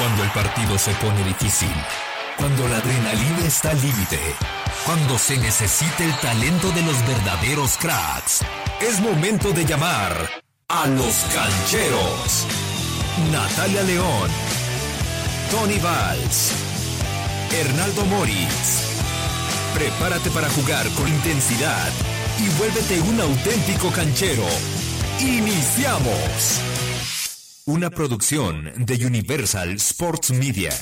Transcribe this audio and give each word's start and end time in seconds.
Cuando 0.00 0.24
el 0.24 0.30
partido 0.30 0.78
se 0.78 0.94
pone 0.94 1.22
difícil. 1.24 1.70
Cuando 2.38 2.66
la 2.68 2.78
adrenalina 2.78 3.40
está 3.46 3.72
al 3.72 3.82
límite. 3.82 4.18
Cuando 4.86 5.18
se 5.18 5.36
necesita 5.36 6.02
el 6.02 6.16
talento 6.20 6.70
de 6.70 6.80
los 6.80 7.06
verdaderos 7.06 7.76
cracks. 7.76 8.40
Es 8.80 8.98
momento 9.00 9.52
de 9.52 9.66
llamar 9.66 10.10
a 10.68 10.86
los 10.86 11.14
cancheros. 11.34 12.46
Natalia 13.30 13.82
León. 13.82 14.30
Tony 15.50 15.78
Valls. 15.78 16.52
Hernaldo 17.52 18.06
Moritz. 18.06 18.86
Prepárate 19.74 20.30
para 20.30 20.48
jugar 20.48 20.88
con 20.92 21.08
intensidad 21.08 21.90
y 22.38 22.48
vuélvete 22.58 23.02
un 23.02 23.20
auténtico 23.20 23.90
canchero. 23.90 24.46
¡Iniciamos! 25.20 26.79
Una 27.72 27.88
producción 27.88 28.72
de 28.78 29.06
Universal 29.06 29.70
Sports 29.74 30.32
Media. 30.32 30.72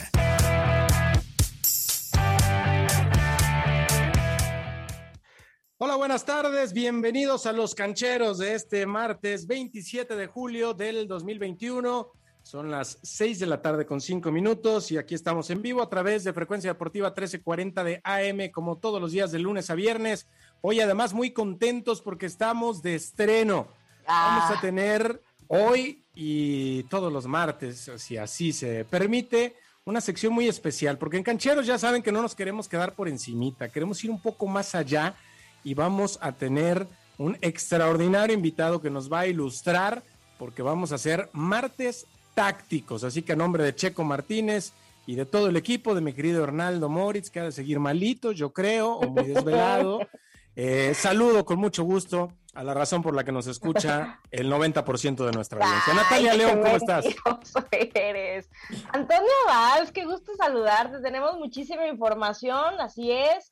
Hola, 5.76 5.96
buenas 5.96 6.24
tardes. 6.24 6.72
Bienvenidos 6.72 7.44
a 7.44 7.52
los 7.52 7.74
cancheros 7.74 8.38
de 8.38 8.54
este 8.54 8.86
martes 8.86 9.46
27 9.46 10.16
de 10.16 10.28
julio 10.28 10.72
del 10.72 11.06
2021. 11.06 12.10
Son 12.42 12.70
las 12.70 12.98
6 13.02 13.40
de 13.40 13.46
la 13.46 13.60
tarde 13.60 13.84
con 13.84 14.00
5 14.00 14.32
minutos 14.32 14.90
y 14.90 14.96
aquí 14.96 15.14
estamos 15.14 15.50
en 15.50 15.60
vivo 15.60 15.82
a 15.82 15.90
través 15.90 16.24
de 16.24 16.32
Frecuencia 16.32 16.70
Deportiva 16.70 17.08
1340 17.08 17.84
de 17.84 18.00
AM 18.02 18.50
como 18.50 18.78
todos 18.78 18.98
los 18.98 19.12
días 19.12 19.30
de 19.30 19.40
lunes 19.40 19.68
a 19.68 19.74
viernes. 19.74 20.26
Hoy 20.62 20.80
además 20.80 21.12
muy 21.12 21.32
contentos 21.32 22.00
porque 22.00 22.24
estamos 22.24 22.80
de 22.80 22.94
estreno. 22.94 23.68
Vamos 24.06 24.56
a 24.56 24.60
tener 24.62 25.22
hoy 25.48 26.06
y 26.20 26.82
todos 26.84 27.12
los 27.12 27.28
martes, 27.28 27.92
si 27.96 28.16
así 28.16 28.52
se 28.52 28.84
permite, 28.84 29.54
una 29.84 30.00
sección 30.00 30.32
muy 30.32 30.48
especial, 30.48 30.98
porque 30.98 31.16
en 31.16 31.22
Cancheros 31.22 31.64
ya 31.64 31.78
saben 31.78 32.02
que 32.02 32.10
no 32.10 32.20
nos 32.20 32.34
queremos 32.34 32.66
quedar 32.66 32.96
por 32.96 33.06
encimita, 33.06 33.68
queremos 33.68 34.02
ir 34.02 34.10
un 34.10 34.20
poco 34.20 34.48
más 34.48 34.74
allá 34.74 35.14
y 35.62 35.74
vamos 35.74 36.18
a 36.20 36.32
tener 36.32 36.88
un 37.18 37.38
extraordinario 37.40 38.34
invitado 38.34 38.82
que 38.82 38.90
nos 38.90 39.12
va 39.12 39.20
a 39.20 39.26
ilustrar, 39.28 40.02
porque 40.40 40.60
vamos 40.60 40.90
a 40.90 40.96
hacer 40.96 41.30
martes 41.32 42.04
tácticos, 42.34 43.04
así 43.04 43.22
que 43.22 43.34
a 43.34 43.36
nombre 43.36 43.62
de 43.62 43.76
Checo 43.76 44.02
Martínez 44.02 44.72
y 45.06 45.14
de 45.14 45.24
todo 45.24 45.48
el 45.48 45.56
equipo, 45.56 45.94
de 45.94 46.00
mi 46.00 46.14
querido 46.14 46.42
Hernaldo 46.42 46.88
Moritz, 46.88 47.30
que 47.30 47.38
ha 47.38 47.44
de 47.44 47.52
seguir 47.52 47.78
malito, 47.78 48.32
yo 48.32 48.52
creo, 48.52 48.94
o 48.94 49.08
muy 49.08 49.22
desvelado. 49.22 50.00
Eh, 50.60 50.92
saludo 50.92 51.44
con 51.44 51.60
mucho 51.60 51.84
gusto 51.84 52.32
a 52.52 52.64
la 52.64 52.74
razón 52.74 53.00
por 53.00 53.14
la 53.14 53.22
que 53.22 53.30
nos 53.30 53.46
escucha 53.46 54.18
el 54.32 54.50
90% 54.50 55.24
de 55.24 55.30
nuestra 55.30 55.64
audiencia. 55.64 55.94
Natalia 55.94 56.34
León, 56.34 56.60
¿cómo 56.60 56.74
estás? 56.74 57.06
Eres. 57.70 58.50
Antonio 58.92 59.30
Valls, 59.46 59.92
qué 59.92 60.04
gusto 60.04 60.34
saludarte. 60.34 60.98
Tenemos 60.98 61.38
muchísima 61.38 61.86
información, 61.86 62.80
así 62.80 63.12
es. 63.12 63.48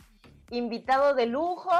Invitado 0.50 1.14
de 1.14 1.26
lujo. 1.26 1.70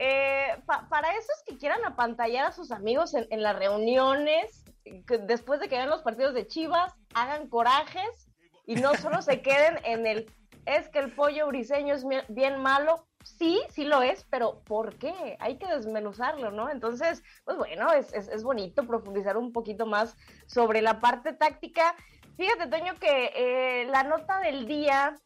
Eh, 0.00 0.48
para 0.66 1.12
esos 1.12 1.44
que 1.46 1.56
quieran 1.56 1.84
apantallar 1.84 2.46
a 2.46 2.52
sus 2.52 2.72
amigos 2.72 3.14
en, 3.14 3.28
en 3.30 3.44
las 3.44 3.54
reuniones, 3.54 4.64
que 5.06 5.18
después 5.18 5.60
de 5.60 5.68
que 5.68 5.76
vean 5.76 5.90
los 5.90 6.02
partidos 6.02 6.34
de 6.34 6.48
Chivas, 6.48 6.92
hagan 7.14 7.48
corajes 7.48 8.26
y 8.66 8.74
no 8.74 8.96
solo 8.96 9.22
se 9.22 9.42
queden 9.42 9.78
en 9.84 10.08
el 10.08 10.26
es 10.66 10.88
que 10.88 10.98
el 10.98 11.12
pollo 11.12 11.46
briseño 11.46 11.94
es 11.94 12.04
bien 12.28 12.60
malo, 12.60 13.06
sí, 13.26 13.60
sí 13.70 13.84
lo 13.84 14.02
es, 14.02 14.24
pero 14.30 14.60
¿por 14.60 14.96
qué? 14.96 15.36
Hay 15.40 15.58
que 15.58 15.66
desmenuzarlo, 15.66 16.50
¿no? 16.50 16.70
Entonces, 16.70 17.22
pues 17.44 17.56
bueno, 17.56 17.92
es, 17.92 18.12
es, 18.12 18.42
bonito 18.44 18.86
profundizar 18.86 19.36
un 19.36 19.52
poquito 19.52 19.84
más 19.86 20.16
sobre 20.46 20.80
la 20.80 21.00
parte 21.00 21.32
táctica. 21.32 21.94
Fíjate, 22.36 22.68
Toño, 22.68 22.94
que 23.00 23.32
eh, 23.34 23.86
la 23.86 24.04
nota 24.04 24.38
del 24.40 24.66
día, 24.66 25.18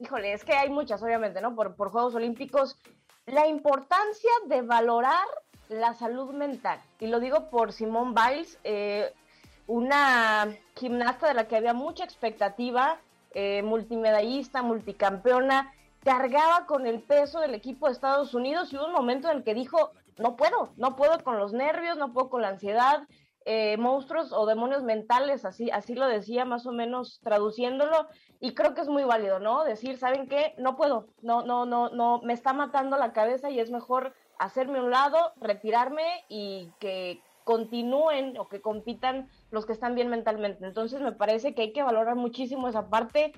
híjole, 0.00 0.32
es 0.32 0.44
que 0.44 0.54
hay 0.54 0.70
muchas, 0.70 1.02
obviamente, 1.02 1.40
¿no? 1.40 1.54
Por, 1.54 1.76
por 1.76 1.90
Juegos 1.90 2.14
Olímpicos, 2.14 2.76
la 3.26 3.46
importancia 3.46 4.30
de 4.46 4.62
valorar 4.62 5.26
la 5.68 5.94
salud 5.94 6.34
mental. 6.34 6.80
Y 6.98 7.06
lo 7.06 7.20
digo 7.20 7.50
por 7.50 7.72
Simone 7.72 8.14
Biles, 8.14 8.58
eh, 8.64 9.12
una 9.66 10.48
gimnasta 10.74 11.28
de 11.28 11.34
la 11.34 11.46
que 11.46 11.56
había 11.56 11.72
mucha 11.72 12.04
expectativa, 12.04 12.98
eh, 13.32 13.62
multimedallista, 13.62 14.62
multicampeona, 14.62 15.72
cargaba 16.04 16.66
con 16.66 16.86
el 16.86 17.02
peso 17.02 17.40
del 17.40 17.54
equipo 17.54 17.86
de 17.86 17.92
Estados 17.92 18.34
Unidos 18.34 18.72
y 18.72 18.76
hubo 18.76 18.86
un 18.86 18.92
momento 18.92 19.30
en 19.30 19.38
el 19.38 19.44
que 19.44 19.54
dijo, 19.54 19.92
no 20.18 20.36
puedo, 20.36 20.72
no 20.76 20.96
puedo 20.96 21.22
con 21.24 21.38
los 21.38 21.52
nervios, 21.52 21.96
no 21.96 22.12
puedo 22.12 22.28
con 22.28 22.42
la 22.42 22.48
ansiedad, 22.48 23.08
eh, 23.46 23.76
monstruos 23.76 24.32
o 24.32 24.46
demonios 24.46 24.82
mentales, 24.82 25.44
así, 25.44 25.70
así 25.70 25.94
lo 25.94 26.06
decía 26.06 26.44
más 26.44 26.66
o 26.66 26.72
menos 26.72 27.20
traduciéndolo, 27.22 28.06
y 28.40 28.54
creo 28.54 28.74
que 28.74 28.82
es 28.82 28.88
muy 28.88 29.04
válido, 29.04 29.38
¿no? 29.38 29.64
Decir, 29.64 29.98
¿saben 29.98 30.28
qué? 30.28 30.54
No 30.58 30.76
puedo, 30.76 31.08
no, 31.22 31.42
no, 31.42 31.66
no, 31.66 31.88
no, 31.90 32.20
me 32.22 32.32
está 32.34 32.52
matando 32.52 32.96
la 32.96 33.12
cabeza 33.12 33.50
y 33.50 33.58
es 33.58 33.70
mejor 33.70 34.14
hacerme 34.38 34.80
un 34.80 34.90
lado, 34.90 35.32
retirarme 35.36 36.24
y 36.28 36.70
que 36.78 37.22
continúen 37.44 38.38
o 38.38 38.48
que 38.48 38.60
compitan 38.60 39.28
los 39.50 39.66
que 39.66 39.72
están 39.72 39.94
bien 39.94 40.08
mentalmente. 40.08 40.66
Entonces 40.66 41.00
me 41.00 41.12
parece 41.12 41.54
que 41.54 41.62
hay 41.62 41.72
que 41.72 41.82
valorar 41.82 42.16
muchísimo 42.16 42.68
esa 42.68 42.88
parte 42.88 43.32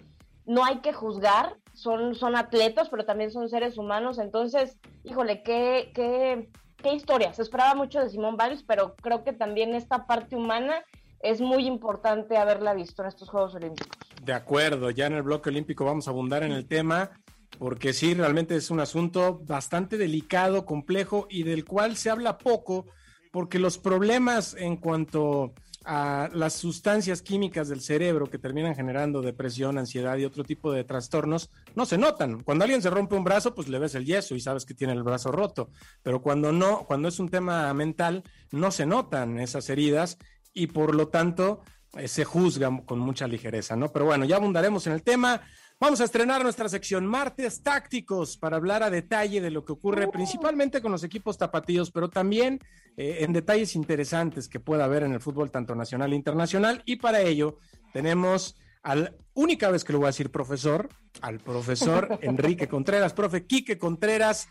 no 0.47 0.65
hay 0.65 0.79
que 0.79 0.93
juzgar, 0.93 1.57
son, 1.77 2.15
son 2.15 2.37
atletas, 2.37 2.89
pero 2.89 3.05
también 3.05 3.31
son 3.31 3.49
seres 3.49 3.77
humanos. 3.77 4.19
Entonces, 4.19 4.79
híjole, 5.05 5.43
qué, 5.43 5.93
qué, 5.95 6.49
qué 6.79 6.95
historia. 6.95 7.33
Se 7.35 7.43
esperaba 7.43 7.75
mucho 7.75 8.01
de 8.01 8.09
Simón 8.09 8.37
Biles, 8.37 8.63
pero 8.63 8.97
creo 8.97 9.23
que 9.23 9.33
también 9.33 9.75
esta 9.75 10.07
parte 10.07 10.37
humana 10.37 10.83
es 11.21 11.41
muy 11.41 11.67
importante 11.67 12.37
haberla 12.37 12.73
visto 12.75 13.03
en 13.03 13.09
estos 13.09 13.29
Juegos 13.29 13.55
Olímpicos. 13.55 13.97
De 14.23 14.33
acuerdo, 14.33 14.91
ya 14.91 15.07
en 15.07 15.15
el 15.15 15.23
bloque 15.23 15.51
olímpico 15.51 15.85
vamos 15.85 16.09
a 16.09 16.11
abundar 16.11 16.43
en 16.43 16.53
el 16.53 16.67
tema, 16.67 17.11
porque 17.59 17.93
sí, 17.93 18.15
realmente 18.15 18.57
es 18.57 18.71
un 18.71 18.81
asunto 18.81 19.41
bastante 19.45 19.99
delicado, 19.99 20.65
complejo 20.65 21.27
y 21.31 21.43
del 21.43 21.65
cual 21.65 21.97
se 21.97 22.11
habla 22.11 22.39
poco, 22.39 22.87
porque 23.33 23.59
los 23.59 23.77
problemas 23.77 24.55
en 24.55 24.77
cuanto 24.77 25.53
a 25.87 26.29
las 26.33 26.55
sustancias 26.55 27.23
químicas 27.23 27.69
del 27.69 27.81
cerebro 27.81 28.27
que 28.27 28.39
terminan 28.39 28.75
generando 28.75 29.23
depresión, 29.23 29.79
ansiedad 29.79 30.17
y 30.17 30.25
otro 30.25 30.43
tipo 30.43 30.73
de 30.73 30.83
trastornos, 30.83 31.51
no 31.77 31.87
se 31.87 31.97
notan. 31.97 32.43
Cuando 32.43 32.65
alguien 32.65 32.83
se 32.83 32.91
rompe 32.91 33.15
un 33.15 33.23
brazo, 33.23 33.55
pues 33.55 33.69
le 33.69 33.79
ves 33.79 33.95
el 33.95 34.05
yeso 34.05 34.35
y 34.35 34.41
sabes 34.41 34.67
que 34.67 34.75
tiene 34.75 34.95
el 34.95 35.05
brazo 35.05 35.31
roto. 35.31 35.71
Pero 36.03 36.21
cuando 36.21 36.51
no, 36.51 36.85
cuando 36.87 37.09
es 37.09 37.21
un 37.21 37.29
tema 37.29 37.73
mental, 37.73 38.25
no 38.51 38.73
se 38.73 38.85
notan 38.85 39.39
esas 39.39 39.71
heridas 39.71 40.19
y 40.53 40.67
por 40.67 40.93
lo 40.93 41.07
tanto 41.07 41.63
eh, 41.97 42.09
se 42.09 42.25
juzgan 42.25 42.79
con 42.79 42.99
mucha 42.99 43.29
ligereza, 43.29 43.77
¿no? 43.77 43.93
Pero 43.93 44.07
bueno, 44.07 44.25
ya 44.25 44.37
abundaremos 44.37 44.87
en 44.89 44.93
el 44.93 45.05
tema. 45.05 45.41
Vamos 45.79 46.01
a 46.01 46.05
estrenar 46.05 46.43
nuestra 46.43 46.71
sección 46.71 47.07
Martes 47.07 47.63
Tácticos 47.63 48.39
para 48.39 48.57
hablar 48.57 48.83
a 48.83 48.89
detalle 48.89 49.43
de 49.43 49.51
lo 49.51 49.63
que 49.63 49.75
ocurre 49.75 50.09
principalmente 50.09 50.81
con 50.81 50.91
los 50.91 51.05
equipos 51.05 51.37
tapatíos, 51.37 51.91
pero 51.91 52.09
también 52.09 52.61
eh, 52.97 53.19
en 53.21 53.35
detalles 53.35 53.77
interesantes 53.77 54.49
que 54.49 54.59
pueda 54.59 54.85
haber 54.85 55.03
en 55.03 55.13
el 55.13 55.21
fútbol 55.21 55.51
tanto 55.51 55.75
nacional 55.75 56.15
e 56.15 56.17
internacional. 56.17 56.83
Y 56.87 56.97
para 56.97 57.21
ello 57.21 57.59
tenemos 57.93 58.57
al 58.83 59.19
única 59.35 59.71
vez 59.71 59.85
que 59.85 59.93
lo 59.93 59.99
voy 59.99 60.07
a 60.07 60.09
decir 60.09 60.31
profesor, 60.31 60.89
al 61.21 61.41
profesor 61.41 62.19
Enrique 62.23 62.69
Contreras, 62.69 63.13
profe 63.13 63.47
Quique 63.47 63.77
Contreras, 63.77 64.49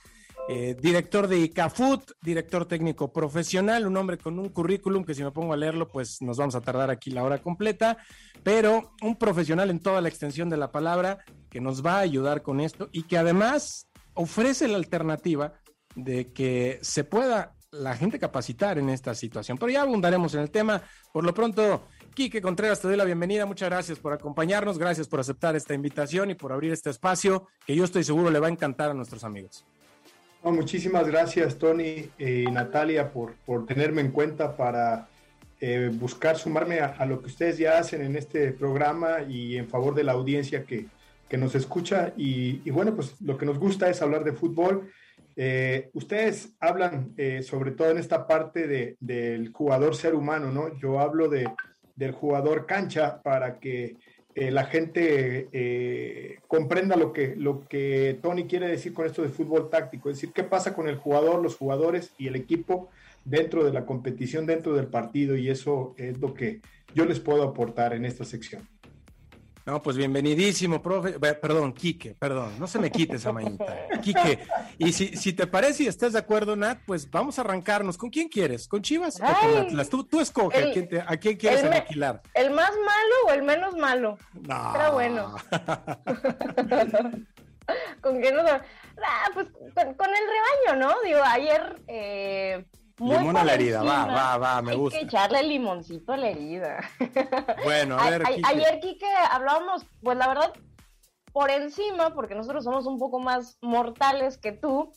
eh, 0.48 0.76
director 0.80 1.28
de 1.28 1.40
ICAFUT, 1.40 2.12
director 2.22 2.68
técnico 2.68 3.12
profesional, 3.12 3.88
un 3.88 3.98
hombre 3.98 4.20
con 4.20 4.38
un 4.38 4.50
currículum 4.50 5.04
que 5.04 5.16
si 5.16 5.24
me 5.24 5.32
pongo 5.32 5.54
a 5.54 5.58
leerlo, 5.58 5.88
pues 5.88 6.22
nos 6.22 6.38
vamos 6.38 6.54
a 6.54 6.62
tardar 6.62 6.92
aquí 6.92 7.10
la 7.10 7.24
hora 7.24 7.40
completa, 7.40 7.98
pero 8.44 8.94
un 9.02 9.16
profesional 9.16 9.72
en 9.72 9.80
toda 9.80 10.02
la 10.02 10.10
extensión 10.10 10.50
de 10.50 10.58
la 10.58 10.72
palabra 10.72 11.18
que 11.50 11.62
nos 11.62 11.84
va 11.84 11.96
a 11.96 12.02
ayudar 12.02 12.44
con 12.44 12.60
esto 12.60 12.90
y 12.92 13.04
que 13.04 13.18
además 13.18 13.88
ofrece 14.14 14.68
la 14.68 14.78
alternativa 14.78 15.54
de 15.96 16.32
que 16.32 16.78
se 16.84 17.04
pueda 17.04 17.56
la 17.72 17.96
gente 17.96 18.20
capacitar 18.20 18.78
en 18.78 18.90
esta 18.90 19.16
situación. 19.16 19.58
Pero 19.58 19.72
ya 19.72 19.82
abundaremos 19.82 20.34
en 20.36 20.42
el 20.42 20.52
tema. 20.52 20.82
Por 21.12 21.26
lo 21.26 21.34
pronto, 21.34 21.88
Quique 22.14 22.42
Contreras, 22.42 22.80
te 22.80 22.88
doy 22.88 22.98
la 22.98 23.04
bienvenida. 23.04 23.46
Muchas 23.46 23.70
gracias 23.70 24.00
por 24.00 24.14
acompañarnos, 24.14 24.78
gracias 24.78 25.08
por 25.08 25.20
aceptar 25.20 25.56
esta 25.56 25.74
invitación 25.74 26.30
y 26.30 26.36
por 26.36 26.54
abrir 26.54 26.72
este 26.72 26.92
espacio 26.92 27.48
que 27.66 27.76
yo 27.76 27.84
estoy 27.84 28.04
seguro 28.04 28.30
le 28.30 28.40
va 28.40 28.48
a 28.48 28.52
encantar 28.52 28.92
a 28.92 28.94
nuestros 28.94 29.24
amigos 29.24 29.66
muchísimas 30.52 31.08
gracias, 31.08 31.58
Tony 31.58 32.10
y 32.18 32.46
Natalia, 32.52 33.12
por, 33.12 33.34
por 33.46 33.66
tenerme 33.66 34.02
en 34.02 34.12
cuenta 34.12 34.56
para 34.56 35.08
eh, 35.60 35.90
buscar 35.94 36.38
sumarme 36.38 36.80
a, 36.82 37.06
lo 37.06 37.22
que 37.22 37.28
ustedes 37.28 37.58
ya 37.58 37.78
hacen 37.80 38.02
en 38.02 38.16
este 38.16 38.52
programa 38.52 39.22
y 39.28 39.58
en 39.58 39.68
favor 39.68 39.96
de 39.96 40.04
la 40.04 40.12
audiencia 40.12 40.64
que, 40.64 40.88
que 41.28 41.38
nos 41.38 41.56
escucha. 41.56 42.14
Y, 42.18 42.70
bueno, 42.70 42.96
pues 42.96 43.20
lo 43.22 43.38
que 43.38 43.46
nos 43.46 43.58
gusta 43.58 43.90
es 43.90 44.02
hablar 44.02 44.24
de 44.24 44.34
fútbol. 44.34 44.92
Eh, 45.36 45.90
ustedes 45.94 46.54
hablan 46.60 47.14
eh, 47.18 47.42
sobre 47.42 47.72
todo 47.72 47.90
en 47.90 47.98
esta 47.98 48.28
parte 48.28 48.68
de, 48.68 48.98
del 49.00 49.52
jugador 49.52 49.96
ser 49.96 50.14
humano, 50.14 50.52
¿no? 50.52 50.78
Yo 50.78 51.00
hablo 51.00 51.28
de, 51.28 51.50
del 51.96 52.12
jugador 52.12 52.66
cancha 52.66 53.22
para 53.22 53.60
que 53.60 53.96
eh, 54.36 54.52
la 54.52 54.66
gente 54.66 55.48
eh, 55.54 56.40
comprenda 56.50 56.98
lo 56.98 57.14
que, 57.14 57.36
lo 57.38 57.66
que 57.70 58.20
Tony 58.22 58.46
quiere 58.48 58.68
decir 58.68 58.94
con 58.94 59.06
esto 59.06 59.22
de 59.22 59.30
fútbol 59.30 59.70
táctico, 59.70 60.10
es 60.10 60.18
decir, 60.18 60.34
qué 60.34 60.44
pasa 60.44 60.74
con 60.74 60.90
el 60.90 60.98
jugador, 60.98 61.42
los 61.42 61.56
jugadores 61.56 62.12
y 62.18 62.28
el 62.28 62.36
equipo 62.36 62.90
dentro 63.24 63.64
de 63.64 63.72
la 63.72 63.86
competición, 63.86 64.46
dentro 64.46 64.76
del 64.76 64.88
partido, 64.88 65.38
y 65.38 65.50
eso 65.50 65.96
es 65.98 66.20
lo 66.20 66.34
que 66.34 66.60
yo 66.94 67.06
les 67.06 67.22
puedo 67.22 67.44
aportar 67.44 67.94
en 67.94 68.04
esta 68.04 68.26
sección. 68.26 68.68
No, 69.66 69.82
pues 69.82 69.98
bienvenidísimo, 69.98 70.80
profe. 70.80 71.14
Perdón, 71.20 71.74
Quique, 71.74 72.14
perdón, 72.14 72.54
no 72.60 72.68
se 72.68 72.78
me 72.78 72.92
quite 72.92 73.16
esa 73.16 73.32
mañita. 73.32 73.66
Quique, 74.04 74.46
y 74.78 74.94
si, 74.94 75.18
si 75.18 75.34
te 75.34 75.48
parece 75.48 75.84
y 75.84 75.88
estás 75.88 76.14
de 76.14 76.20
acuerdo, 76.20 76.56
Nat, 76.56 76.82
pues 76.86 77.10
vamos 77.10 77.40
a 77.40 77.42
arrancarnos. 77.42 77.98
¿Con 77.98 78.12
quién 78.12 78.30
quieres? 78.30 78.68
¿Con 78.68 78.84
Chivas 78.84 79.20
o 79.20 79.24
con 79.24 79.58
Atlas? 79.58 79.90
Tú, 79.90 80.04
tú 80.04 80.22
escoge 80.22 80.70
a, 80.70 80.72
quién 80.72 80.88
a 81.08 81.18
quién 81.18 81.38
quieres 81.38 81.64
aniquilar. 81.64 82.22
¿El 82.36 82.52
más 82.52 82.70
malo 82.70 83.16
o 83.28 83.32
el 83.32 83.42
menos 83.42 83.76
malo? 83.76 84.20
No. 84.34 84.72
Pero 84.74 84.94
bueno. 84.94 85.36
¿Con 88.02 88.22
quién 88.22 88.36
nos.? 88.36 88.46
Ah, 88.48 89.30
pues 89.34 89.48
con, 89.48 89.94
con, 89.96 90.10
el 90.10 90.24
rebaño, 90.68 90.88
¿no? 90.88 90.96
Digo, 91.04 91.20
ayer. 91.24 91.82
Eh, 91.88 92.66
Limón 92.98 93.36
a 93.36 93.44
la 93.44 93.56
herida, 93.56 93.84
va, 93.84 94.06
va, 94.06 94.38
va, 94.38 94.62
me 94.62 94.74
gusta. 94.74 94.98
Hay 94.98 95.04
que 95.04 95.08
echarle 95.10 95.44
limoncito 95.44 96.14
a 96.14 96.18
la 96.18 96.30
herida. 96.30 96.80
Bueno, 97.64 97.98
a 97.98 98.10
ver. 98.10 98.24
ayer, 98.44 98.80
Kike, 98.80 99.06
hablábamos, 99.32 99.86
pues 100.02 100.18
la 100.18 100.28
verdad, 100.28 100.54
por 101.34 101.52
encima, 101.52 102.14
porque 102.14 102.36
nosotros 102.36 102.64
somos 102.64 102.86
un 102.86 102.98
poco 102.98 103.20
más 103.20 103.58
mortales 103.62 104.38
que 104.38 104.54
tú, 104.54 104.94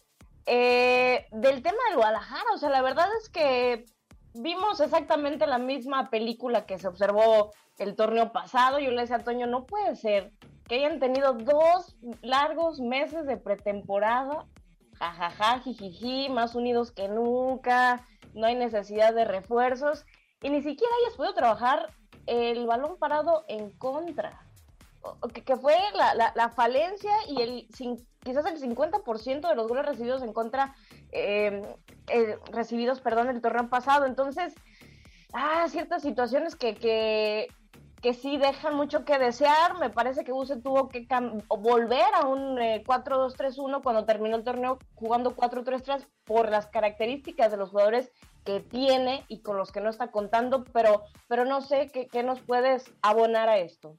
eh, 0.47 1.27
del 1.33 1.63
tema 1.63 1.79
del 1.89 1.97
Guadalajara. 1.97 2.45
O 2.55 2.59
sea, 2.59 2.71
la 2.71 2.83
verdad 2.83 3.09
es 3.21 3.29
que 3.31 3.87
vimos 4.35 4.81
exactamente 4.81 5.47
la 5.47 5.59
misma 5.59 6.11
película 6.11 6.67
que 6.67 6.79
se 6.79 6.87
observó 6.87 7.53
el 7.79 7.97
torneo 7.97 8.33
pasado. 8.33 8.79
Yo 8.79 8.91
le 8.91 9.01
decía 9.01 9.17
a 9.17 9.25
Toño, 9.25 9.47
no 9.47 9.67
puede 9.67 9.97
ser 9.97 10.33
que 10.69 10.77
hayan 10.77 11.01
tenido 11.01 11.33
dos 11.33 11.97
largos 12.23 12.81
meses 12.81 13.27
de 13.27 13.39
pretemporada 13.39 14.47
jajaja, 14.99 15.61
jijiji, 15.61 16.29
más 16.29 16.55
unidos 16.55 16.91
que 16.91 17.09
nunca, 17.09 18.07
no 18.35 18.47
hay 18.47 18.55
necesidad 18.55 19.15
de 19.15 19.25
refuerzos 19.25 20.05
y 20.43 20.51
ni 20.51 20.63
siquiera 20.63 20.93
hayas 21.03 21.17
podido 21.17 21.35
trabajar 21.35 21.93
el 22.27 22.67
balón 22.67 22.99
parado 22.99 23.45
en 23.49 23.71
contra, 23.71 24.43
que, 25.33 25.57
fue 25.57 25.75
la, 25.95 26.49
falencia 26.51 27.13
y 27.29 27.43
el 27.43 27.69
quizás 28.25 28.45
el 28.47 28.61
50% 28.61 29.49
de 29.49 29.55
los 29.55 29.69
goles 29.69 29.87
recibidos 29.87 30.23
en 30.23 30.33
contra, 30.33 30.75
em, 31.13 31.63
recibidos, 32.53 33.01
perdón, 33.01 33.29
el 33.31 33.41
torneo 33.41 33.71
pasado. 33.71 34.05
Entonces, 34.05 34.55
ah, 35.33 35.67
ciertas 35.69 36.03
situaciones 36.03 36.55
que, 36.55 36.75
que 36.75 37.49
que 38.01 38.15
sí 38.15 38.37
dejan 38.37 38.77
mucho 38.77 39.05
que 39.05 39.19
desear. 39.19 39.79
Me 39.79 39.91
parece 39.91 40.25
que 40.25 40.33
Buse 40.33 40.57
tuvo 40.57 40.89
que 40.89 41.07
volver 41.49 42.07
a 42.15 42.27
un 42.27 42.57
4-2-3-1 42.57 43.79
eh, 43.79 43.81
cuando 43.83 44.05
terminó 44.05 44.37
el 44.37 44.45
torneo 44.45 44.79
jugando 44.95 45.37
4-3-3 45.37 46.07
por 46.25 46.51
las 46.51 46.67
características 46.67 47.51
de 47.51 47.57
los 47.57 47.71
jugadores 47.71 48.11
que 48.45 48.61
tiene 48.61 49.25
y 49.29 49.41
con 49.41 49.57
los 49.57 49.73
que 49.73 49.81
no 49.81 49.91
está 49.91 50.11
contando, 50.11 50.65
pero, 50.73 51.03
pero 51.27 51.45
no 51.45 51.61
sé 51.61 51.91
qué, 51.93 52.07
qué 52.07 52.23
nos 52.23 52.41
puedes 52.41 52.91
abonar 53.03 53.49
a 53.49 53.59
esto. 53.59 53.99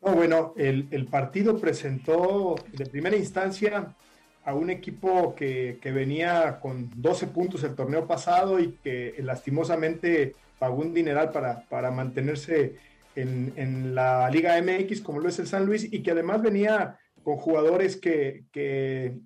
No, 0.00 0.14
bueno, 0.14 0.52
el, 0.56 0.88
el, 0.90 1.06
partido 1.06 1.58
presentó 1.58 2.56
de 2.72 2.86
primera 2.86 3.16
instancia 3.16 3.94
a 4.44 4.54
un 4.54 4.70
equipo 4.70 5.34
que, 5.36 5.78
que 5.80 5.92
venía 5.92 6.58
con 6.60 6.90
12 6.96 7.28
puntos 7.28 7.62
el 7.62 7.76
torneo 7.76 8.06
pasado 8.06 8.58
y 8.58 8.72
que 8.82 9.14
lastimosamente 9.18 10.34
pagó 10.58 10.80
un 10.80 10.94
dineral 10.94 11.30
para, 11.30 11.68
para 11.68 11.90
mantenerse 11.90 12.76
en, 13.14 13.94
la 13.94 14.28
Liga 14.30 14.60
MX, 14.60 15.00
como 15.00 15.20
lo 15.20 15.28
es 15.28 15.38
el 15.38 15.46
San 15.46 15.66
Luis, 15.66 15.92
y 15.92 16.02
que 16.02 16.10
además 16.10 16.42
venía 16.42 16.98
con 17.22 17.36
jugadores 17.36 17.96
que, 17.96 18.44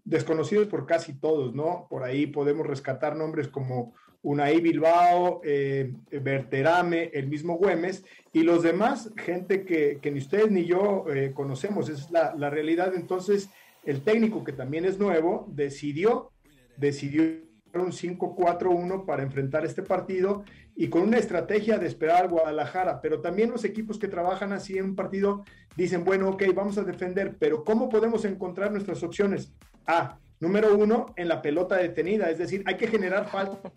desconocidos 0.05 0.69
por 0.69 0.87
casi 0.87 1.19
todos, 1.19 1.55
¿no? 1.55 1.87
Por 1.89 2.05
ahí 2.05 2.27
podemos 2.27 2.67
rescatar 2.67 3.17
nombres 3.17 3.49
como 3.49 3.95
Unai 4.23 4.61
Bilbao, 4.61 5.41
eh, 5.45 5.93
Berterame, 6.11 7.11
el 7.15 7.29
mismo 7.29 7.57
Güemes, 7.57 8.05
y 8.33 8.43
los 8.43 8.63
demás, 8.63 9.13
gente 9.17 9.65
que, 9.65 9.99
ni 10.11 10.19
ustedes 10.19 10.51
ni 10.51 10.65
yo 10.65 11.07
eh, 11.13 11.33
conocemos, 11.33 11.89
es 11.89 12.11
la, 12.11 12.35
la, 12.37 12.51
realidad. 12.51 12.95
Entonces, 12.95 13.51
el 13.85 14.03
técnico, 14.03 14.45
que 14.45 14.53
también 14.53 14.85
es 14.85 14.99
nuevo, 14.99 15.47
decidió, 15.53 16.33
decidió 16.77 17.47
un 17.81 17.93
5-4-1 17.93 19.05
para 19.05 19.23
enfrentar 19.23 19.65
este 19.65 19.83
partido 19.83 20.45
y 20.75 20.89
con 20.89 21.03
una 21.03 21.19
estrategia 21.19 21.79
de 21.79 21.87
esperar 21.87 22.23
al 22.25 22.29
Guadalajara, 22.29 23.01
pero 23.01 23.21
también 23.21 23.51
los 23.51 23.65
equipos 23.65 23.99
que 23.99 24.09
trabajan 24.09 24.53
así 24.53 24.77
en 24.79 24.85
un 24.85 24.95
partido 24.95 25.45
dicen, 25.77 26.05
bueno, 26.05 26.29
ok, 26.31 26.43
vamos 26.55 26.79
a 26.79 26.85
defender, 26.85 27.37
pero 27.39 27.65
¿cómo 27.65 27.89
podemos 27.89 28.25
encontrar 28.25 28.73
nuestras 28.73 29.03
opciones? 29.03 29.53
A, 29.87 30.19
número 30.41 30.77
uno, 30.77 31.07
en 31.17 31.29
la 31.29 31.41
pelota 31.43 31.77
detenida, 31.77 32.31
es 32.31 32.39
decir, 32.39 32.63
hay 32.67 32.77
que 32.77 32.89
generar 32.89 33.29
falta 33.29 33.73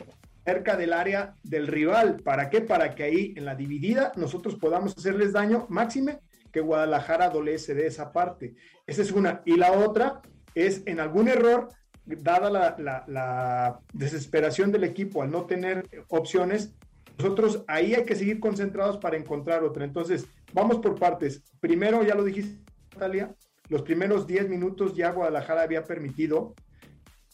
cerca 0.45 0.75
del 0.75 0.93
área 0.93 1.35
del 1.43 1.67
rival. 1.67 2.17
¿Para 2.23 2.49
qué? 2.49 2.61
Para 2.61 2.95
que 2.95 3.03
ahí 3.03 3.33
en 3.37 3.45
la 3.45 3.55
dividida 3.55 4.11
nosotros 4.15 4.55
podamos 4.55 4.97
hacerles 4.97 5.31
daño, 5.33 5.67
máxime 5.69 6.19
que 6.51 6.61
Guadalajara 6.61 7.25
adolece 7.25 7.73
de 7.73 7.87
esa 7.87 8.11
parte. 8.11 8.55
Esa 8.87 9.01
es 9.01 9.11
una. 9.11 9.41
Y 9.45 9.57
la 9.57 9.71
otra 9.71 10.21
es 10.55 10.81
en 10.85 10.99
algún 10.99 11.27
error, 11.27 11.69
dada 12.17 12.49
la, 12.49 13.03
la 13.07 13.79
desesperación 13.93 14.71
del 14.71 14.83
equipo 14.83 15.21
al 15.21 15.31
no 15.31 15.45
tener 15.45 15.87
opciones, 16.09 16.73
nosotros 17.17 17.63
ahí 17.67 17.93
hay 17.93 18.05
que 18.05 18.15
seguir 18.15 18.39
concentrados 18.39 18.97
para 18.97 19.17
encontrar 19.17 19.63
otra. 19.63 19.83
Entonces, 19.83 20.27
vamos 20.53 20.79
por 20.79 20.97
partes. 20.97 21.43
Primero, 21.59 22.03
ya 22.03 22.15
lo 22.15 22.23
dijiste, 22.23 22.63
Natalia, 22.93 23.35
los 23.69 23.83
primeros 23.83 24.25
10 24.25 24.49
minutos 24.49 24.95
ya 24.95 25.11
Guadalajara 25.11 25.61
había 25.61 25.83
permitido 25.83 26.55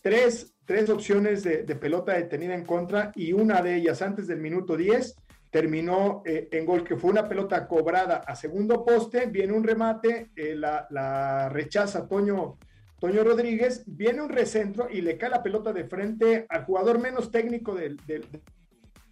tres, 0.01 0.53
tres 0.65 0.89
opciones 0.89 1.43
de, 1.43 1.63
pelota 1.75 2.13
detenida 2.13 2.53
en 2.53 2.65
contra 2.65 3.11
y 3.15 3.33
una 3.33 3.61
de 3.61 3.75
ellas 3.75 4.01
antes 4.01 4.27
del 4.27 4.39
minuto 4.39 4.77
10 4.77 5.15
terminó 5.49 6.21
eh, 6.25 6.49
en 6.51 6.65
gol, 6.65 6.83
que 6.83 6.97
fue 6.97 7.09
una 7.09 7.27
pelota 7.27 7.67
cobrada 7.67 8.17
a 8.17 8.35
segundo 8.35 8.83
poste, 8.83 9.27
viene 9.27 9.53
un 9.53 9.63
remate, 9.63 10.31
eh, 10.35 10.53
la, 10.55 11.49
rechaza 11.49 12.07
Toño, 12.07 12.57
Toño 13.05 13.23
Rodríguez, 13.23 13.83
viene 13.85 14.23
un 14.23 14.29
recentro 14.29 14.87
y 14.89 15.01
le 15.01 15.15
cae 15.15 15.29
la 15.29 15.43
pelota 15.43 15.71
de 15.71 15.83
frente 15.83 16.47
al 16.49 16.65
jugador 16.65 16.97
menos 16.97 17.29
técnico 17.29 17.75
del, 17.75 17.97
del, 18.07 18.25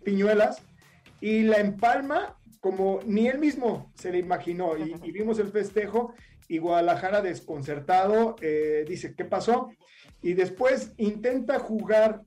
Piñuelas 0.03 0.63
y 1.21 1.43
la 1.43 1.57
empalma 1.57 2.35
como 2.59 3.01
ni 3.05 3.27
él 3.27 3.37
mismo 3.37 3.91
se 3.93 4.11
le 4.11 4.17
imaginó 4.17 4.75
y, 4.75 5.11
vimos 5.11 5.37
el 5.37 5.49
festejo 5.49 6.15
y 6.47 6.57
Guadalajara 6.57 7.21
desconcertado 7.21 8.35
eh, 8.41 8.83
dice, 8.87 9.13
¿qué 9.13 9.25
pasó? 9.25 9.69
Y 10.23 10.33
después 10.33 10.93
intenta 10.97 11.59
jugar 11.59 12.23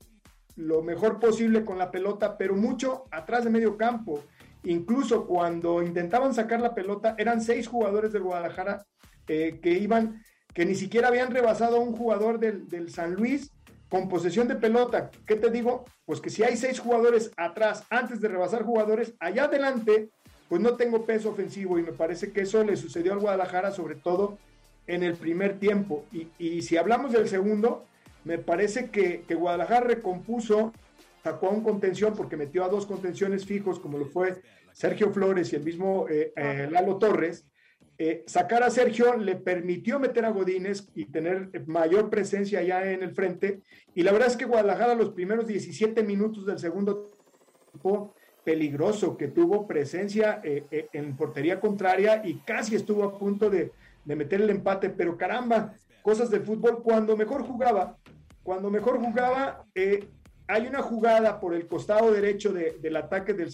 lo 0.54 0.82
mejor 0.82 1.18
posible 1.18 1.64
con 1.64 1.78
la 1.78 1.90
pelota, 1.90 2.38
pero 2.38 2.54
mucho 2.54 3.06
atrás 3.10 3.42
de 3.42 3.50
medio 3.50 3.76
campo. 3.76 4.22
Incluso 4.62 5.26
cuando 5.26 5.82
intentaban 5.82 6.32
sacar 6.32 6.60
la 6.60 6.76
pelota, 6.76 7.16
eran 7.18 7.40
seis 7.40 7.66
jugadores 7.66 8.12
del 8.12 8.22
Guadalajara 8.22 8.86
eh, 9.26 9.58
que 9.60 9.72
iban, 9.72 10.22
que 10.56 10.64
ni 10.64 10.74
siquiera 10.74 11.08
habían 11.08 11.30
rebasado 11.30 11.76
a 11.76 11.80
un 11.80 11.94
jugador 11.94 12.40
del, 12.40 12.66
del 12.66 12.90
San 12.90 13.12
Luis 13.12 13.52
con 13.90 14.08
posesión 14.08 14.48
de 14.48 14.54
pelota, 14.54 15.10
¿qué 15.26 15.36
te 15.36 15.50
digo? 15.50 15.84
Pues 16.06 16.22
que 16.22 16.30
si 16.30 16.44
hay 16.44 16.56
seis 16.56 16.80
jugadores 16.80 17.30
atrás 17.36 17.84
antes 17.90 18.22
de 18.22 18.28
rebasar 18.28 18.62
jugadores, 18.62 19.12
allá 19.20 19.44
adelante, 19.44 20.08
pues 20.48 20.62
no 20.62 20.76
tengo 20.76 21.04
peso 21.04 21.28
ofensivo 21.28 21.78
y 21.78 21.82
me 21.82 21.92
parece 21.92 22.32
que 22.32 22.40
eso 22.40 22.64
le 22.64 22.78
sucedió 22.78 23.12
al 23.12 23.18
Guadalajara, 23.18 23.70
sobre 23.70 23.96
todo 23.96 24.38
en 24.86 25.02
el 25.02 25.12
primer 25.16 25.58
tiempo. 25.58 26.06
Y, 26.38 26.62
si 26.62 26.78
hablamos 26.78 27.12
del 27.12 27.28
segundo, 27.28 27.84
me 28.24 28.38
parece 28.38 28.88
que, 28.88 29.26
Guadalajara 29.28 29.86
recompuso, 29.86 30.72
sacó 31.22 31.48
a 31.48 31.50
un 31.50 31.62
contención 31.62 32.14
porque 32.16 32.38
metió 32.38 32.64
a 32.64 32.70
dos 32.70 32.86
contenciones 32.86 33.44
fijos, 33.44 33.78
como 33.78 33.98
lo 33.98 34.06
fue 34.06 34.40
Sergio 34.72 35.10
Flores 35.10 35.52
y 35.52 35.56
el 35.56 35.64
mismo 35.64 36.06
eh, 36.08 36.32
eh, 36.34 36.66
Lalo 36.70 36.96
Torres, 36.96 37.44
eh, 37.98 38.24
sacar 38.26 38.62
a 38.62 38.70
Sergio 38.70 39.16
le 39.16 39.36
permitió 39.36 39.98
meter 39.98 40.26
a 40.26 40.30
Godínez 40.30 40.88
y 40.94 41.06
tener 41.06 41.50
mayor 41.66 42.10
presencia 42.10 42.62
ya 42.62 42.90
en 42.90 43.02
el 43.02 43.14
frente. 43.14 43.62
Y 43.94 44.02
la 44.02 44.12
verdad 44.12 44.28
es 44.28 44.36
que 44.36 44.44
Guadalajara 44.44 44.94
los 44.94 45.10
primeros 45.10 45.46
17 45.46 46.02
minutos 46.02 46.44
del 46.44 46.58
segundo 46.58 47.10
tiempo 47.72 48.14
peligroso, 48.44 49.16
que 49.16 49.28
tuvo 49.28 49.66
presencia 49.66 50.40
eh, 50.44 50.66
eh, 50.70 50.88
en 50.92 51.16
portería 51.16 51.58
contraria 51.58 52.20
y 52.24 52.34
casi 52.40 52.76
estuvo 52.76 53.02
a 53.02 53.18
punto 53.18 53.48
de, 53.48 53.72
meter 54.04 54.42
el 54.42 54.50
empate. 54.50 54.90
Pero 54.90 55.16
caramba, 55.16 55.72
cosas 56.02 56.30
del 56.30 56.42
fútbol, 56.42 56.82
cuando 56.82 57.16
mejor 57.16 57.44
jugaba, 57.44 57.96
cuando 58.42 58.70
mejor 58.70 58.98
jugaba, 59.00 59.64
hay 60.46 60.66
una 60.66 60.82
jugada 60.82 61.40
por 61.40 61.54
el 61.54 61.66
costado 61.66 62.12
derecho 62.12 62.52
del 62.52 62.96
ataque 62.96 63.32
del 63.32 63.50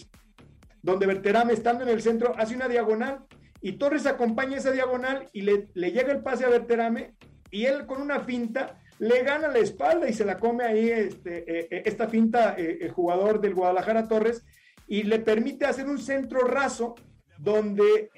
donde 0.83 1.07
Berterame, 1.07 1.53
estando 1.53 1.83
en 1.83 1.89
el 1.89 2.01
centro, 2.01 2.35
hace 2.37 2.55
una 2.55 2.67
diagonal 2.67 3.25
y 3.63 3.71
Torres 3.73 4.05
acompaña 4.05 4.57
esa 4.57 4.71
diagonal 4.71 5.29
y 5.31 5.41
le, 5.41 5.69
llega 5.73 6.11
el 6.11 6.21
pase 6.21 6.43
a 6.43 6.49
Berterame 6.49 7.15
y 7.49 7.63
él 7.63 7.85
con 7.85 8.01
una 8.01 8.19
finta 8.19 8.77
le 8.99 9.23
gana 9.23 9.47
la 9.47 9.59
espalda 9.59 10.09
y 10.09 10.13
se 10.13 10.25
la 10.25 10.37
come 10.37 10.65
ahí 10.65 10.89
este, 10.89 11.37
eh, 11.47 11.67
eh, 11.71 11.83
esta 11.85 12.09
finta 12.09 12.55
eh, 12.57 12.79
el 12.81 12.91
jugador 12.91 13.39
del 13.39 13.55
Guadalajara 13.55 14.09
Torres 14.09 14.43
y 14.85 15.03
le 15.03 15.19
permite 15.19 15.65
hacer 15.65 15.87
un 15.87 15.97
centro 15.97 16.41
raso 16.41 16.95
donde 17.37 18.09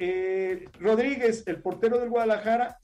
Rodríguez, 0.79 1.43
el 1.45 1.61
portero 1.61 1.99
del 1.99 2.09
Guadalajara, 2.09 2.79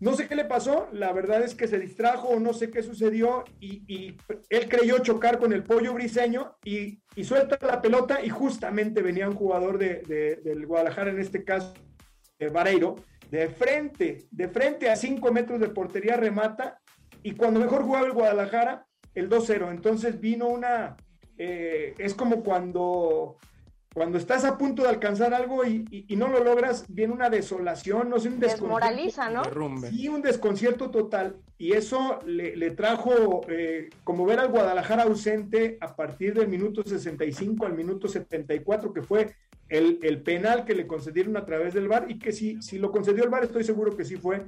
no 0.00 0.14
sé 0.14 0.28
qué 0.28 0.34
le 0.34 0.44
pasó, 0.44 0.88
la 0.92 1.12
verdad 1.12 1.42
es 1.42 1.54
que 1.54 1.68
se 1.68 1.78
distrajo 1.78 2.28
o 2.28 2.40
no 2.40 2.52
sé 2.52 2.70
qué 2.70 2.82
sucedió 2.82 3.44
y, 3.60 4.16
él 4.50 4.68
creyó 4.68 4.98
chocar 4.98 5.38
con 5.38 5.52
el 5.52 5.62
pollo 5.62 5.94
briseño 5.94 6.56
y, 6.64 7.00
suelta 7.22 7.58
la 7.66 7.80
pelota 7.80 8.22
y 8.22 8.28
justamente 8.28 9.02
venía 9.02 9.28
un 9.28 9.36
jugador 9.36 9.78
de, 9.78 10.40
del 10.42 10.66
Guadalajara, 10.66 11.10
en 11.10 11.20
este 11.20 11.44
caso 11.44 11.74
Vareiro, 12.52 12.96
de 13.30 13.48
frente, 13.48 14.26
de 14.30 14.48
frente 14.48 14.90
a 14.90 14.96
5 14.96 15.32
metros 15.32 15.60
de 15.60 15.68
portería 15.68 16.16
remata, 16.16 16.80
y 17.22 17.32
cuando 17.32 17.60
mejor 17.60 17.82
jugaba 17.82 18.06
el 18.06 18.12
Guadalajara, 18.12 18.86
el 19.14 19.30
2-0. 19.30 19.70
Entonces 19.70 20.20
vino 20.20 20.46
una, 20.46 20.96
eh, 21.38 21.94
es 21.98 22.14
como 22.14 22.42
cuando 22.42 23.38
cuando 23.94 24.18
estás 24.18 24.44
a 24.44 24.58
punto 24.58 24.82
de 24.82 24.88
alcanzar 24.88 25.32
algo 25.32 25.64
y, 25.64 26.04
no 26.16 26.26
lo 26.26 26.42
logras, 26.42 26.84
viene 26.88 27.14
una 27.14 27.30
desolación, 27.30 28.10
no 28.10 28.18
sé, 28.18 28.28
un 28.28 28.40
desmoraliza, 28.40 29.30
¿no? 29.30 29.42
Sí, 29.88 30.08
un 30.08 30.20
desconcierto 30.20 30.90
total. 30.90 31.36
Y 31.58 31.72
eso 31.74 32.18
le, 32.26 32.70
trajo 32.72 33.42
eh, 33.48 33.90
como 34.02 34.26
ver 34.26 34.40
al 34.40 34.48
Guadalajara 34.48 35.04
ausente 35.04 35.78
a 35.80 35.94
partir 35.94 36.34
del 36.34 36.48
minuto 36.48 36.82
65 36.82 37.64
al 37.64 37.74
minuto 37.74 38.08
74, 38.08 38.92
que 38.92 39.02
fue 39.02 39.36
el, 39.68 40.22
penal 40.22 40.64
que 40.64 40.74
le 40.74 40.88
concedieron 40.88 41.36
a 41.36 41.46
través 41.46 41.72
del 41.72 41.86
VAR 41.86 42.10
y 42.10 42.18
que 42.18 42.32
si, 42.32 42.60
si 42.62 42.78
lo 42.78 42.90
concedió 42.90 43.22
el 43.22 43.30
VAR, 43.30 43.44
estoy 43.44 43.62
seguro 43.62 43.96
que 43.96 44.04
sí 44.04 44.16
fue. 44.16 44.46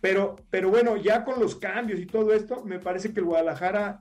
Pero, 0.00 0.36
pero 0.50 0.70
bueno, 0.70 0.96
ya 0.96 1.24
con 1.24 1.40
los 1.40 1.56
cambios 1.56 1.98
y 1.98 2.06
todo 2.06 2.32
esto, 2.32 2.64
me 2.64 2.78
parece 2.78 3.12
que 3.12 3.18
el 3.18 3.26
Guadalajara 3.26 4.00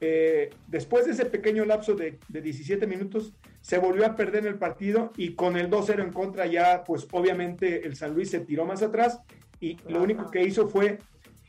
eh, 0.00 0.50
después 0.66 1.06
de 1.06 1.12
ese 1.12 1.26
pequeño 1.26 1.64
lapso 1.64 1.94
de, 1.94 2.18
17 2.28 2.86
minutos, 2.86 3.32
se 3.60 3.78
volvió 3.78 4.04
a 4.06 4.16
perder 4.16 4.46
el 4.46 4.56
partido 4.56 5.12
y 5.16 5.34
con 5.34 5.56
el 5.56 5.70
2-0 5.70 6.02
en 6.02 6.12
contra 6.12 6.46
ya, 6.46 6.84
pues 6.84 7.06
obviamente 7.12 7.86
el 7.86 7.96
San 7.96 8.14
Luis 8.14 8.30
se 8.30 8.40
tiró 8.40 8.64
más 8.64 8.82
atrás 8.82 9.20
y 9.60 9.78
lo 9.88 10.02
único 10.02 10.30
que 10.30 10.42
hizo 10.42 10.68
fue 10.68 10.98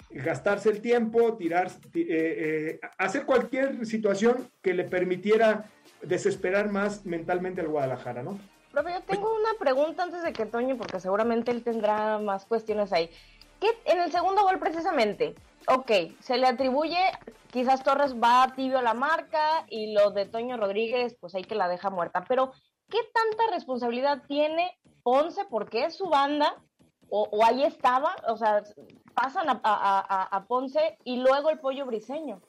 gastarse 0.10 0.70
el 0.70 0.82
tiempo, 0.82 1.36
tirar, 1.36 1.68
eh, 1.94 2.06
eh, 2.08 2.80
hacer 2.98 3.26
cualquier 3.26 3.86
situación 3.86 4.50
que 4.62 4.74
le 4.74 4.86
permitiera 4.86 5.66
desesperar 6.02 6.72
más 6.72 7.06
mentalmente 7.06 7.62
al 7.62 7.68
Guadalajara, 7.68 8.24
¿no? 8.24 8.40
Profe, 8.72 8.92
yo 8.94 9.02
tengo 9.04 9.34
una 9.34 9.58
pregunta 9.60 10.04
antes 10.04 10.24
de 10.24 10.34
que 10.34 10.46
Toño, 10.46 10.78
porque 10.78 11.00
seguramente 11.00 11.52
él 11.52 11.64
tendrá 11.64 12.20
más 12.20 12.46
cuestiones 12.46 12.94
ahí. 12.94 13.10
¿Qué, 13.60 13.68
en 13.86 14.02
el 14.02 14.12
segundo 14.12 14.44
gol 14.44 14.60
precisamente, 14.60 15.36
ok, 15.68 15.92
se 16.20 16.38
le 16.38 16.48
atribuye, 16.48 16.98
quizás 17.56 17.84
Torres 17.84 18.14
va 18.22 18.52
tibio 18.54 18.80
a 18.80 18.82
la 18.82 18.94
marca 18.94 19.66
y 19.70 19.94
lo 19.94 20.12
de 20.12 20.26
Toño 20.26 20.58
Rodríguez, 20.58 21.16
pues 21.22 21.36
hay 21.36 21.44
que 21.46 21.56
la 21.56 21.70
deja 21.70 21.90
muerta. 21.90 22.26
Pero, 22.28 22.52
¿qué 22.90 22.98
tanta 23.14 23.56
responsabilidad 23.56 24.24
tiene 24.28 24.78
Ponce 25.04 25.44
porque 25.50 25.86
es 25.86 25.96
su 25.96 26.10
banda? 26.10 26.62
O, 27.08 27.46
ahí 27.46 27.64
estaba, 27.64 28.14
o 28.28 28.36
sea, 28.36 28.62
pasan 29.14 29.46
a, 29.64 30.46
Ponce 30.50 30.98
y 31.06 31.16
luego 31.16 31.50
el 31.50 31.60
pollo 31.60 31.86
briseño. 31.86 32.42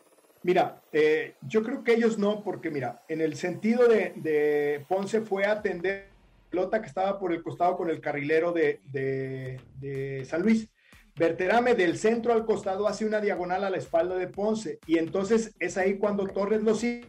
Mira, 0.42 0.82
eh, 0.92 1.36
yo 1.42 1.62
creo 1.62 1.84
que 1.84 1.94
ellos 1.94 2.18
no, 2.18 2.42
porque 2.42 2.70
mira, 2.70 3.04
en 3.06 3.20
el 3.20 3.36
sentido 3.36 3.86
de, 3.86 4.84
Ponce 4.88 5.20
fue 5.20 5.44
a 5.44 5.52
atender 5.52 6.08
pelota 6.50 6.80
que 6.80 6.88
estaba 6.88 7.16
por 7.20 7.32
el 7.32 7.44
costado 7.44 7.76
con 7.76 7.90
el 7.90 8.00
carrilero 8.00 8.50
de, 8.50 8.80
de 8.90 10.24
San 10.24 10.42
Luis. 10.42 10.68
Berterame 11.16 11.74
del 11.74 11.96
centro 11.96 12.34
al 12.34 12.44
costado 12.44 12.86
hace 12.86 13.06
una 13.06 13.22
diagonal 13.22 13.64
a 13.64 13.70
la 13.70 13.78
espalda 13.78 14.16
de 14.16 14.28
Ponce 14.28 14.78
y 14.86 14.98
entonces 14.98 15.54
es 15.58 15.78
ahí 15.78 15.96
cuando 15.96 16.26
Torres 16.26 16.62
lo 16.62 16.74
sigue 16.74 17.06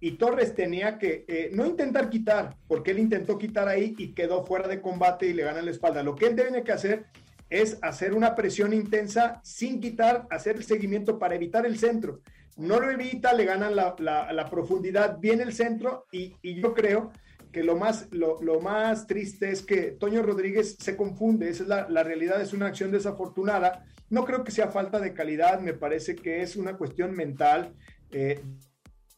y 0.00 0.12
Torres 0.12 0.54
tenía 0.54 0.98
que 0.98 1.24
eh, 1.26 1.50
no 1.52 1.66
intentar 1.66 2.10
quitar, 2.10 2.56
porque 2.68 2.90
él 2.90 2.98
intentó 2.98 3.38
quitar 3.38 3.66
ahí 3.66 3.94
y 3.98 4.12
quedó 4.12 4.44
fuera 4.44 4.68
de 4.68 4.80
combate 4.80 5.26
y 5.26 5.32
le 5.32 5.42
gana 5.42 5.62
la 5.62 5.70
espalda. 5.70 6.02
Lo 6.02 6.14
que 6.14 6.26
él 6.26 6.36
tiene 6.36 6.62
que 6.62 6.72
hacer 6.72 7.06
es 7.50 7.78
hacer 7.82 8.14
una 8.14 8.34
presión 8.34 8.72
intensa 8.74 9.40
sin 9.42 9.80
quitar, 9.80 10.26
hacer 10.30 10.56
el 10.56 10.64
seguimiento 10.64 11.18
para 11.18 11.34
evitar 11.34 11.66
el 11.66 11.78
centro. 11.78 12.20
No 12.56 12.78
lo 12.78 12.90
evita, 12.90 13.32
le 13.32 13.44
ganan 13.44 13.74
la, 13.74 14.48
profundidad, 14.50 15.18
viene 15.18 15.42
el 15.42 15.54
centro 15.54 16.06
y, 16.12 16.36
y 16.42 16.60
yo 16.60 16.74
creo 16.74 17.10
que 17.52 17.62
lo 17.62 17.76
más, 17.76 18.08
lo, 18.10 18.38
más 18.60 19.06
triste 19.06 19.50
es 19.50 19.62
que 19.62 19.92
Toño 19.92 20.22
Rodríguez 20.22 20.76
se 20.78 20.96
confunde, 20.96 21.48
esa 21.48 21.62
es 21.62 21.68
la, 21.68 22.02
realidad, 22.02 22.40
es 22.40 22.52
una 22.52 22.66
acción 22.66 22.90
desafortunada. 22.90 23.84
No 24.10 24.24
creo 24.24 24.44
que 24.44 24.52
sea 24.52 24.68
falta 24.68 24.98
de 25.00 25.14
calidad, 25.14 25.60
me 25.60 25.74
parece 25.74 26.16
que 26.16 26.42
es 26.42 26.56
una 26.56 26.76
cuestión 26.76 27.14
mental. 27.14 27.74
Eh, 28.10 28.40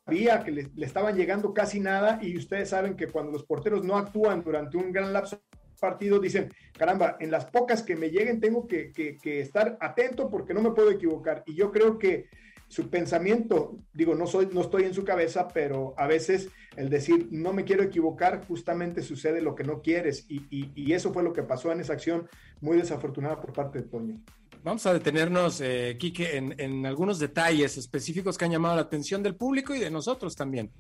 sabía 0.04 0.42
que 0.42 0.50
le, 0.50 0.70
estaban 0.78 1.16
llegando 1.16 1.54
casi 1.54 1.80
nada 1.80 2.18
y 2.22 2.37
ustedes 2.37 2.68
saben 2.70 2.96
que 2.96 3.08
cuando 3.08 3.32
los 3.32 3.44
porteros 3.44 3.84
no 3.84 3.96
actúan 3.96 4.42
durante 4.42 4.76
un 4.76 4.92
gran 4.92 5.12
lapso 5.12 5.42
partido, 5.80 6.18
dicen, 6.18 6.52
caramba, 6.76 7.16
en 7.20 7.30
las 7.30 7.46
pocas 7.46 7.82
que 7.82 7.96
me 7.96 8.10
lleguen 8.10 8.40
tengo 8.40 8.66
que, 8.66 8.92
que 8.92 9.40
estar 9.40 9.78
atento 9.80 10.28
porque 10.28 10.54
no 10.54 10.60
me 10.60 10.72
puedo 10.72 10.90
equivocar. 10.90 11.42
Y 11.46 11.54
yo 11.54 11.70
creo 11.70 11.99
que 11.99 12.28
su 12.71 12.89
pensamiento, 12.89 13.81
digo, 13.93 14.15
no, 14.15 14.29
soy, 14.29 14.49
no 14.53 14.61
estoy 14.61 14.85
en 14.85 14.95
su 14.95 15.05
cabeza, 15.05 15.49
pero 15.49 15.93
a 15.99 16.07
veces 16.07 16.50
el 16.77 16.89
decir, 16.89 17.27
no 17.33 17.53
me 17.53 17.65
quiero 17.65 17.83
equivocar, 17.83 18.47
justamente 18.47 19.03
sucede 19.03 19.43
lo 19.43 19.57
que 19.57 19.65
no 19.65 19.83
quieres. 19.83 20.25
Y, 20.29 20.93
eso 20.93 21.12
fue 21.12 21.25
lo 21.25 21.33
que 21.33 21.43
pasó 21.43 21.73
en 21.73 21.81
esa 21.81 21.95
acción 21.95 22.29
muy 22.61 22.77
desafortunada 22.77 23.41
por 23.41 23.53
parte 23.53 23.81
de 23.81 23.89
Toño. 23.89 24.21
Vamos 24.62 24.87
a 24.87 24.93
detenernos, 24.93 25.61
eh, 25.61 25.97
Quique, 25.99 26.37
en, 26.37 26.87
algunos 26.87 27.19
detalles 27.19 27.77
específicos 27.77 28.39
que 28.39 28.45
han 28.45 28.53
llamado 28.53 28.77
la 28.77 28.83
atención 28.83 29.21
del 29.21 29.35
público 29.35 29.75
y 29.75 29.81
de 29.81 29.91
nosotros 29.91 30.37
también. 30.37 30.71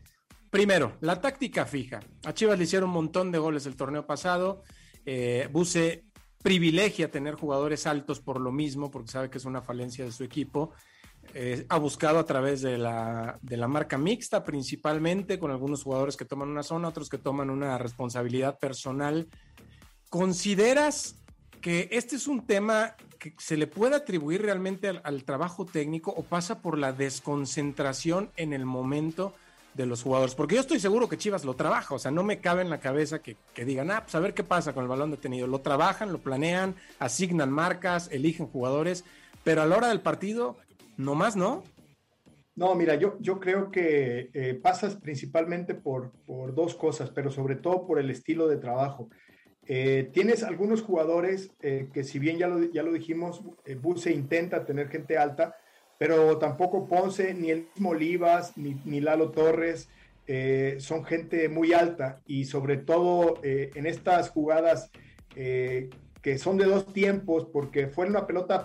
Primero, 0.48 0.96
la 1.00 1.20
táctica 1.20 1.66
fija. 1.66 1.98
A 2.24 2.32
Chivas 2.32 2.56
le 2.56 2.64
hicieron 2.64 2.90
un 2.90 2.94
montón 2.94 3.32
de 3.32 3.38
goles 3.38 3.66
el 3.66 3.74
torneo 3.74 4.06
pasado. 4.06 4.62
Eh, 5.04 5.48
Buse 5.50 6.04
privilegia 6.40 7.10
tener 7.10 7.34
jugadores 7.34 7.86
altos 7.88 8.20
por 8.20 8.40
lo 8.40 8.52
mismo, 8.52 8.92
porque 8.92 9.10
sabe 9.10 9.28
que 9.28 9.38
es 9.38 9.44
una 9.44 9.60
falencia 9.60 10.04
de 10.04 10.12
su 10.12 10.22
equipo. 10.22 10.72
Eh, 11.32 11.64
ha 11.68 11.78
buscado 11.78 12.18
a 12.18 12.26
través 12.26 12.60
de 12.60 12.76
la, 12.76 13.38
de 13.40 13.56
la 13.56 13.68
marca 13.68 13.96
mixta, 13.96 14.42
principalmente 14.42 15.38
con 15.38 15.52
algunos 15.52 15.84
jugadores 15.84 16.16
que 16.16 16.24
toman 16.24 16.48
una 16.48 16.64
zona, 16.64 16.88
otros 16.88 17.08
que 17.08 17.18
toman 17.18 17.50
una 17.50 17.78
responsabilidad 17.78 18.58
personal. 18.58 19.28
¿Consideras 20.08 21.14
que 21.60 21.88
este 21.92 22.16
es 22.16 22.26
un 22.26 22.46
tema 22.46 22.96
que 23.20 23.34
se 23.38 23.56
le 23.56 23.68
puede 23.68 23.94
atribuir 23.94 24.42
realmente 24.42 24.88
al, 24.88 25.24
trabajo 25.24 25.66
técnico 25.66 26.10
o 26.10 26.24
pasa 26.24 26.60
por 26.60 26.76
la 26.76 26.92
desconcentración 26.92 28.30
en 28.36 28.52
el 28.52 28.66
momento 28.66 29.32
de 29.74 29.86
los 29.86 30.02
jugadores? 30.02 30.34
Porque 30.34 30.56
yo 30.56 30.62
estoy 30.62 30.80
seguro 30.80 31.08
que 31.08 31.16
Chivas 31.16 31.44
lo 31.44 31.54
trabaja, 31.54 31.94
o 31.94 31.98
sea, 32.00 32.10
no 32.10 32.24
me 32.24 32.40
cabe 32.40 32.62
en 32.62 32.70
la 32.70 32.80
cabeza 32.80 33.20
que, 33.20 33.36
que 33.54 33.64
digan, 33.64 33.92
ah, 33.92 34.02
pues 34.02 34.16
a 34.16 34.20
ver 34.20 34.34
qué 34.34 34.42
pasa 34.42 34.72
con 34.72 34.82
el 34.82 34.88
balón 34.88 35.12
detenido. 35.12 35.46
Lo 35.46 35.60
trabajan, 35.60 36.10
lo 36.10 36.18
planean, 36.18 36.74
asignan 36.98 37.52
marcas, 37.52 38.08
eligen 38.10 38.48
jugadores, 38.48 39.04
pero 39.44 39.62
a 39.62 39.66
la 39.66 39.76
hora 39.76 39.88
del 39.90 40.00
partido 40.00 40.56
no 41.00 41.14
más, 41.14 41.36
¿no? 41.36 41.62
No, 42.56 42.74
mira, 42.74 42.94
yo, 42.96 43.16
yo 43.20 43.40
creo 43.40 43.70
que 43.70 44.30
eh, 44.34 44.54
pasas 44.54 44.96
principalmente 44.96 45.74
por, 45.74 46.12
por, 46.26 46.54
dos 46.54 46.74
cosas, 46.74 47.10
pero 47.10 47.30
sobre 47.30 47.56
todo 47.56 47.86
por 47.86 47.98
el 47.98 48.10
estilo 48.10 48.48
de 48.48 48.58
trabajo. 48.58 49.08
Eh, 49.66 50.10
tienes 50.12 50.42
algunos 50.42 50.82
jugadores 50.82 51.52
eh, 51.60 51.88
que 51.92 52.04
si 52.04 52.18
bien 52.18 52.38
ya 52.38 52.48
lo, 52.48 52.62
ya 52.70 52.82
lo 52.82 52.92
dijimos, 52.92 53.42
Buse 53.80 54.12
intenta 54.12 54.66
tener 54.66 54.88
gente 54.88 55.16
alta, 55.16 55.56
pero 55.96 56.38
tampoco 56.38 56.86
Ponce, 56.86 57.32
ni 57.34 57.50
el 57.50 57.68
mismo 57.74 57.90
Olivas, 57.90 58.56
ni, 58.58 58.74
ni 58.84 59.00
Lalo 59.00 59.30
Torres, 59.30 59.88
son 60.78 61.04
gente 61.04 61.48
muy 61.48 61.72
alta 61.72 62.20
y 62.24 62.44
sobre 62.44 62.76
todo 62.76 63.40
en 63.42 63.84
estas 63.84 64.30
jugadas 64.30 64.92
que 65.34 66.38
son 66.38 66.56
de 66.56 66.66
dos 66.66 66.92
tiempos, 66.92 67.48
porque 67.52 67.88
fue 67.88 68.06
una 68.06 68.28
pelota 68.28 68.64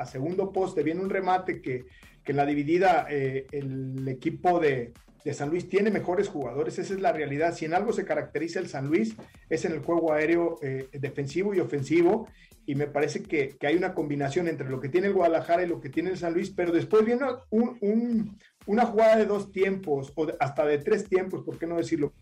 a 0.00 0.06
segundo 0.06 0.52
poste, 0.52 0.82
viene 0.82 1.00
un 1.00 1.10
remate 1.10 1.60
que, 1.60 1.84
que 2.24 2.32
la 2.32 2.46
dividida 2.46 3.06
eh, 3.10 3.46
el 3.52 4.08
equipo 4.08 4.58
de, 4.58 4.92
de, 5.24 5.34
San 5.34 5.50
Luis 5.50 5.68
tiene 5.68 5.90
mejores 5.90 6.28
jugadores, 6.28 6.78
esa 6.78 6.94
es 6.94 7.00
la 7.00 7.12
realidad. 7.12 7.54
Si 7.54 7.66
en 7.66 7.74
algo 7.74 7.92
se 7.92 8.06
caracteriza 8.06 8.60
el 8.60 8.68
San 8.68 8.86
Luis 8.86 9.14
es 9.50 9.64
en 9.64 9.72
el 9.72 9.80
juego 9.80 10.12
aéreo 10.12 10.58
eh, 10.62 10.88
defensivo 10.92 11.54
y 11.54 11.60
ofensivo, 11.60 12.28
y 12.64 12.74
me 12.74 12.86
parece 12.86 13.22
que, 13.22 13.56
que, 13.58 13.66
hay 13.66 13.76
una 13.76 13.94
combinación 13.94 14.48
entre 14.48 14.70
lo 14.70 14.80
que 14.80 14.88
tiene 14.88 15.08
el 15.08 15.14
Guadalajara 15.14 15.64
y 15.64 15.68
lo 15.68 15.80
que 15.80 15.90
tiene 15.90 16.10
el 16.10 16.16
San 16.16 16.32
Luis, 16.32 16.50
pero 16.50 16.72
después 16.72 17.04
viene 17.04 17.26
un, 17.50 17.76
un, 17.80 18.38
una 18.66 18.86
jugada 18.86 19.16
de 19.16 19.26
dos 19.26 19.52
tiempos, 19.52 20.12
o 20.14 20.26
hasta 20.40 20.64
de 20.64 20.78
tres 20.78 21.08
tiempos, 21.08 21.42
¿por 21.44 21.58
qué 21.58 21.66
no 21.66 21.76
decirlo? 21.76 22.12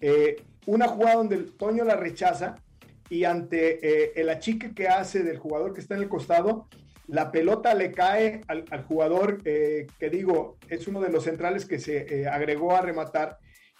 Eh, 0.00 0.36
una 0.66 0.88
jugada 0.88 1.16
donde 1.16 1.36
el 1.36 1.52
Toño 1.56 1.84
la 1.84 1.96
rechaza 1.96 2.56
y 3.10 3.24
ante 3.24 3.78
eh, 3.86 4.12
el 4.16 4.28
achique 4.28 4.74
que 4.74 4.88
hace 4.88 5.22
del 5.22 5.38
jugador 5.38 5.72
que 5.72 5.80
está 5.80 5.94
en 5.94 6.02
el 6.02 6.08
costado, 6.08 6.68
la 7.06 7.30
pelota 7.30 7.74
le 7.74 7.92
cae 7.92 8.40
al, 8.48 8.84
jugador 8.84 9.40
eh, 9.44 9.86
que 9.98 10.08
digo, 10.08 10.56
es 10.68 10.88
uno 10.88 11.00
de 11.00 11.10
los 11.10 11.24
centrales 11.24 11.66
que 11.66 11.78
se 11.78 12.22
eh, 12.22 12.26
agregó 12.26 12.74
a 12.74 12.80
rematar. 12.80 13.38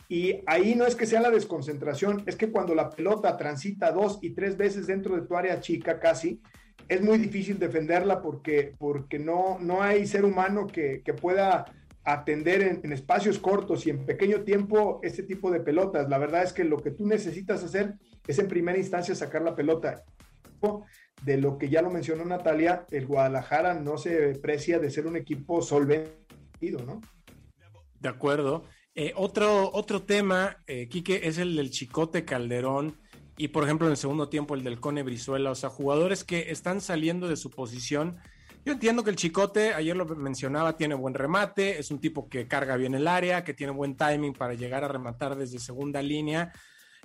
Y 0.08 0.42
ahí 0.46 0.74
no 0.74 0.84
es 0.84 0.94
que 0.94 1.06
sea 1.06 1.22
la 1.22 1.30
desconcentración, 1.30 2.22
es 2.26 2.36
que 2.36 2.50
cuando 2.50 2.74
la 2.74 2.90
pelota 2.90 3.36
transita 3.38 3.90
dos 3.90 4.18
y 4.20 4.34
tres 4.34 4.58
veces 4.58 4.86
dentro 4.86 5.16
de 5.16 5.26
tu 5.26 5.34
área 5.34 5.60
chica 5.60 5.98
casi, 5.98 6.42
es 6.88 7.00
muy 7.00 7.16
difícil 7.16 7.58
defenderla 7.58 8.20
porque, 8.20 8.74
porque 8.78 9.18
no, 9.18 9.58
no 9.58 9.82
hay 9.82 10.06
ser 10.06 10.26
humano 10.26 10.66
que, 10.66 11.00
que 11.02 11.14
pueda 11.14 11.64
atender 12.04 12.60
en, 12.60 12.80
en, 12.84 12.92
espacios 12.92 13.38
cortos 13.38 13.86
y 13.86 13.90
en 13.90 14.04
pequeño 14.04 14.42
tiempo 14.42 15.00
este 15.02 15.22
tipo 15.22 15.50
de 15.50 15.60
pelotas. 15.60 16.10
La 16.10 16.18
verdad 16.18 16.42
es 16.42 16.52
que 16.52 16.64
lo 16.64 16.76
que 16.76 16.90
tú 16.90 17.06
necesitas 17.06 17.64
hacer 17.64 17.94
es 18.26 18.38
en 18.38 18.48
primera 18.48 18.78
instancia 18.78 19.14
sacar 19.14 19.42
la 19.42 19.54
pelota. 19.54 20.04
De 21.22 21.36
lo 21.36 21.58
que 21.58 21.68
ya 21.68 21.82
lo 21.82 21.90
mencionó 21.90 22.24
Natalia, 22.24 22.86
el 22.90 23.06
Guadalajara 23.06 23.74
no 23.74 23.98
se 23.98 24.34
precia 24.36 24.78
de 24.78 24.90
ser 24.90 25.06
un 25.06 25.16
equipo 25.16 25.62
solventido, 25.62 26.80
¿no? 26.84 27.00
De 28.00 28.08
acuerdo. 28.08 28.64
Eh, 28.94 29.12
otro, 29.16 29.70
otro 29.72 30.02
tema, 30.02 30.58
eh, 30.66 30.88
Quique, 30.88 31.20
es 31.24 31.38
el 31.38 31.56
del 31.56 31.70
Chicote 31.70 32.24
Calderón, 32.24 32.96
y 33.36 33.48
por 33.48 33.64
ejemplo 33.64 33.86
en 33.86 33.92
el 33.92 33.96
segundo 33.96 34.28
tiempo 34.28 34.54
el 34.54 34.62
del 34.62 34.80
Cone 34.80 35.02
Brizuela, 35.02 35.50
o 35.50 35.54
sea, 35.54 35.68
jugadores 35.68 36.22
que 36.24 36.50
están 36.50 36.80
saliendo 36.80 37.28
de 37.28 37.36
su 37.36 37.50
posición. 37.50 38.18
Yo 38.64 38.72
entiendo 38.72 39.02
que 39.02 39.10
el 39.10 39.16
Chicote, 39.16 39.74
ayer 39.74 39.96
lo 39.96 40.06
mencionaba, 40.06 40.76
tiene 40.76 40.94
buen 40.94 41.14
remate, 41.14 41.78
es 41.78 41.90
un 41.90 42.00
tipo 42.00 42.28
que 42.28 42.46
carga 42.46 42.76
bien 42.76 42.94
el 42.94 43.08
área, 43.08 43.44
que 43.44 43.54
tiene 43.54 43.72
buen 43.72 43.96
timing 43.96 44.32
para 44.32 44.54
llegar 44.54 44.84
a 44.84 44.88
rematar 44.88 45.36
desde 45.36 45.58
segunda 45.58 46.00
línea. 46.00 46.52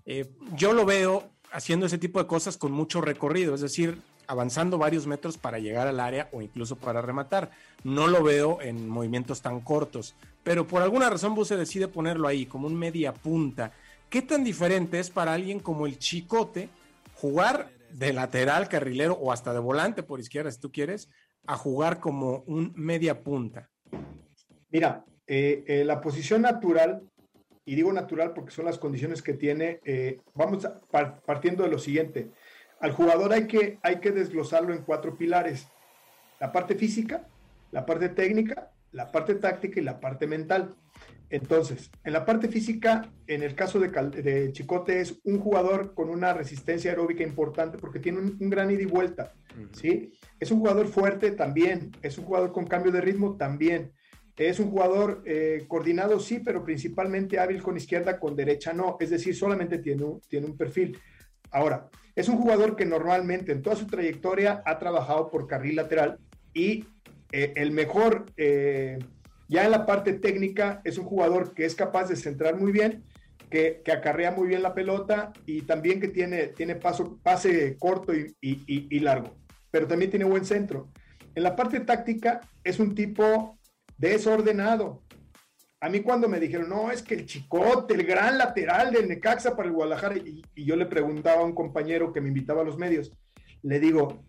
Eh, 0.05 0.29
yo 0.55 0.73
lo 0.73 0.85
veo 0.85 1.29
haciendo 1.51 1.85
ese 1.85 1.97
tipo 1.97 2.19
de 2.19 2.27
cosas 2.27 2.57
con 2.57 2.71
mucho 2.71 3.01
recorrido, 3.01 3.55
es 3.55 3.61
decir, 3.61 4.01
avanzando 4.27 4.77
varios 4.77 5.07
metros 5.07 5.37
para 5.37 5.57
llegar 5.57 5.87
al 5.87 5.99
área 5.99 6.29
o 6.31 6.41
incluso 6.41 6.75
para 6.75 7.01
rematar. 7.01 7.49
No 7.83 8.07
lo 8.07 8.23
veo 8.23 8.61
en 8.61 8.87
movimientos 8.87 9.41
tan 9.41 9.59
cortos, 9.61 10.15
pero 10.43 10.67
por 10.67 10.81
alguna 10.81 11.09
razón 11.09 11.33
Buse 11.33 11.57
decide 11.57 11.87
ponerlo 11.87 12.27
ahí 12.27 12.45
como 12.45 12.67
un 12.67 12.75
media 12.75 13.13
punta. 13.13 13.71
¿Qué 14.09 14.21
tan 14.21 14.43
diferente 14.43 14.99
es 14.99 15.09
para 15.09 15.33
alguien 15.33 15.59
como 15.59 15.85
el 15.85 15.97
Chicote 15.97 16.69
jugar 17.15 17.71
de 17.91 18.13
lateral, 18.13 18.69
carrilero 18.69 19.13
o 19.13 19.31
hasta 19.31 19.51
de 19.51 19.59
volante 19.59 20.03
por 20.03 20.19
izquierda, 20.19 20.51
si 20.51 20.59
tú 20.59 20.71
quieres, 20.71 21.09
a 21.47 21.57
jugar 21.57 21.99
como 21.99 22.43
un 22.45 22.71
media 22.75 23.23
punta? 23.23 23.69
Mira, 24.69 25.03
eh, 25.25 25.63
eh, 25.67 25.83
la 25.83 26.01
posición 26.01 26.43
natural, 26.43 27.01
y 27.69 27.75
digo 27.75 27.93
natural 27.93 28.33
porque 28.33 28.49
son 28.49 28.65
las 28.65 28.79
condiciones 28.79 29.21
que 29.21 29.33
tiene, 29.33 29.79
eh, 29.85 30.21
vamos 30.33 30.67
partiendo 31.23 31.61
de 31.61 31.69
lo 31.69 31.77
siguiente. 31.77 32.31
Al 32.79 32.93
jugador 32.93 33.31
hay 33.31 33.45
que, 33.45 33.77
hay 33.83 33.99
que 33.99 34.09
desglosarlo 34.09 34.73
en 34.73 34.81
cuatro 34.81 35.15
pilares. 35.15 35.67
La 36.39 36.51
parte 36.51 36.73
física, 36.73 37.27
la 37.69 37.85
parte 37.85 38.09
técnica, 38.09 38.71
la 38.91 39.11
parte 39.11 39.35
táctica 39.35 39.79
y 39.79 39.83
la 39.83 39.99
parte 39.99 40.25
mental. 40.25 40.73
Entonces, 41.29 41.91
en 42.03 42.13
la 42.13 42.25
parte 42.25 42.47
física, 42.47 43.07
en 43.27 43.43
el 43.43 43.53
caso 43.53 43.79
de, 43.79 44.51
Chicote, 44.51 44.99
es 44.99 45.19
un 45.23 45.39
jugador 45.39 45.93
con 45.93 46.09
una 46.09 46.33
resistencia 46.33 46.89
aeróbica 46.89 47.21
importante 47.21 47.77
porque 47.77 47.99
tiene 47.99 48.17
un, 48.17 48.49
gran 48.49 48.71
ida 48.71 48.81
y 48.81 48.85
vuelta, 48.85 49.31
¿sí? 49.73 50.11
Es 50.39 50.49
un 50.49 50.57
jugador 50.57 50.87
fuerte 50.87 51.29
también, 51.33 51.91
es 52.01 52.17
un 52.17 52.25
jugador 52.25 52.51
con 52.51 52.65
cambio 52.65 52.91
de 52.91 53.01
ritmo 53.01 53.37
también, 53.37 53.91
es 54.47 54.59
un 54.59 54.71
jugador 54.71 55.21
eh, 55.25 55.65
coordinado, 55.67 56.19
sí, 56.19 56.39
pero 56.39 56.63
principalmente 56.63 57.39
hábil 57.39 57.61
con 57.61 57.75
izquierda, 57.75 58.19
con 58.19 58.35
derecha 58.35 58.71
no, 58.71 58.95
es 58.99 59.09
decir, 59.09 59.35
solamente 59.35 59.79
tiene 59.79 60.03
un, 60.03 60.21
tiene 60.21 60.45
un 60.45 60.55
perfil. 60.55 60.97
Ahora, 61.51 61.89
es 62.15 62.29
un 62.29 62.37
jugador 62.37 62.75
que 62.75 62.85
normalmente 62.85 63.51
en 63.51 63.61
toda 63.61 63.75
su 63.75 63.87
trayectoria 63.87 64.63
ha 64.65 64.79
trabajado 64.79 65.29
por 65.29 65.47
carril 65.47 65.75
lateral 65.75 66.19
y 66.53 66.85
eh, 67.31 67.53
el 67.55 67.71
mejor... 67.71 68.25
Eh, 68.37 68.99
ya 69.49 69.65
en 69.65 69.71
la 69.71 69.87
parte 69.87 70.13
técnica 70.13 70.79
es 70.83 70.99
un 70.99 71.05
jugador 71.05 71.55
que 71.55 71.65
es 71.65 71.73
capaz 71.73 72.07
de 72.07 72.15
centrar 72.15 72.55
muy 72.55 72.71
bien, 72.71 73.03
que, 73.49 73.81
acarrea 73.91 74.31
muy 74.31 74.47
bien 74.47 74.61
la 74.61 74.75
pelota 74.75 75.33
y 75.45 75.63
también 75.63 75.99
que 75.99 76.07
tiene, 76.07 76.49
tiene 76.49 76.75
paso, 76.75 77.19
pase 77.23 77.75
corto 77.79 78.13
y, 78.13 78.99
largo, 78.99 79.35
pero 79.71 79.87
también 79.87 80.11
tiene 80.11 80.25
buen 80.25 80.45
centro. 80.45 80.89
En 81.33 81.43
la 81.43 81.55
parte 81.55 81.79
táctica 81.79 82.41
es 82.63 82.79
un 82.79 82.93
tipo 82.93 83.58
desordenado. 83.99 85.03
A 85.81 85.89
mí 85.89 86.01
cuando 86.01 86.27
me 86.27 86.39
dijeron, 86.39 86.69
no, 86.69 86.91
es 86.91 87.03
que 87.03 87.13
el 87.13 87.25
chicote, 87.25 87.93
el 87.93 88.03
gran 88.03 88.37
lateral 88.37 88.91
del 88.91 89.07
Necaxa 89.07 89.55
para 89.55 89.69
el 89.69 89.75
Guadalajara, 89.75 90.17
y, 90.17 90.43
yo 90.55 90.75
le 90.75 90.87
preguntaba 90.87 91.41
a 91.41 91.45
un 91.45 91.53
compañero 91.53 92.11
que 92.11 92.19
me 92.19 92.29
invitaba 92.29 92.61
a 92.61 92.65
los 92.65 92.77
medios, 92.77 93.11
le 93.61 93.79
digo, 93.79 94.23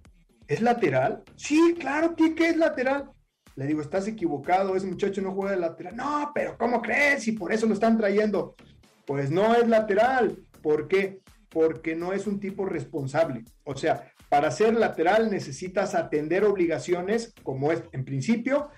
¿es 0.47 0.61
lateral? 0.61 1.23
Sí, 1.37 1.75
claro, 1.79 2.15
¿qué 2.15 2.49
es 2.49 2.57
lateral? 2.57 3.11
Le 3.57 3.67
digo, 3.67 3.81
estás 3.81 4.07
equivocado, 4.07 4.77
ese 4.77 4.87
muchacho 4.87 5.21
no 5.23 5.33
juega 5.33 5.53
de 5.53 5.61
lateral. 5.61 5.97
No, 5.97 6.31
pero 6.35 6.57
¿cómo 6.57 6.81
crees? 6.81 7.27
Y 7.27 7.33
por 7.33 7.53
eso 7.53 7.67
lo 7.67 7.75
están 7.75 7.99
trayendo. 7.99 8.55
Pues 9.05 9.31
no 9.31 9.55
es 9.55 9.69
lateral. 9.69 10.39
¿Por 10.62 10.89
qué? 10.89 11.21
Porque 11.49 11.97
no 11.97 12.13
es 12.13 12.26
un 12.26 12.39
tipo 12.39 12.65
responsable. 12.65 13.45
O 13.65 13.76
sea, 13.76 14.13
para 14.28 14.52
ser 14.52 14.75
lateral 14.75 15.30
necesitas 15.30 15.97
atender 15.97 16.45
obligaciones, 16.45 17.35
como 17.43 17.73
es 17.73 17.83
en 17.93 18.04
principio, 18.04 18.71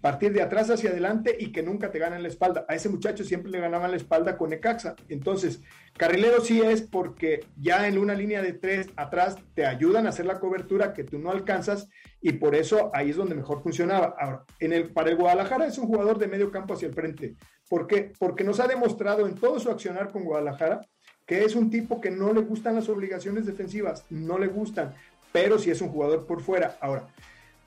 partir 0.00 0.32
de 0.32 0.42
atrás 0.42 0.70
hacia 0.70 0.90
adelante 0.90 1.36
y 1.38 1.52
que 1.52 1.62
nunca 1.62 1.90
te 1.90 1.98
ganen 1.98 2.22
la 2.22 2.28
espalda. 2.28 2.64
A 2.68 2.74
ese 2.74 2.88
muchacho 2.88 3.24
siempre 3.24 3.50
le 3.50 3.60
ganaban 3.60 3.90
la 3.90 3.96
espalda 3.96 4.36
con 4.36 4.52
Ecaxa. 4.52 4.96
Entonces, 5.08 5.60
carrilero 5.96 6.40
sí 6.40 6.60
es 6.60 6.82
porque 6.82 7.46
ya 7.56 7.86
en 7.86 7.98
una 7.98 8.14
línea 8.14 8.42
de 8.42 8.52
tres 8.52 8.88
atrás 8.96 9.36
te 9.54 9.66
ayudan 9.66 10.06
a 10.06 10.10
hacer 10.10 10.26
la 10.26 10.40
cobertura 10.40 10.94
que 10.94 11.04
tú 11.04 11.18
no 11.18 11.30
alcanzas 11.30 11.88
y 12.20 12.32
por 12.32 12.54
eso 12.54 12.90
ahí 12.92 13.10
es 13.10 13.16
donde 13.16 13.34
mejor 13.34 13.62
funcionaba. 13.62 14.14
Ahora, 14.18 14.44
en 14.58 14.72
el, 14.72 14.90
para 14.90 15.10
el 15.10 15.16
Guadalajara 15.16 15.66
es 15.66 15.78
un 15.78 15.86
jugador 15.86 16.18
de 16.18 16.26
medio 16.26 16.50
campo 16.50 16.74
hacia 16.74 16.88
el 16.88 16.94
frente. 16.94 17.36
¿Por 17.68 17.86
qué? 17.86 18.12
Porque 18.18 18.44
nos 18.44 18.60
ha 18.60 18.66
demostrado 18.66 19.28
en 19.28 19.34
todo 19.34 19.60
su 19.60 19.70
accionar 19.70 20.10
con 20.10 20.24
Guadalajara 20.24 20.80
que 21.28 21.44
es 21.44 21.54
un 21.54 21.68
tipo 21.68 22.00
que 22.00 22.10
no 22.10 22.32
le 22.32 22.40
gustan 22.40 22.74
las 22.74 22.88
obligaciones 22.88 23.44
defensivas, 23.44 24.06
no 24.08 24.38
le 24.38 24.46
gustan, 24.46 24.94
pero 25.30 25.58
sí 25.58 25.70
es 25.70 25.82
un 25.82 25.90
jugador 25.90 26.26
por 26.26 26.40
fuera. 26.40 26.78
Ahora, 26.80 27.06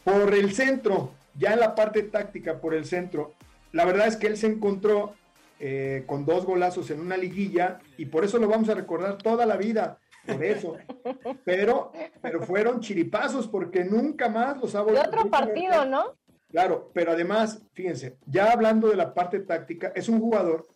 por 0.03 0.33
el 0.33 0.51
centro, 0.51 1.11
ya 1.35 1.53
en 1.53 1.59
la 1.59 1.75
parte 1.75 2.03
táctica 2.03 2.59
por 2.59 2.73
el 2.73 2.85
centro, 2.85 3.33
la 3.71 3.85
verdad 3.85 4.07
es 4.07 4.17
que 4.17 4.27
él 4.27 4.37
se 4.37 4.47
encontró 4.47 5.13
eh, 5.59 6.03
con 6.07 6.25
dos 6.25 6.45
golazos 6.45 6.89
en 6.91 6.99
una 6.99 7.17
liguilla 7.17 7.79
y 7.97 8.05
por 8.05 8.23
eso 8.23 8.39
lo 8.39 8.47
vamos 8.47 8.69
a 8.69 8.73
recordar 8.73 9.17
toda 9.17 9.45
la 9.45 9.57
vida, 9.57 9.99
por 10.25 10.43
eso. 10.43 10.77
Pero, 11.45 11.91
pero 12.21 12.41
fueron 12.43 12.79
chiripazos 12.79 13.47
porque 13.47 13.83
nunca 13.83 14.29
más 14.29 14.57
los 14.57 14.75
ha 14.75 14.83
De 14.83 14.99
otro 14.99 15.29
partido, 15.29 15.85
¿no? 15.85 16.15
Claro, 16.49 16.91
pero 16.93 17.11
además, 17.11 17.61
fíjense, 17.73 18.17
ya 18.25 18.51
hablando 18.51 18.89
de 18.89 18.97
la 18.97 19.13
parte 19.13 19.39
táctica, 19.39 19.91
es 19.95 20.09
un 20.09 20.19
jugador 20.19 20.67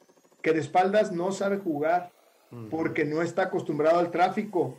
que 0.41 0.53
de 0.53 0.61
espaldas 0.61 1.11
no 1.11 1.31
sabe 1.31 1.57
jugar 1.57 2.11
porque 2.69 3.03
no 3.03 3.21
está 3.21 3.43
acostumbrado 3.43 3.99
al 3.99 4.11
tráfico 4.11 4.77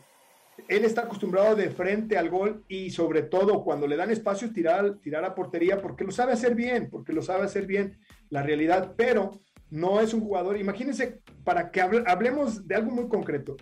él 0.69 0.85
está 0.85 1.03
acostumbrado 1.03 1.55
de 1.55 1.71
frente 1.71 2.17
al 2.17 2.31
gol 2.31 2.65
y 2.69 2.91
sobre 2.91 3.23
todo 3.23 3.63
cuando 3.63 3.87
le 3.87 3.97
dan 3.97 4.11
espacio 4.11 4.53
tirar, 4.53 4.97
tirar 4.97 5.25
a 5.25 5.35
portería 5.35 5.81
porque 5.81 6.05
lo 6.05 6.11
sabe 6.11 6.33
hacer 6.33 6.55
bien, 6.55 6.89
porque 6.91 7.13
lo 7.13 7.23
sabe 7.23 7.45
hacer 7.45 7.67
bien 7.67 7.99
la 8.31 8.43
realidad, 8.43 8.95
pero 8.97 9.41
no 9.71 10.01
es 10.01 10.15
un 10.15 10.21
jugador, 10.21 10.57
imagínense, 10.57 11.21
para 11.45 11.71
que 11.71 11.81
hablemos 11.81 12.67
de 12.67 12.75
algo 12.75 12.91
muy 12.91 13.09
concreto, 13.09 13.57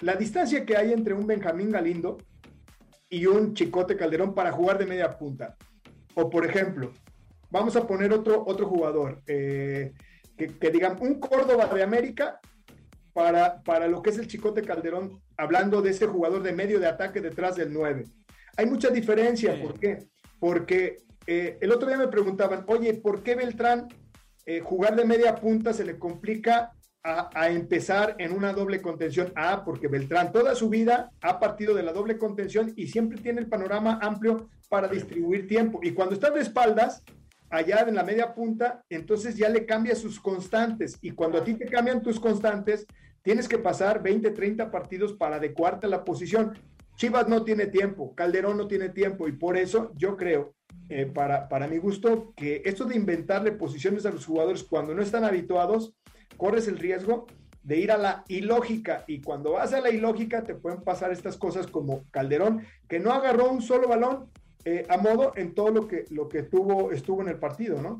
la 0.00 0.16
distancia 0.16 0.64
que 0.64 0.76
hay 0.76 0.92
entre 0.92 1.14
un 1.14 1.26
Benjamín 1.26 1.70
Galindo 1.70 2.18
y 3.08 3.26
un 3.26 3.54
Chicote 3.54 3.96
Calderón 3.96 4.34
para 4.34 4.52
jugar 4.52 4.78
de 4.78 4.86
media 4.86 5.16
punta. 5.16 5.56
O 6.14 6.28
por 6.28 6.44
ejemplo, 6.44 6.92
vamos 7.50 7.76
a 7.76 7.86
poner 7.86 8.12
otro, 8.12 8.44
otro 8.46 8.66
jugador, 8.66 9.22
eh, 9.26 9.92
que 10.36 10.70
digan 10.70 10.98
un 11.00 11.18
Córdoba 11.18 11.66
de 11.66 11.82
América 11.82 12.40
para, 13.16 13.62
para 13.62 13.88
lo 13.88 14.02
que 14.02 14.10
es 14.10 14.18
el 14.18 14.26
Chicote 14.26 14.60
Calderón, 14.60 15.22
hablando 15.38 15.80
de 15.80 15.88
ese 15.88 16.06
jugador 16.06 16.42
de 16.42 16.52
medio 16.52 16.78
de 16.78 16.86
ataque 16.86 17.22
detrás 17.22 17.56
del 17.56 17.72
9. 17.72 18.04
Hay 18.58 18.66
mucha 18.66 18.90
diferencia, 18.90 19.58
¿por 19.58 19.80
qué? 19.80 20.00
Porque 20.38 20.98
eh, 21.26 21.56
el 21.62 21.72
otro 21.72 21.88
día 21.88 21.96
me 21.96 22.08
preguntaban, 22.08 22.64
oye, 22.66 22.92
¿por 22.92 23.22
qué 23.22 23.34
Beltrán 23.34 23.88
eh, 24.44 24.60
jugar 24.60 24.96
de 24.96 25.06
media 25.06 25.34
punta 25.34 25.72
se 25.72 25.86
le 25.86 25.98
complica 25.98 26.72
a, 27.02 27.30
a, 27.32 27.48
empezar 27.48 28.16
en 28.18 28.32
una 28.32 28.52
doble 28.52 28.82
contención? 28.82 29.32
Ah, 29.34 29.62
porque 29.64 29.88
Beltrán 29.88 30.30
toda 30.30 30.54
su 30.54 30.68
vida 30.68 31.10
ha 31.22 31.40
partido 31.40 31.72
de 31.72 31.84
la 31.84 31.94
doble 31.94 32.18
contención 32.18 32.74
y 32.76 32.88
siempre 32.88 33.18
tiene 33.18 33.40
el 33.40 33.48
panorama 33.48 33.98
amplio 34.02 34.50
para 34.68 34.88
distribuir 34.88 35.48
tiempo. 35.48 35.80
Y 35.82 35.92
cuando 35.92 36.14
está 36.14 36.28
de 36.28 36.42
espaldas, 36.42 37.02
allá 37.48 37.80
en 37.88 37.94
la 37.94 38.04
media 38.04 38.34
punta, 38.34 38.84
entonces 38.90 39.36
ya 39.36 39.48
le 39.48 39.64
cambia 39.64 39.94
sus 39.94 40.20
constantes. 40.20 40.98
Y 41.00 41.12
cuando 41.12 41.38
a 41.38 41.44
ti 41.44 41.54
te 41.54 41.64
cambian 41.64 42.02
tus 42.02 42.20
constantes, 42.20 42.86
Tienes 43.26 43.48
que 43.48 43.58
pasar 43.58 44.04
20, 44.04 44.30
30 44.30 44.70
partidos 44.70 45.12
para 45.12 45.34
adecuarte 45.34 45.86
a 45.86 45.88
la 45.88 46.04
posición. 46.04 46.56
Chivas 46.94 47.26
no 47.26 47.42
tiene 47.42 47.66
tiempo, 47.66 48.14
Calderón 48.14 48.56
no 48.56 48.68
tiene 48.68 48.88
tiempo 48.90 49.26
y 49.26 49.32
por 49.32 49.56
eso 49.56 49.90
yo 49.96 50.16
creo, 50.16 50.54
eh, 50.88 51.06
para, 51.06 51.48
para 51.48 51.66
mi 51.66 51.78
gusto, 51.78 52.32
que 52.36 52.62
esto 52.64 52.84
de 52.84 52.94
inventarle 52.94 53.50
posiciones 53.50 54.06
a 54.06 54.12
los 54.12 54.24
jugadores 54.24 54.62
cuando 54.62 54.94
no 54.94 55.02
están 55.02 55.24
habituados, 55.24 55.92
corres 56.36 56.68
el 56.68 56.78
riesgo 56.78 57.26
de 57.64 57.78
ir 57.78 57.90
a 57.90 57.98
la 57.98 58.22
ilógica 58.28 59.02
y 59.08 59.20
cuando 59.20 59.54
vas 59.54 59.72
a 59.72 59.80
la 59.80 59.90
ilógica 59.90 60.44
te 60.44 60.54
pueden 60.54 60.82
pasar 60.82 61.10
estas 61.10 61.36
cosas 61.36 61.66
como 61.66 62.04
Calderón, 62.12 62.64
que 62.88 63.00
no 63.00 63.10
agarró 63.12 63.50
un 63.50 63.60
solo 63.60 63.88
balón 63.88 64.30
eh, 64.64 64.86
a 64.88 64.98
modo 64.98 65.32
en 65.34 65.52
todo 65.52 65.72
lo 65.72 65.88
que, 65.88 66.04
lo 66.10 66.28
que 66.28 66.44
tuvo, 66.44 66.92
estuvo 66.92 67.22
en 67.22 67.28
el 67.30 67.40
partido, 67.40 67.82
¿no? 67.82 67.98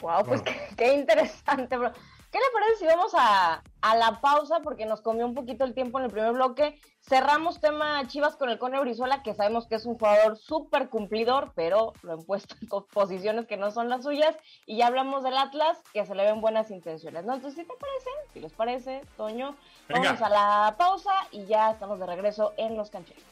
Wow, 0.00 0.24
pues 0.26 0.42
qué, 0.42 0.56
qué, 0.76 0.94
interesante, 0.94 1.76
bro. 1.76 1.92
¿Qué 2.30 2.38
le 2.38 2.44
parece 2.52 2.80
si 2.80 2.86
vamos 2.86 3.12
a, 3.14 3.62
la 3.96 4.20
pausa? 4.20 4.60
Porque 4.60 4.84
nos 4.84 5.00
comió 5.00 5.24
un 5.24 5.34
poquito 5.34 5.64
el 5.64 5.72
tiempo 5.72 5.98
en 5.98 6.04
el 6.04 6.10
primer 6.10 6.32
bloque. 6.32 6.78
Cerramos 7.00 7.58
tema 7.58 8.06
Chivas 8.06 8.36
con 8.36 8.50
el 8.50 8.58
Cone 8.58 8.78
Brizuela, 8.80 9.22
que 9.22 9.32
sabemos 9.32 9.66
que 9.66 9.76
es 9.76 9.86
un 9.86 9.96
jugador 9.96 10.36
súper 10.36 10.90
cumplidor, 10.90 11.52
pero 11.54 11.94
lo 12.02 12.12
han 12.12 12.24
puesto 12.24 12.54
en 12.60 12.68
posiciones 12.92 13.46
que 13.46 13.56
no 13.56 13.70
son 13.70 13.88
las 13.88 14.02
suyas. 14.02 14.36
Y 14.66 14.76
ya 14.76 14.88
hablamos 14.88 15.24
del 15.24 15.38
Atlas, 15.38 15.78
que 15.94 16.04
se 16.04 16.14
le 16.14 16.24
ven 16.24 16.42
buenas 16.42 16.70
intenciones. 16.70 17.24
¿no? 17.24 17.34
Entonces, 17.34 17.58
¿sí 17.58 17.66
te 17.66 17.74
parece? 17.78 18.10
Si 18.34 18.40
les 18.40 18.52
parece, 18.52 19.00
Toño, 19.16 19.56
vamos 19.88 20.20
a 20.20 20.28
la 20.28 20.74
pausa 20.76 21.12
y 21.30 21.46
ya 21.46 21.70
estamos 21.70 21.98
de 21.98 22.06
regreso 22.06 22.52
en 22.58 22.76
Los 22.76 22.90
Cancheros. 22.90 23.24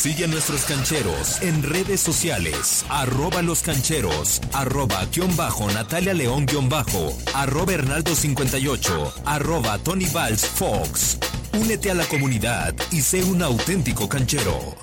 Sigue 0.00 0.24
a 0.24 0.28
nuestros 0.28 0.62
cancheros 0.62 1.42
en 1.42 1.62
redes 1.62 2.00
sociales, 2.00 2.86
arroba 2.88 3.42
los 3.42 3.60
cancheros, 3.60 4.40
arroba 4.54 5.04
guion 5.12 5.36
bajo 5.36 5.70
Natalia 5.70 6.14
León 6.14 6.46
guion 6.46 6.70
bajo, 6.70 7.14
arroba 7.34 7.74
Hernaldo 7.74 8.14
58, 8.14 9.14
arroba 9.26 9.76
Tony 9.76 10.06
Valls 10.06 10.46
Fox. 10.46 11.18
Únete 11.52 11.90
a 11.90 11.94
la 11.94 12.06
comunidad 12.06 12.74
y 12.90 13.02
sé 13.02 13.22
un 13.24 13.42
auténtico 13.42 14.08
canchero. 14.08 14.74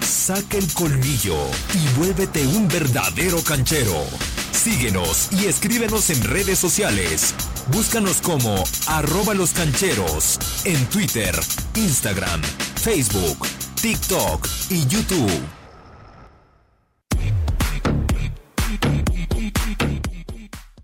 Saca 0.00 0.56
el 0.56 0.72
colmillo 0.72 1.36
y 1.74 1.98
vuélvete 1.98 2.46
un 2.46 2.68
verdadero 2.68 3.42
canchero. 3.42 4.04
Síguenos 4.52 5.28
y 5.32 5.46
escríbenos 5.46 6.10
en 6.10 6.22
redes 6.22 6.60
sociales. 6.60 7.34
Búscanos 7.72 8.20
como 8.20 8.62
arroba 8.86 9.34
los 9.34 9.50
cancheros 9.50 10.38
en 10.64 10.86
Twitter, 10.86 11.34
Instagram, 11.74 12.42
Facebook, 12.80 13.46
TikTok 13.82 14.46
y 14.70 14.86
YouTube. 14.86 15.30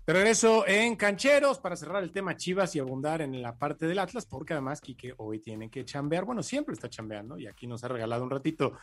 De 0.05 0.13
regreso 0.13 0.67
en 0.67 0.95
Cancheros 0.95 1.57
para 1.57 1.75
cerrar 1.75 2.03
el 2.03 2.11
tema 2.11 2.37
Chivas 2.37 2.75
y 2.75 2.79
abundar 2.79 3.23
en 3.23 3.41
la 3.41 3.57
parte 3.57 3.87
del 3.87 3.97
Atlas, 3.97 4.27
porque 4.27 4.53
además 4.53 4.79
Quique 4.79 5.15
hoy 5.17 5.39
tiene 5.39 5.71
que 5.71 5.85
chambear. 5.85 6.23
Bueno, 6.23 6.43
siempre 6.43 6.75
está 6.75 6.87
chambeando 6.87 7.39
y 7.39 7.47
aquí 7.47 7.65
nos 7.65 7.83
ha 7.83 7.87
regalado 7.87 8.23
un 8.23 8.29
ratito. 8.29 8.73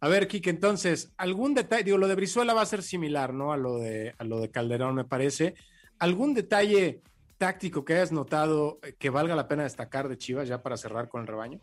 A 0.00 0.08
ver, 0.08 0.26
Quique, 0.26 0.50
entonces, 0.50 1.14
algún 1.16 1.54
detalle, 1.54 1.84
digo, 1.84 1.98
lo 1.98 2.08
de 2.08 2.16
Brizuela 2.16 2.54
va 2.54 2.62
a 2.62 2.66
ser 2.66 2.82
similar, 2.82 3.32
¿no? 3.32 3.52
A 3.52 3.56
lo 3.56 3.78
de, 3.78 4.16
a 4.18 4.24
lo 4.24 4.40
de 4.40 4.50
Calderón, 4.50 4.96
me 4.96 5.04
parece. 5.04 5.54
¿Algún 6.00 6.34
detalle 6.34 7.02
táctico 7.38 7.84
que 7.84 7.94
hayas 7.94 8.10
notado 8.10 8.80
que 8.98 9.10
valga 9.10 9.36
la 9.36 9.46
pena 9.46 9.62
destacar 9.62 10.08
de 10.08 10.18
Chivas 10.18 10.48
ya 10.48 10.60
para 10.60 10.76
cerrar 10.76 11.08
con 11.08 11.20
el 11.20 11.28
rebaño? 11.28 11.60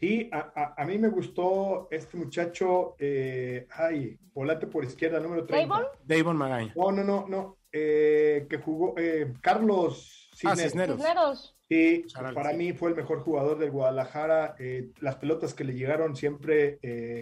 Sí, 0.00 0.30
a, 0.32 0.82
mí 0.86 0.96
me 0.96 1.08
gustó 1.08 1.86
este 1.90 2.16
muchacho, 2.16 2.96
eh, 2.98 3.66
ay, 3.70 4.18
volante 4.32 4.66
por 4.66 4.82
izquierda, 4.82 5.20
número 5.20 5.44
30. 5.44 5.68
¿Davon? 5.68 5.86
Davon 6.06 6.36
Magaña. 6.38 6.72
No, 6.74 6.90
no, 6.90 7.04
no, 7.04 7.26
no. 7.28 7.58
Eh, 7.72 8.46
que 8.50 8.56
jugó 8.56 8.94
eh, 8.96 9.32
Carlos 9.40 10.30
ah, 10.44 10.56
Cisneros. 10.56 11.54
Sí, 11.68 12.04
para 12.34 12.52
mí 12.52 12.72
fue 12.72 12.90
el 12.90 12.96
mejor 12.96 13.20
jugador 13.20 13.58
del 13.58 13.70
Guadalajara. 13.70 14.56
Eh, 14.58 14.88
las 15.00 15.16
pelotas 15.16 15.54
que 15.54 15.64
le 15.64 15.74
llegaron 15.74 16.16
siempre 16.16 16.78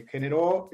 generó. 0.09 0.69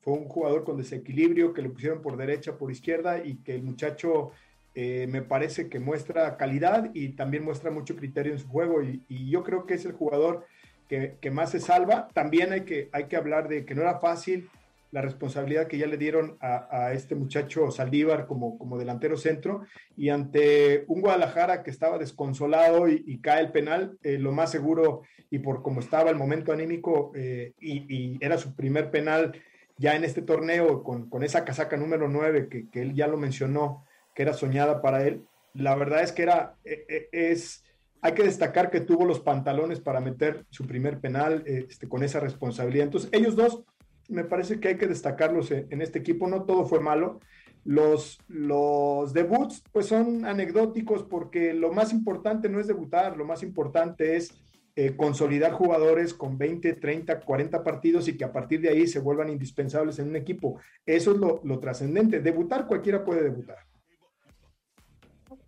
fue 0.00 0.14
un 0.14 0.28
jugador 0.28 0.64
con 0.64 0.78
desequilibrio 0.78 1.52
que 1.52 1.62
le 1.62 1.68
pusieron 1.68 2.00
por 2.00 2.16
derecha, 2.16 2.56
por 2.56 2.72
izquierda 2.72 3.22
y 3.22 3.36
que 3.36 3.54
el 3.54 3.62
muchacho 3.62 4.30
me 4.74 5.22
parece 5.22 5.68
que 5.68 5.80
muestra 5.80 6.36
calidad 6.36 6.90
y 6.94 7.10
también 7.10 7.44
muestra 7.44 7.70
mucho 7.70 7.94
criterio 7.96 8.32
en 8.32 8.38
su 8.38 8.48
juego. 8.48 8.82
Y, 8.82 9.04
y 9.08 9.30
yo 9.30 9.44
creo 9.44 9.66
que 9.66 9.74
es 9.74 9.84
el 9.84 9.92
jugador 9.92 10.46
que, 10.88 11.30
más 11.30 11.50
se 11.50 11.60
salva. 11.60 12.08
También 12.14 12.52
hay 12.52 12.62
que, 12.62 12.88
hay 12.92 13.04
que 13.04 13.16
hablar 13.16 13.48
de 13.48 13.64
que 13.64 13.74
no 13.74 13.82
era 13.82 13.98
fácil 13.98 14.48
la 14.90 15.02
responsabilidad 15.02 15.66
que 15.66 15.76
ya 15.76 15.86
le 15.86 15.98
dieron 15.98 16.38
a, 16.40 16.92
este 16.94 17.14
muchacho 17.14 17.70
Saldívar 17.70 18.26
como, 18.26 18.58
como 18.58 18.78
delantero 18.78 19.18
centro 19.18 19.66
y 19.96 20.08
ante 20.08 20.84
un 20.88 21.02
Guadalajara 21.02 21.62
que 21.62 21.70
estaba 21.70 21.98
desconsolado 21.98 22.88
y, 22.88 23.18
cae 23.20 23.42
el 23.42 23.52
penal, 23.52 23.98
eh, 24.02 24.16
lo 24.18 24.32
más 24.32 24.50
seguro 24.50 25.02
y 25.30 25.40
por 25.40 25.62
cómo 25.62 25.80
estaba 25.80 26.08
el 26.08 26.16
momento 26.16 26.52
anímico 26.52 27.12
eh, 27.14 27.52
y, 27.60 28.16
era 28.24 28.38
su 28.38 28.54
primer 28.54 28.90
penal 28.90 29.38
ya 29.76 29.94
en 29.94 30.04
este 30.04 30.22
torneo 30.22 30.82
con, 30.82 31.10
con 31.10 31.22
esa 31.22 31.44
casaca 31.44 31.76
número 31.76 32.08
9 32.08 32.48
que, 32.48 32.70
que, 32.70 32.80
él 32.80 32.94
ya 32.94 33.06
lo 33.06 33.18
mencionó, 33.18 33.84
que 34.14 34.22
era 34.22 34.32
soñada 34.32 34.80
para 34.80 35.06
él, 35.06 35.22
la 35.52 35.74
verdad 35.74 36.02
es 36.02 36.12
que 36.12 36.22
era, 36.22 36.56
e, 36.64 36.84
e, 36.88 37.08
es... 37.12 37.64
Hay 38.00 38.12
que 38.14 38.22
destacar 38.22 38.70
que 38.70 38.80
tuvo 38.80 39.04
los 39.04 39.20
pantalones 39.20 39.80
para 39.80 40.00
meter 40.00 40.46
su 40.50 40.66
primer 40.66 41.00
penal 41.00 41.42
este, 41.46 41.88
con 41.88 42.02
esa 42.02 42.20
responsabilidad. 42.20 42.84
Entonces, 42.84 43.10
ellos 43.12 43.34
dos 43.34 43.64
me 44.08 44.24
parece 44.24 44.58
que 44.58 44.68
hay 44.68 44.78
que 44.78 44.86
destacarlos 44.86 45.50
en, 45.50 45.82
este 45.82 45.98
equipo. 45.98 46.26
No 46.28 46.44
todo 46.44 46.64
fue 46.64 46.80
malo. 46.80 47.20
Los, 47.64 48.18
los 48.28 49.12
debuts 49.12 49.62
pues 49.72 49.86
son 49.86 50.24
anecdóticos 50.24 51.02
porque 51.02 51.52
lo 51.52 51.72
más 51.72 51.92
importante 51.92 52.48
no 52.48 52.60
es 52.60 52.66
debutar, 52.66 53.16
lo 53.16 53.26
más 53.26 53.42
importante 53.42 54.16
es 54.16 54.32
eh, 54.76 54.96
consolidar 54.96 55.52
jugadores 55.52 56.14
con 56.14 56.38
20, 56.38 56.74
30, 56.74 57.20
40 57.20 57.64
partidos 57.64 58.08
y 58.08 58.16
que 58.16 58.24
a 58.24 58.32
partir 58.32 58.60
de 58.60 58.70
ahí 58.70 58.86
se 58.86 59.00
vuelvan 59.00 59.28
indispensables 59.28 59.98
en 59.98 60.08
un 60.08 60.16
equipo. 60.16 60.58
Eso 60.86 61.12
es 61.12 61.18
lo, 61.18 61.40
lo 61.44 61.58
trascendente. 61.58 62.20
Debutar 62.20 62.66
cualquiera 62.66 63.04
puede 63.04 63.24
debutar. 63.24 63.58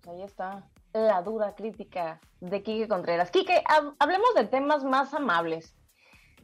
Ahí 0.09 0.23
está 0.23 0.69
la 0.93 1.23
dura 1.23 1.55
crítica 1.55 2.21
de 2.41 2.63
Quique 2.63 2.89
Contreras. 2.89 3.31
Quique, 3.31 3.63
hablemos 3.99 4.35
de 4.35 4.45
temas 4.45 4.85
más 4.85 5.15
amables. 5.15 5.75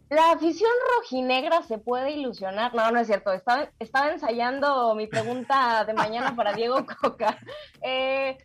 La 0.08 0.30
afición 0.30 0.70
rojinegra 0.96 1.62
se 1.62 1.78
puede 1.78 2.12
ilusionar. 2.12 2.74
No, 2.74 2.90
no 2.92 3.00
es 3.00 3.08
cierto. 3.08 3.32
Estaba, 3.32 3.68
estaba 3.80 4.10
ensayando 4.10 4.94
mi 4.94 5.08
pregunta 5.08 5.84
de 5.84 5.94
mañana 5.94 6.36
para 6.36 6.52
Diego 6.52 6.84
Coca. 7.00 7.38
Eh, 7.82 8.36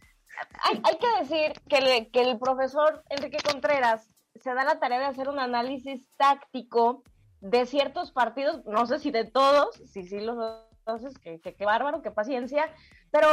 hay, 0.64 0.82
hay, 0.84 0.98
que 0.98 1.20
decir 1.20 1.54
que, 1.68 2.10
que, 2.12 2.22
el 2.22 2.38
profesor 2.38 3.04
Enrique 3.10 3.38
Contreras 3.44 4.08
se 4.36 4.54
da 4.54 4.64
la 4.64 4.80
tarea 4.80 5.00
de 5.00 5.06
hacer 5.06 5.30
un 5.30 5.40
análisis 5.40 6.06
táctico 6.18 7.04
de 7.40 7.66
ciertos 7.66 8.12
partidos, 8.12 8.64
no 8.66 8.86
sé 8.86 9.00
si 9.00 9.10
de 9.10 9.26
todos, 9.26 9.76
si 9.86 10.04
sí 10.04 10.20
los 10.20 10.38
entonces, 10.86 11.18
qué, 11.20 11.40
qué, 11.40 11.66
bárbaro, 11.66 12.02
qué 12.02 12.12
paciencia, 12.12 12.70
pero 13.12 13.28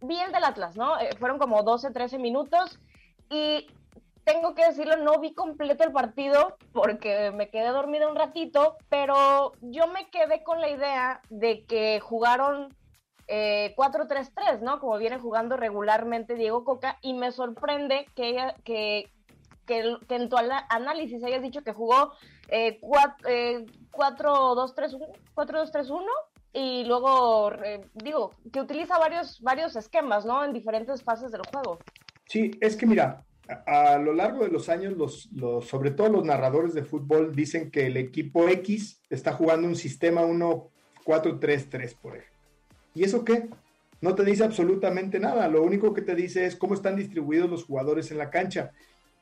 vi 0.00 0.18
el 0.20 0.32
del 0.32 0.44
Atlas, 0.44 0.76
¿no? 0.76 0.98
Eh, 1.00 1.10
fueron 1.18 1.38
como 1.38 1.62
12, 1.62 1.90
13 1.90 2.18
minutos 2.18 2.78
y 3.30 3.66
tengo 4.24 4.54
que 4.54 4.64
decirlo, 4.64 4.96
no 4.96 5.20
vi 5.20 5.34
completo 5.34 5.84
el 5.84 5.92
partido 5.92 6.56
porque 6.72 7.30
me 7.32 7.50
quedé 7.50 7.68
dormida 7.68 8.08
un 8.08 8.16
ratito, 8.16 8.76
pero 8.88 9.52
yo 9.60 9.86
me 9.88 10.08
quedé 10.10 10.42
con 10.42 10.60
la 10.60 10.70
idea 10.70 11.20
de 11.28 11.64
que 11.64 12.00
jugaron 12.00 12.74
eh, 13.26 13.74
4-3-3, 13.76 14.60
¿no? 14.60 14.78
Como 14.80 14.98
viene 14.98 15.18
jugando 15.18 15.56
regularmente 15.56 16.34
Diego 16.34 16.64
Coca, 16.64 16.98
y 17.02 17.14
me 17.14 17.32
sorprende 17.32 18.06
que, 18.14 18.28
ella, 18.28 18.54
que, 18.64 19.10
que, 19.66 19.96
en 20.08 20.28
tu 20.28 20.36
análisis 20.36 21.24
hayas 21.24 21.42
dicho 21.42 21.62
que 21.62 21.72
jugó 21.72 22.12
eh, 22.48 22.78
4-2-3-1 22.80 25.02
eh, 25.02 26.33
y 26.54 26.84
luego, 26.84 27.52
eh, 27.64 27.80
digo, 27.94 28.32
que 28.52 28.60
utiliza 28.60 28.96
varios, 28.96 29.40
varios 29.40 29.74
esquemas, 29.74 30.24
¿no? 30.24 30.44
En 30.44 30.52
diferentes 30.52 31.02
fases 31.02 31.32
del 31.32 31.42
juego. 31.52 31.80
Sí, 32.26 32.52
es 32.60 32.76
que 32.76 32.86
mira, 32.86 33.24
a, 33.66 33.98
lo 33.98 34.14
largo 34.14 34.44
de 34.44 34.50
los 34.50 34.68
años, 34.68 34.96
los, 34.96 35.28
sobre 35.66 35.90
todo 35.90 36.08
los 36.08 36.24
narradores 36.24 36.72
de 36.72 36.84
fútbol 36.84 37.34
dicen 37.34 37.72
que 37.72 37.86
el 37.86 37.96
equipo 37.96 38.48
X 38.48 39.00
está 39.10 39.32
jugando 39.32 39.66
un 39.66 39.74
sistema 39.74 40.22
1-4-3-3, 40.22 41.96
por 42.00 42.16
ejemplo. 42.16 42.38
¿Y 42.94 43.02
eso 43.02 43.24
qué? 43.24 43.48
No 44.00 44.14
te 44.14 44.24
dice 44.24 44.44
absolutamente 44.44 45.18
nada. 45.18 45.48
Lo 45.48 45.60
único 45.60 45.92
que 45.92 46.02
te 46.02 46.14
dice 46.14 46.46
es 46.46 46.54
cómo 46.54 46.74
están 46.74 46.94
distribuidos 46.94 47.50
los 47.50 47.64
jugadores 47.64 48.12
en 48.12 48.18
la 48.18 48.30
cancha. 48.30 48.70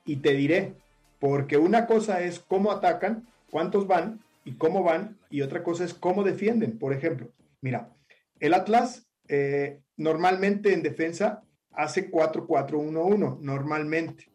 Y 0.04 0.16
te 0.16 0.34
diré, 0.34 0.74
porque 1.18 1.56
una 1.56 1.86
cosa 1.86 2.20
es 2.20 2.40
cómo 2.40 2.70
atacan, 2.72 3.26
cuántos 3.50 3.86
van 3.86 4.20
y 4.44 4.56
cómo 4.56 4.82
van, 4.82 5.18
y 5.30 5.42
otra 5.42 5.62
cosa 5.62 5.84
es 5.84 5.94
cómo 5.94 6.24
defienden. 6.24 6.78
Por 6.78 6.92
ejemplo, 6.92 7.32
mira, 7.60 7.90
el 8.40 8.54
Atlas 8.54 9.08
eh, 9.28 9.80
normalmente 9.96 10.72
en 10.72 10.82
defensa 10.82 11.42
hace 11.70 12.10
4-4-1-1 12.10 13.38
normalmente. 13.40 14.32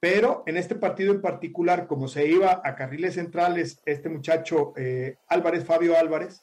Pero 0.00 0.42
en 0.46 0.56
este 0.56 0.74
partido 0.74 1.12
en 1.12 1.20
particular, 1.20 1.86
como 1.86 2.08
se 2.08 2.26
iba 2.26 2.60
a 2.64 2.74
carriles 2.74 3.14
centrales 3.14 3.80
este 3.84 4.08
muchacho 4.08 4.72
eh, 4.76 5.16
Álvarez, 5.28 5.64
Fabio 5.64 5.96
Álvarez, 5.96 6.42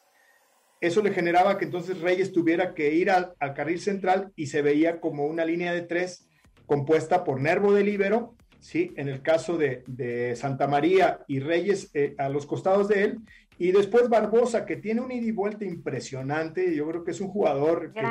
eso 0.82 1.02
le 1.02 1.12
generaba 1.12 1.58
que 1.58 1.66
entonces 1.66 2.00
Reyes 2.00 2.32
tuviera 2.32 2.74
que 2.74 2.94
ir 2.94 3.12
al, 3.12 3.36
carril 3.54 3.82
central 3.82 4.32
y 4.36 4.48
se 4.48 4.62
veía 4.62 5.02
como 5.02 5.26
una 5.26 5.44
línea 5.44 5.74
de 5.74 5.82
tres 5.82 6.30
compuesta 6.66 7.24
por 7.24 7.42
Nervo 7.42 7.74
de 7.74 7.84
Libero, 7.84 8.36
¿sí? 8.60 8.94
en 8.96 9.08
el 9.08 9.22
caso 9.22 9.58
de, 9.58 10.36
Santa 10.36 10.68
María 10.68 11.22
y 11.28 11.40
Reyes 11.40 11.92
eh, 11.94 12.16
a 12.18 12.30
los 12.30 12.46
costados 12.46 12.88
de 12.88 13.04
él, 13.04 13.20
y 13.58 13.74
después 13.74 14.08
Barbosa, 14.08 14.66
que 14.66 14.78
tiene 14.78 15.02
un 15.02 15.12
ida 15.12 15.28
y 15.28 15.32
vuelta 15.32 15.66
impresionante, 15.66 16.74
yo 16.74 16.88
creo 16.88 17.04
que 17.04 17.12
es 17.12 17.20
un 17.20 17.28
jugador 17.28 17.92
que 17.92 18.02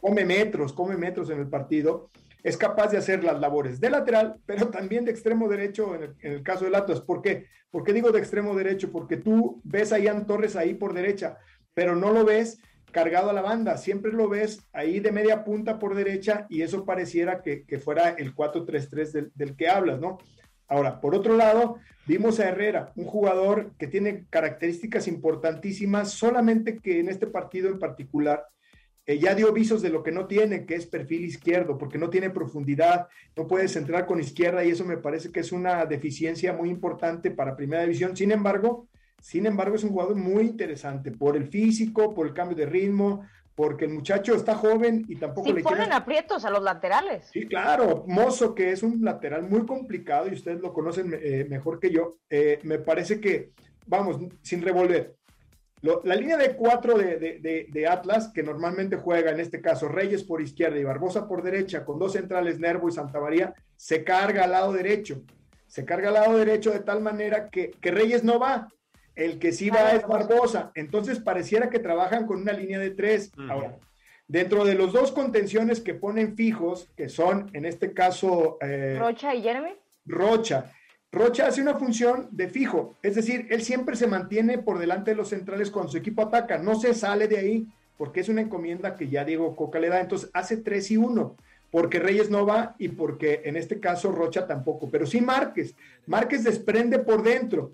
come 0.00 0.24
metros, 0.24 0.72
come 0.72 0.96
metros 0.96 1.30
en 1.30 1.38
el 1.38 1.48
partido, 1.48 2.10
es 2.42 2.56
capaz 2.56 2.88
de 2.90 2.98
hacer 2.98 3.22
las 3.22 3.38
labores 3.38 3.80
de 3.80 3.90
lateral, 3.90 4.36
pero 4.46 4.68
también 4.68 5.04
de 5.04 5.12
extremo 5.12 5.48
derecho 5.48 5.94
en 5.94 6.16
el, 6.20 6.42
caso 6.42 6.64
del 6.64 6.74
Atlas. 6.74 7.00
¿Por 7.00 7.22
qué? 7.22 7.46
¿Por 7.70 7.84
qué 7.84 7.92
digo 7.92 8.10
de 8.10 8.18
extremo 8.18 8.54
derecho? 8.56 8.90
Porque 8.90 9.16
tú 9.16 9.60
ves 9.62 9.92
a 9.92 9.98
Ian 9.98 10.26
Torres 10.26 10.56
ahí 10.56 10.74
por 10.74 10.92
derecha, 10.92 11.38
pero 11.72 11.94
no 11.94 12.12
lo 12.12 12.24
ves 12.24 12.58
cargado 12.90 13.30
a 13.30 13.32
la 13.32 13.42
banda, 13.42 13.76
siempre 13.76 14.12
lo 14.12 14.28
ves 14.28 14.66
ahí 14.72 15.00
de 15.00 15.12
media 15.12 15.44
punta 15.44 15.78
por 15.78 15.94
derecha 15.94 16.46
y 16.48 16.62
eso 16.62 16.84
pareciera 16.84 17.42
que, 17.42 17.64
fuera 17.78 18.10
el 18.10 18.34
4-3-3 18.34 19.30
del, 19.34 19.56
que 19.56 19.68
hablas, 19.68 20.00
¿no? 20.00 20.18
Ahora, 20.68 21.00
por 21.00 21.14
otro 21.14 21.36
lado, 21.36 21.78
vimos 22.06 22.38
a 22.38 22.48
Herrera, 22.48 22.92
un 22.96 23.04
jugador 23.04 23.72
que 23.78 23.86
tiene 23.88 24.26
características 24.30 25.08
importantísimas, 25.08 26.12
solamente 26.12 26.78
que 26.78 27.00
en 27.00 27.08
este 27.08 27.26
partido 27.26 27.68
en 27.68 27.78
particular 27.78 28.46
eh, 29.06 29.18
ya 29.18 29.34
dio 29.34 29.52
visos 29.52 29.82
de 29.82 29.90
lo 29.90 30.02
que 30.02 30.12
no 30.12 30.26
tiene, 30.26 30.66
que 30.66 30.76
es 30.76 30.86
perfil 30.86 31.24
izquierdo, 31.24 31.78
porque 31.78 31.98
no 31.98 32.10
tiene 32.10 32.30
profundidad, 32.30 33.08
no 33.36 33.46
puede 33.48 33.66
centrar 33.66 34.06
con 34.06 34.20
izquierda 34.20 34.64
y 34.64 34.70
eso 34.70 34.84
me 34.84 34.98
parece 34.98 35.32
que 35.32 35.40
es 35.40 35.50
una 35.50 35.84
deficiencia 35.86 36.52
muy 36.52 36.70
importante 36.70 37.30
para 37.30 37.56
primera 37.56 37.82
división. 37.82 38.16
Sin 38.16 38.30
embargo, 38.30 38.88
sin 39.20 39.46
embargo, 39.46 39.76
es 39.76 39.84
un 39.84 39.90
jugador 39.90 40.16
muy 40.16 40.44
interesante 40.44 41.12
por 41.12 41.36
el 41.36 41.48
físico, 41.48 42.14
por 42.14 42.26
el 42.26 42.34
cambio 42.34 42.56
de 42.56 42.66
ritmo, 42.66 43.24
porque 43.54 43.84
el 43.84 43.90
muchacho 43.90 44.34
está 44.34 44.54
joven 44.54 45.04
y 45.06 45.16
tampoco 45.16 45.52
le 45.52 45.62
ponen 45.62 45.92
aprietos 45.92 46.46
a 46.46 46.50
los 46.50 46.62
laterales. 46.62 47.28
Sí, 47.30 47.46
claro. 47.46 48.04
Mozo, 48.06 48.54
que 48.54 48.72
es 48.72 48.82
un 48.82 49.04
lateral 49.04 49.42
muy 49.42 49.66
complicado 49.66 50.28
y 50.28 50.32
ustedes 50.32 50.60
lo 50.60 50.72
conocen 50.72 51.12
eh, 51.22 51.46
mejor 51.46 51.78
que 51.78 51.90
yo, 51.90 52.16
eh, 52.30 52.58
me 52.62 52.78
parece 52.78 53.20
que, 53.20 53.52
vamos, 53.86 54.18
sin 54.40 54.62
revolver. 54.62 55.14
la 55.82 56.14
línea 56.14 56.38
de 56.38 56.56
cuatro 56.56 56.96
de, 56.96 57.68
de, 57.70 57.86
Atlas, 57.86 58.30
que 58.32 58.42
normalmente 58.42 58.96
juega 58.96 59.30
en 59.30 59.40
este 59.40 59.60
caso 59.60 59.88
Reyes 59.88 60.24
por 60.24 60.40
izquierda 60.40 60.78
y 60.78 60.84
Barbosa 60.84 61.28
por 61.28 61.42
derecha, 61.42 61.84
con 61.84 61.98
dos 61.98 62.14
centrales 62.14 62.58
Nervo 62.58 62.88
y 62.88 62.92
Santa 62.92 63.20
María, 63.20 63.52
se 63.76 64.04
carga 64.04 64.44
al 64.44 64.52
lado 64.52 64.72
derecho. 64.72 65.22
Se 65.66 65.84
carga 65.84 66.08
al 66.08 66.14
lado 66.14 66.38
derecho 66.38 66.72
de 66.72 66.80
tal 66.80 67.02
manera 67.02 67.50
que, 67.50 67.70
que 67.70 67.90
Reyes 67.90 68.24
no 68.24 68.38
va, 68.38 68.68
el 69.20 69.38
que 69.38 69.52
sí 69.52 69.68
va 69.68 69.92
es 69.92 70.06
Barbosa. 70.06 70.72
Entonces 70.74 71.20
pareciera 71.20 71.68
que 71.68 71.78
trabajan 71.78 72.26
con 72.26 72.40
una 72.40 72.52
línea 72.52 72.78
de 72.78 72.90
tres. 72.90 73.30
Ahora, 73.50 73.76
dentro 74.26 74.64
de 74.64 74.74
los 74.74 74.94
dos 74.94 75.12
contenciones 75.12 75.80
que 75.80 75.92
ponen 75.92 76.36
fijos, 76.36 76.88
que 76.96 77.10
son 77.10 77.50
en 77.52 77.66
este 77.66 77.92
caso... 77.92 78.56
Eh, 78.62 78.96
Rocha 78.98 79.34
y 79.34 79.42
Jeremy. 79.42 79.74
Rocha. 80.06 80.72
Rocha 81.12 81.48
hace 81.48 81.60
una 81.60 81.74
función 81.74 82.28
de 82.30 82.48
fijo, 82.48 82.94
es 83.02 83.16
decir, 83.16 83.48
él 83.50 83.62
siempre 83.62 83.96
se 83.96 84.06
mantiene 84.06 84.58
por 84.58 84.78
delante 84.78 85.10
de 85.10 85.16
los 85.16 85.28
centrales 85.28 85.70
cuando 85.70 85.90
su 85.90 85.98
equipo 85.98 86.22
ataca, 86.22 86.56
no 86.56 86.76
se 86.76 86.94
sale 86.94 87.26
de 87.26 87.36
ahí, 87.36 87.66
porque 87.98 88.20
es 88.20 88.28
una 88.28 88.42
encomienda 88.42 88.94
que 88.94 89.08
ya 89.08 89.24
Diego 89.24 89.56
Coca 89.56 89.80
le 89.80 89.88
da, 89.88 90.00
entonces 90.00 90.30
hace 90.34 90.58
tres 90.58 90.88
y 90.92 90.96
uno, 90.96 91.34
porque 91.72 91.98
Reyes 91.98 92.30
no 92.30 92.46
va 92.46 92.76
y 92.78 92.90
porque 92.90 93.42
en 93.44 93.56
este 93.56 93.80
caso 93.80 94.12
Rocha 94.12 94.46
tampoco, 94.46 94.88
pero 94.88 95.04
sí 95.04 95.20
Márquez, 95.20 95.74
Márquez 96.06 96.44
desprende 96.44 97.00
por 97.00 97.24
dentro, 97.24 97.72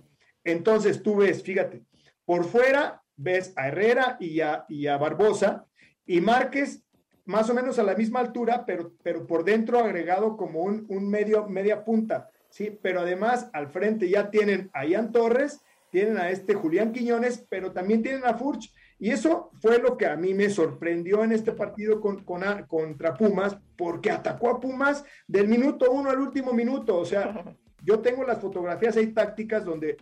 entonces 0.50 1.02
tú 1.02 1.16
ves, 1.16 1.42
fíjate, 1.42 1.82
por 2.24 2.44
fuera 2.44 3.02
ves 3.16 3.52
a 3.56 3.68
Herrera 3.68 4.16
y 4.20 4.40
a, 4.40 4.64
y 4.68 4.86
a 4.86 4.96
Barbosa 4.96 5.66
y 6.04 6.20
Márquez 6.20 6.82
más 7.26 7.50
o 7.50 7.54
menos 7.54 7.78
a 7.78 7.82
la 7.82 7.94
misma 7.94 8.20
altura, 8.20 8.64
pero, 8.64 8.92
pero 9.02 9.26
por 9.26 9.44
dentro 9.44 9.80
agregado 9.80 10.36
como 10.36 10.62
un, 10.62 11.10
medio, 11.10 11.46
media 11.48 11.84
punta, 11.84 12.30
¿sí? 12.48 12.78
Pero 12.80 13.00
además 13.00 13.50
al 13.52 13.68
frente 13.68 14.08
ya 14.08 14.30
tienen 14.30 14.70
a 14.72 14.86
Ian 14.86 15.12
Torres, 15.12 15.60
tienen 15.90 16.18
a 16.18 16.30
este 16.30 16.54
Julián 16.54 16.92
Quiñones, 16.92 17.44
pero 17.48 17.72
también 17.72 18.02
tienen 18.02 18.24
a 18.24 18.34
Furch. 18.34 18.72
Y 18.98 19.10
eso 19.10 19.50
fue 19.60 19.78
lo 19.78 19.96
que 19.96 20.06
a 20.06 20.16
mí 20.16 20.34
me 20.34 20.48
sorprendió 20.48 21.22
en 21.24 21.32
este 21.32 21.52
partido 21.52 22.00
con, 22.00 22.24
contra 22.24 23.14
Pumas, 23.14 23.58
porque 23.76 24.10
atacó 24.10 24.48
a 24.48 24.60
Pumas 24.60 25.04
del 25.26 25.48
minuto 25.48 25.90
uno 25.90 26.10
al 26.10 26.20
último 26.20 26.52
minuto. 26.52 26.96
O 26.96 27.04
sea, 27.04 27.44
yo 27.82 27.98
tengo 28.00 28.24
las 28.24 28.40
fotografías 28.40 28.96
ahí 28.96 29.08
tácticas 29.08 29.64
donde 29.64 29.96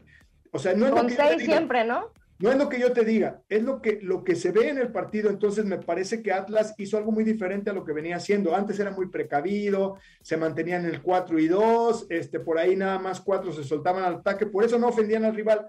o 0.54 0.58
sea, 0.60 0.72
no 0.74 0.86
es 0.86 0.92
lo 0.92 1.04
que 1.04 1.14
seis 1.14 1.42
siempre, 1.42 1.84
¿no? 1.84 2.12
No 2.38 2.52
es 2.52 2.56
lo 2.56 2.68
que 2.68 2.78
yo 2.78 2.92
te 2.92 3.04
diga, 3.04 3.42
es 3.48 3.64
lo 3.64 3.82
que, 3.82 3.98
lo 4.02 4.22
que 4.22 4.36
se 4.36 4.52
ve 4.52 4.68
en 4.68 4.78
el 4.78 4.92
partido. 4.92 5.28
Entonces 5.28 5.64
me 5.64 5.78
parece 5.78 6.22
que 6.22 6.32
Atlas 6.32 6.74
hizo 6.78 6.96
algo 6.96 7.10
muy 7.10 7.24
diferente 7.24 7.70
a 7.70 7.72
lo 7.72 7.84
que 7.84 7.92
venía 7.92 8.16
haciendo. 8.16 8.54
Antes 8.54 8.78
era 8.78 8.92
muy 8.92 9.08
precavido, 9.08 9.98
se 10.22 10.36
mantenían 10.36 10.84
en 10.84 10.94
el 10.94 11.02
4 11.02 11.40
y 11.40 11.48
2, 11.48 12.06
este, 12.08 12.38
por 12.38 12.58
ahí 12.58 12.76
nada 12.76 13.00
más 13.00 13.20
cuatro 13.20 13.52
se 13.52 13.64
soltaban 13.64 14.04
al 14.04 14.14
ataque, 14.16 14.46
por 14.46 14.62
eso 14.62 14.78
no 14.78 14.88
ofendían 14.88 15.24
al 15.24 15.34
rival. 15.34 15.68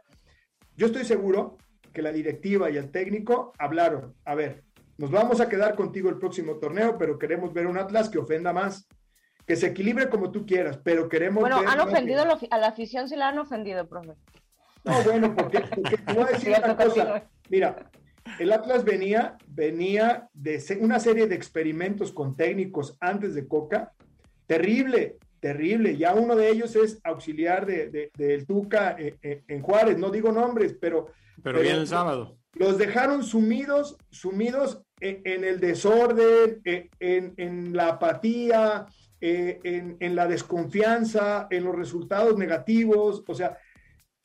Yo 0.75 0.85
estoy 0.85 1.03
seguro 1.03 1.57
que 1.91 2.03
la 2.03 2.11
directiva 2.11 2.69
y 2.69 2.77
el 2.77 2.91
técnico 2.91 3.53
hablaron, 3.57 4.13
a 4.23 4.35
ver, 4.35 4.63
nos 4.97 5.09
vamos 5.09 5.41
a 5.41 5.49
quedar 5.49 5.75
contigo 5.75 6.09
el 6.09 6.19
próximo 6.19 6.57
torneo, 6.57 6.97
pero 6.99 7.17
queremos 7.17 7.53
ver 7.53 7.65
un 7.65 7.79
Atlas 7.79 8.07
que 8.07 8.19
ofenda 8.19 8.53
más, 8.53 8.87
que 9.47 9.55
se 9.55 9.67
equilibre 9.67 10.09
como 10.09 10.31
tú 10.31 10.45
quieras, 10.45 10.79
pero 10.83 11.09
queremos 11.09 11.41
bueno, 11.41 11.57
han 11.67 11.79
ofendido 11.79 12.21
a 12.21 12.57
la 12.57 12.67
afición, 12.67 13.09
sí 13.09 13.15
la 13.15 13.29
han 13.29 13.39
ofendido, 13.39 13.87
profe. 13.87 14.13
No, 14.85 15.03
bueno, 15.03 15.35
porque, 15.35 15.61
te 15.61 16.13
voy 16.13 16.23
a 16.23 16.27
decir 16.27 16.53
una 16.63 16.77
cosa. 16.77 17.23
Mira, 17.49 17.89
el 18.39 18.51
Atlas 18.51 18.83
venía, 18.83 19.37
venía 19.47 20.29
de 20.33 20.61
una 20.79 20.99
serie 20.99 21.27
de 21.27 21.35
experimentos 21.35 22.11
con 22.11 22.35
técnicos 22.35 22.95
antes 22.99 23.33
de 23.33 23.47
Coca. 23.47 23.93
Terrible, 24.45 25.17
terrible. 25.39 25.97
Ya 25.97 26.13
uno 26.13 26.35
de 26.35 26.49
ellos 26.49 26.75
es 26.75 26.99
auxiliar 27.03 27.65
del 27.65 27.91
de, 27.91 28.11
de, 28.15 28.45
Tuca 28.45 28.95
eh, 28.99 29.15
eh, 29.21 29.43
en, 29.47 29.61
Juárez. 29.61 29.97
No 29.97 30.09
digo 30.11 30.31
nombres, 30.31 30.75
pero. 30.79 31.07
Pero, 31.41 31.61
bien 31.61 31.77
el 31.77 31.87
sábado. 31.87 32.37
Los 32.53 32.77
dejaron 32.77 33.23
sumidos, 33.23 33.97
sumidos 34.09 34.81
en, 35.01 35.43
el 35.43 35.59
desorden, 35.59 36.61
en, 36.63 37.33
en 37.35 37.75
la 37.75 37.89
apatía, 37.89 38.85
eh, 39.19 39.59
en, 39.63 39.97
en, 39.99 40.15
la 40.15 40.25
desconfianza, 40.25 41.47
en 41.49 41.65
los 41.65 41.75
resultados 41.75 42.37
negativos. 42.37 43.23
O 43.27 43.35
sea, 43.35 43.57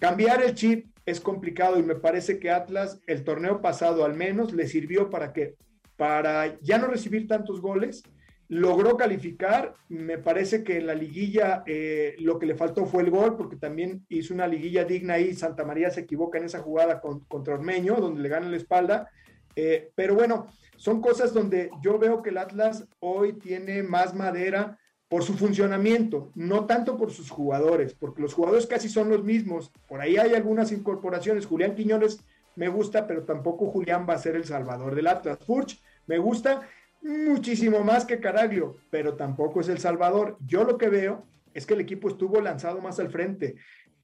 Cambiar 0.00 0.42
el 0.42 0.54
chip 0.54 0.86
es 1.04 1.20
complicado 1.20 1.78
y 1.78 1.82
me 1.82 1.94
parece 1.94 2.38
que 2.38 2.50
Atlas 2.50 3.00
el 3.06 3.22
torneo 3.22 3.60
pasado 3.60 4.04
al 4.04 4.14
menos 4.14 4.52
le 4.52 4.66
sirvió 4.66 5.10
para 5.10 5.32
que 5.32 5.56
para 5.96 6.58
ya 6.60 6.78
no 6.78 6.86
recibir 6.86 7.28
tantos 7.28 7.60
goles, 7.60 8.02
logró 8.48 8.96
calificar, 8.96 9.74
me 9.90 10.16
parece 10.16 10.64
que 10.64 10.78
en 10.78 10.86
la 10.86 10.94
liguilla 10.94 11.62
eh, 11.66 12.16
lo 12.18 12.38
que 12.38 12.46
le 12.46 12.54
faltó 12.54 12.86
fue 12.86 13.02
el 13.02 13.10
gol, 13.10 13.36
porque 13.36 13.56
también 13.56 14.06
hizo 14.08 14.32
una 14.32 14.48
liguilla 14.48 14.84
digna 14.84 15.18
y 15.18 15.34
Santa 15.34 15.64
María 15.64 15.90
se 15.90 16.00
equivoca 16.00 16.38
en 16.38 16.46
esa 16.46 16.60
jugada 16.60 17.00
con, 17.02 17.20
contra 17.26 17.54
Ormeño, 17.54 17.96
donde 17.96 18.22
le 18.22 18.28
gana 18.30 18.48
la 18.48 18.56
espalda, 18.56 19.10
eh, 19.54 19.90
pero 19.94 20.14
bueno, 20.14 20.46
son 20.76 21.02
cosas 21.02 21.34
donde 21.34 21.70
yo 21.82 21.98
veo 21.98 22.22
que 22.22 22.30
el 22.30 22.38
Atlas 22.38 22.88
hoy 23.00 23.34
tiene 23.34 23.82
más 23.82 24.14
madera 24.14 24.78
por 25.10 25.24
su 25.24 25.34
funcionamiento, 25.34 26.30
no 26.36 26.66
tanto 26.66 26.96
por 26.96 27.10
sus 27.10 27.30
jugadores, 27.30 27.94
porque 27.94 28.22
los 28.22 28.32
jugadores 28.32 28.68
casi 28.68 28.88
son 28.88 29.08
los 29.08 29.24
mismos. 29.24 29.72
Por 29.88 30.00
ahí 30.00 30.16
hay 30.16 30.34
algunas 30.34 30.70
incorporaciones. 30.70 31.46
Julián 31.46 31.74
Quiñones 31.74 32.24
me 32.54 32.68
gusta, 32.68 33.08
pero 33.08 33.24
tampoco 33.24 33.66
Julián 33.66 34.06
va 34.08 34.14
a 34.14 34.18
ser 34.18 34.36
el 34.36 34.44
salvador 34.44 34.94
del 34.94 35.08
Atlas. 35.08 35.38
Furch 35.44 35.82
me 36.06 36.18
gusta 36.18 36.60
muchísimo 37.02 37.82
más 37.82 38.04
que 38.04 38.20
Caraglio, 38.20 38.76
pero 38.88 39.14
tampoco 39.14 39.60
es 39.60 39.68
el 39.68 39.78
salvador. 39.78 40.38
Yo 40.46 40.62
lo 40.62 40.78
que 40.78 40.88
veo 40.88 41.24
es 41.54 41.66
que 41.66 41.74
el 41.74 41.80
equipo 41.80 42.08
estuvo 42.08 42.40
lanzado 42.40 42.80
más 42.80 43.00
al 43.00 43.10
frente. 43.10 43.56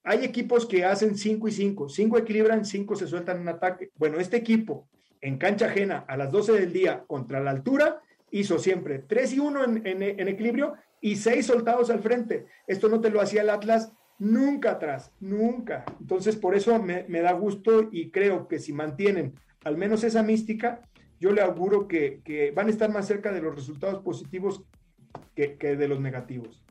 Hay 0.02 0.24
equipos 0.24 0.66
que 0.66 0.84
hacen 0.84 1.16
5 1.16 1.46
y 1.46 1.52
5, 1.52 1.88
5 1.88 2.18
equilibran, 2.18 2.64
5 2.64 2.96
se 2.96 3.06
sueltan 3.06 3.42
en 3.42 3.48
ataque. 3.48 3.92
Bueno, 3.94 4.18
este 4.18 4.38
equipo 4.38 4.88
en 5.20 5.38
cancha 5.38 5.66
ajena 5.66 6.04
a 6.08 6.16
las 6.16 6.32
12 6.32 6.52
del 6.52 6.72
día 6.72 7.04
contra 7.06 7.38
la 7.38 7.52
altura 7.52 8.02
hizo 8.32 8.58
siempre 8.58 8.98
3 8.98 9.34
y 9.34 9.38
1 9.38 9.64
en 9.84 10.28
equilibrio 10.28 10.74
y 11.00 11.16
seis 11.16 11.46
soltados 11.46 11.90
al 11.90 12.00
frente. 12.00 12.46
Esto 12.66 12.88
no 12.88 13.00
te 13.00 13.10
lo 13.10 13.20
hacía 13.20 13.42
el 13.42 13.50
Atlas 13.50 13.92
nunca 14.18 14.72
atrás, 14.72 15.12
nunca. 15.20 15.84
Entonces, 16.00 16.36
por 16.36 16.54
eso 16.54 16.80
me, 16.82 17.04
da 17.20 17.32
gusto 17.32 17.88
y 17.90 18.10
creo 18.10 18.48
que 18.48 18.58
si 18.58 18.72
mantienen 18.72 19.34
al 19.64 19.76
menos 19.76 20.04
esa 20.04 20.22
mística, 20.22 20.80
yo 21.18 21.32
le 21.32 21.42
auguro 21.42 21.88
que, 21.88 22.52
van 22.54 22.68
a 22.68 22.70
estar 22.70 22.90
más 22.90 23.06
cerca 23.06 23.32
de 23.32 23.42
los 23.42 23.54
resultados 23.54 24.02
positivos 24.02 24.62
que, 25.34 25.56
de 25.58 25.88
los 25.88 26.00
negativos. 26.00 26.62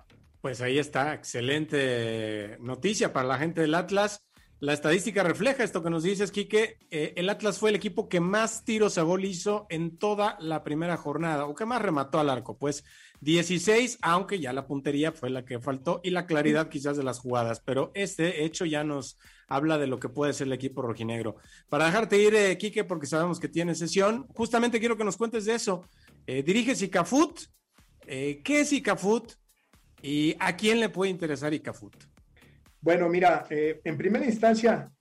Pues 0.41 0.61
ahí 0.61 0.77
está, 0.77 1.13
excelente 1.13 2.57
noticia 2.59 3.11
para 3.11 3.27
la 3.27 3.37
gente 3.37 3.61
del 3.61 3.73
Atlas. 3.73 4.23
La 4.61 4.73
estadística 4.73 5.21
refleja 5.21 5.63
esto 5.63 5.83
que 5.83 5.89
nos 5.89 6.03
dices, 6.03 6.31
Quique. 6.31 6.77
Eh, 6.89 7.13
el 7.17 7.29
Atlas 7.29 7.59
fue 7.59 7.69
el 7.71 7.75
equipo 7.75 8.07
que 8.07 8.21
más 8.21 8.63
tiros 8.63 8.97
a 8.97 9.01
gol 9.01 9.25
hizo 9.25 9.67
en 9.69 9.97
toda 9.97 10.37
la 10.39 10.63
primera 10.63 10.95
jornada, 10.95 11.45
o 11.45 11.53
que 11.53 11.65
más 11.65 11.81
remató 11.81 12.19
al 12.19 12.29
arco. 12.29 12.57
Pues 12.57 12.85
16, 13.21 13.99
aunque 14.01 14.39
ya 14.39 14.53
la 14.53 14.65
puntería 14.65 15.11
fue 15.11 15.29
la 15.29 15.43
que 15.45 15.59
faltó 15.59 15.99
y 16.03 16.11
la 16.11 16.25
claridad 16.25 16.69
quizás 16.69 16.95
de 16.95 17.03
las 17.03 17.19
jugadas, 17.19 17.61
pero 17.65 17.91
este 17.95 18.45
hecho 18.45 18.65
ya 18.65 18.83
nos 18.83 19.17
habla 19.47 19.77
de 19.77 19.87
lo 19.87 19.99
que 19.99 20.09
puede 20.09 20.33
ser 20.33 20.47
el 20.47 20.53
equipo 20.53 20.81
rojinegro. 20.81 21.35
Para 21.69 21.85
dejarte 21.85 22.21
ir, 22.21 22.35
eh, 22.35 22.57
Quique, 22.57 22.83
porque 22.83 23.07
sabemos 23.07 23.39
que 23.39 23.47
tiene 23.47 23.75
sesión, 23.75 24.27
justamente 24.33 24.79
quiero 24.79 24.97
que 24.97 25.03
nos 25.03 25.17
cuentes 25.17 25.45
de 25.45 25.55
eso. 25.55 25.83
Eh, 26.27 26.43
diriges 26.43 26.81
ICAFUT, 26.81 27.41
eh, 28.07 28.41
¿qué 28.43 28.61
es 28.61 28.73
ICAFUT 28.73 29.33
y 30.01 30.35
a 30.39 30.55
quién 30.55 30.79
le 30.79 30.89
puede 30.89 31.11
interesar 31.11 31.53
ICAFUT? 31.53 32.14
Bueno, 32.85 33.09
mira, 33.09 33.47
eh, 33.49 33.81
en 33.83 33.97
primera 33.97 34.25
instancia, 34.25 34.91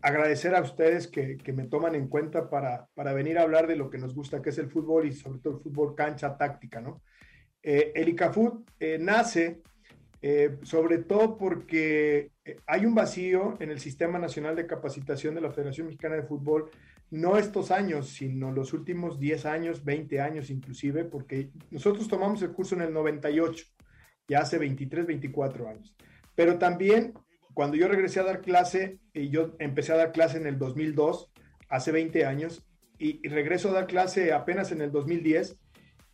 agradecer 0.00 0.54
a 0.54 0.62
ustedes 0.62 1.08
que, 1.08 1.36
me 1.52 1.66
toman 1.66 1.96
en 1.96 2.06
cuenta 2.06 2.48
para, 2.48 2.88
venir 3.14 3.36
a 3.36 3.42
hablar 3.42 3.66
de 3.66 3.74
lo 3.74 3.90
que 3.90 3.98
nos 3.98 4.14
gusta, 4.14 4.40
que 4.40 4.50
es 4.50 4.58
el 4.58 4.70
fútbol 4.70 5.08
y 5.08 5.12
sobre 5.12 5.40
todo 5.40 5.56
el 5.56 5.60
fútbol 5.60 5.96
cancha 5.96 6.36
táctica, 6.36 6.80
¿no? 6.80 7.02
Eh, 7.60 7.90
el 7.96 8.10
ICAFUT 8.10 8.70
eh, 8.78 8.96
nace 9.00 9.60
eh, 10.22 10.58
sobre 10.62 10.98
todo 10.98 11.36
porque 11.36 12.30
hay 12.64 12.86
un 12.86 12.94
vacío 12.94 13.56
en 13.58 13.72
el 13.72 13.80
Sistema 13.80 14.20
Nacional 14.20 14.54
de 14.54 14.68
Capacitación 14.68 15.34
de 15.34 15.40
la 15.40 15.50
Federación 15.50 15.88
Mexicana 15.88 16.14
de 16.14 16.22
Fútbol, 16.22 16.70
no 17.10 17.36
estos 17.38 17.72
años, 17.72 18.10
sino 18.10 18.52
los 18.52 18.72
últimos 18.72 19.18
10 19.18 19.46
años, 19.46 19.84
20 19.84 20.20
años 20.20 20.50
inclusive, 20.50 21.04
porque 21.04 21.50
nosotros 21.72 22.06
tomamos 22.06 22.40
el 22.42 22.52
curso 22.52 22.76
en 22.76 22.82
el 22.82 22.92
98, 22.92 23.66
ya 24.28 24.42
hace 24.42 24.58
23, 24.58 25.06
24 25.06 25.68
años. 25.68 25.96
Pero 26.36 26.58
también 26.58 27.14
cuando 27.56 27.78
yo 27.78 27.88
regresé 27.88 28.20
a 28.20 28.24
dar 28.24 28.42
clase, 28.42 28.98
y 29.14 29.30
yo 29.30 29.56
empecé 29.58 29.92
a 29.92 29.96
dar 29.96 30.12
clase 30.12 30.36
en 30.36 30.46
el 30.46 30.58
2002, 30.58 31.30
hace 31.70 31.90
20 31.90 32.26
años, 32.26 32.62
y, 32.98 33.26
regreso 33.26 33.70
a 33.70 33.72
dar 33.72 33.86
clase 33.86 34.32
apenas 34.34 34.72
en 34.72 34.82
el 34.82 34.92
2010 34.92 35.56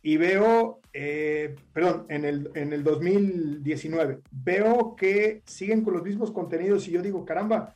y 0.01 0.17
veo, 0.17 0.79
eh, 0.93 1.55
perdón, 1.73 2.05
en 2.07 2.23
el, 2.23 2.49
en 2.55 2.71
el 2.71 2.83
2019, 2.83 4.19
veo 4.31 4.95
que 4.95 5.41
siguen 5.45 5.83
con 5.83 5.93
los 5.93 6.03
mismos 6.03 6.31
contenidos 6.31 6.87
y 6.87 6.91
yo 6.91 7.01
digo, 7.01 7.25
caramba, 7.25 7.75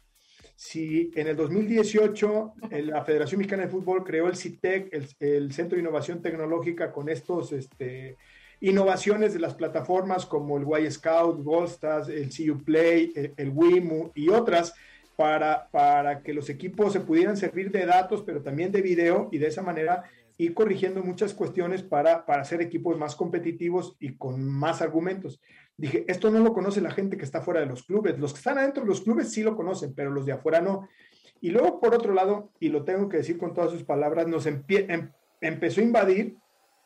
si 0.56 1.12
en 1.16 1.28
el 1.28 1.36
2018 1.36 2.54
la 2.72 3.04
Federación 3.04 3.40
Mexicana 3.40 3.64
de 3.64 3.70
Fútbol 3.70 4.04
creó 4.06 4.28
el 4.28 4.38
CITEC, 4.38 4.94
el, 4.94 5.08
el, 5.20 5.52
Centro 5.52 5.76
de 5.76 5.82
Innovación 5.82 6.22
Tecnológica, 6.22 6.92
con 6.92 7.10
estos 7.10 7.52
este, 7.52 8.16
innovaciones 8.60 9.34
de 9.34 9.40
las 9.40 9.56
plataformas 9.56 10.26
como 10.26 10.58
el 10.58 10.86
Y 10.86 10.92
Scout, 10.92 11.44
Goldstas, 11.44 12.10
el 12.10 12.30
CU 12.30 12.64
Play, 12.64 13.12
el, 13.16 13.34
el 13.38 13.50
WIMU 13.50 14.12
y 14.16 14.30
otras, 14.30 14.74
para, 15.16 15.68
para 15.72 16.22
que 16.22 16.34
los 16.34 16.50
equipos 16.50 16.94
se 16.94 17.00
pudieran 17.00 17.36
servir 17.36 17.72
de 17.72 17.86
datos, 17.86 18.24
pero 18.24 18.42
también 18.42 18.72
de 18.72 18.82
video 18.82 19.30
y 19.32 19.40
de 19.40 19.48
esa 19.48 19.64
manera 19.64 20.04
ir 20.38 20.54
corrigiendo 20.54 21.02
muchas 21.02 21.34
cuestiones 21.34 21.82
para, 21.82 22.26
para 22.26 22.44
hacer 22.44 22.62
equipos 22.62 22.98
más 22.98 23.16
competitivos 23.16 23.96
y 24.00 24.16
con 24.16 24.48
más 24.48 24.82
argumentos. 24.82 25.42
Dije, 25.76 26.06
esto 26.08 26.30
no 26.30 26.40
lo 26.40 26.54
conoce 26.54 26.82
la 26.82 26.92
gente 26.92 27.18
que 27.18 27.26
está 27.26 27.42
fuera 27.42 27.60
de 27.60 27.66
los 27.66 27.84
clubes. 27.84 28.20
Los 28.20 28.34
que 28.34 28.38
están 28.38 28.60
adentro 28.60 28.84
de 28.84 28.90
los 28.90 29.02
clubes 29.02 29.32
sí 29.32 29.42
lo 29.42 29.56
conocen, 29.56 29.94
pero 29.96 30.12
los 30.12 30.26
de 30.26 30.34
afuera 30.34 30.62
no. 30.62 30.88
Y 31.42 31.50
luego, 31.50 31.80
por 31.80 31.96
otro 31.96 32.14
lado, 32.14 32.52
y 32.60 32.70
lo 32.70 32.84
tengo 32.84 33.10
que 33.10 33.18
decir 33.18 33.38
con 33.38 33.54
todas 33.54 33.72
sus 33.72 33.84
palabras, 33.84 34.28
nos 34.28 34.46
em, 34.46 34.64
empezó 35.42 35.82
a 35.82 35.84
invadir 35.84 36.38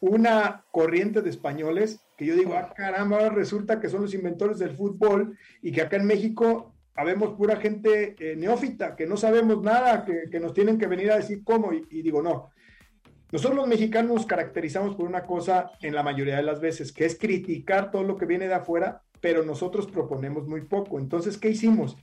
una 0.01 0.65
corriente 0.71 1.21
de 1.21 1.29
españoles 1.29 2.01
que 2.17 2.25
yo 2.25 2.35
digo, 2.35 2.53
ah, 2.55 2.73
caramba, 2.75 3.29
resulta 3.29 3.79
que 3.79 3.89
son 3.89 4.01
los 4.01 4.13
inventores 4.13 4.59
del 4.59 4.75
fútbol 4.75 5.37
y 5.61 5.71
que 5.71 5.81
acá 5.81 5.95
en 5.95 6.05
México 6.05 6.73
habemos 6.95 7.33
pura 7.35 7.55
gente 7.55 8.15
eh, 8.19 8.35
neófita, 8.35 8.95
que 8.95 9.07
no 9.07 9.15
sabemos 9.15 9.61
nada, 9.61 10.05
que, 10.05 10.39
nos 10.39 10.53
tienen 10.53 10.77
que 10.77 10.87
venir 10.87 11.11
a 11.11 11.17
decir 11.17 11.43
cómo. 11.43 11.71
Y, 11.73 12.01
digo, 12.01 12.21
no. 12.21 12.49
Nosotros 13.31 13.57
los 13.57 13.67
mexicanos 13.67 14.13
nos 14.13 14.25
caracterizamos 14.25 14.95
por 14.95 15.07
una 15.07 15.23
cosa 15.23 15.71
en 15.81 15.95
la 15.95 16.03
mayoría 16.03 16.35
de 16.35 16.43
las 16.43 16.59
veces, 16.59 16.91
que 16.91 17.05
es 17.05 17.17
criticar 17.17 17.89
todo 17.89 18.03
lo 18.03 18.17
que 18.17 18.25
viene 18.25 18.47
de 18.47 18.55
afuera, 18.55 19.03
pero 19.21 19.43
nosotros 19.43 19.87
proponemos 19.87 20.47
muy 20.47 20.61
poco. 20.61 20.99
Entonces, 20.99 21.37
¿qué 21.37 21.49
hicimos? 21.49 21.95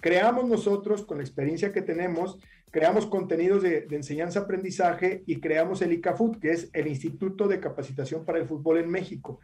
Creamos 0.00 0.48
nosotros, 0.48 1.04
con 1.04 1.18
la 1.18 1.24
experiencia 1.24 1.72
que 1.72 1.82
tenemos, 1.82 2.38
creamos 2.74 3.06
contenidos 3.06 3.62
de, 3.62 3.82
de 3.82 3.94
enseñanza-aprendizaje 3.94 5.22
y 5.26 5.38
creamos 5.38 5.80
el 5.80 5.92
ICAFUT, 5.92 6.40
que 6.40 6.50
es 6.50 6.70
el 6.72 6.88
Instituto 6.88 7.46
de 7.46 7.60
Capacitación 7.60 8.24
para 8.24 8.40
el 8.40 8.48
Fútbol 8.48 8.78
en 8.78 8.90
México. 8.90 9.38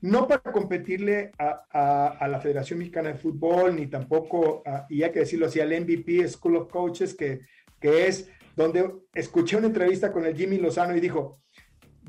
No 0.00 0.28
para 0.28 0.40
competirle 0.40 1.32
a, 1.36 2.28
la 2.30 2.40
Federación 2.40 2.78
Mexicana 2.78 3.08
de 3.08 3.16
Fútbol, 3.16 3.74
ni 3.74 3.88
tampoco, 3.88 4.62
y 4.88 5.02
hay 5.02 5.10
que 5.10 5.18
decirlo 5.18 5.46
así, 5.46 5.58
al 5.58 5.80
MVP 5.80 6.28
School 6.28 6.58
of 6.58 6.70
Coaches, 6.70 7.14
que, 7.14 7.40
que 7.80 8.06
es 8.06 8.30
donde 8.54 8.88
escuché 9.12 9.56
una 9.56 9.66
entrevista 9.66 10.12
con 10.12 10.24
el 10.24 10.36
Jimmy 10.36 10.58
Lozano 10.58 10.94
y 10.94 11.00
dijo, 11.00 11.40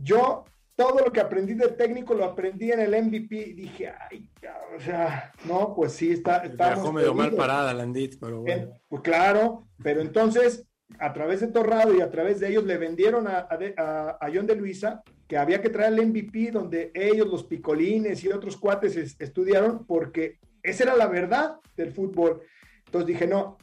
yo 0.04 0.46
todo 0.76 1.04
lo 1.04 1.12
que 1.12 1.20
aprendí 1.20 1.56
de 1.56 1.70
técnico 1.70 2.14
lo 2.14 2.24
aprendí 2.24 2.72
en 2.72 2.82
el 2.82 3.04
MVP 3.04 3.36
y 3.36 3.54
dije, 3.54 3.92
ay, 4.12 4.30
o 4.78 4.80
sea, 4.80 5.32
no, 5.46 5.74
pues 5.76 5.94
sí, 5.94 6.12
está... 6.12 6.46
Estamos 6.46 6.94
medio 6.94 7.16
mal 7.16 7.34
parada, 7.34 7.74
Landit, 7.74 8.20
pero 8.22 8.42
bueno. 8.42 8.74
pues 8.88 9.02
claro, 9.02 9.68
pero 9.82 10.02
entonces, 10.02 10.67
a 11.00 11.14
través 11.14 11.42
de 11.42 11.48
Torrado 11.48 11.94
y 11.94 12.02
a 12.02 12.10
través 12.10 12.40
de 12.40 12.50
ellos 12.50 12.66
le 12.66 12.78
vendieron 12.78 13.28
a, 13.28 13.48
John 14.34 14.48
de 14.48 14.56
Luisa 14.56 15.04
que 15.28 15.38
había 15.38 15.62
que 15.62 15.70
traer 15.70 15.94
el 15.94 16.08
MVP 16.08 16.52
donde 16.52 16.92
ellos, 16.94 17.28
los 17.28 17.44
picolines 17.44 18.24
y 18.24 18.30
otros 18.30 18.56
cuates 18.58 19.16
estudiaron 19.20 19.86
porque 19.86 20.40
esa 20.64 20.86
era 20.86 20.96
la 20.96 21.08
verdad 21.08 21.58
del 21.76 21.92
fútbol. 21.92 22.42
Entonces 22.86 23.08
dije, 23.08 23.28
no, 23.28 23.58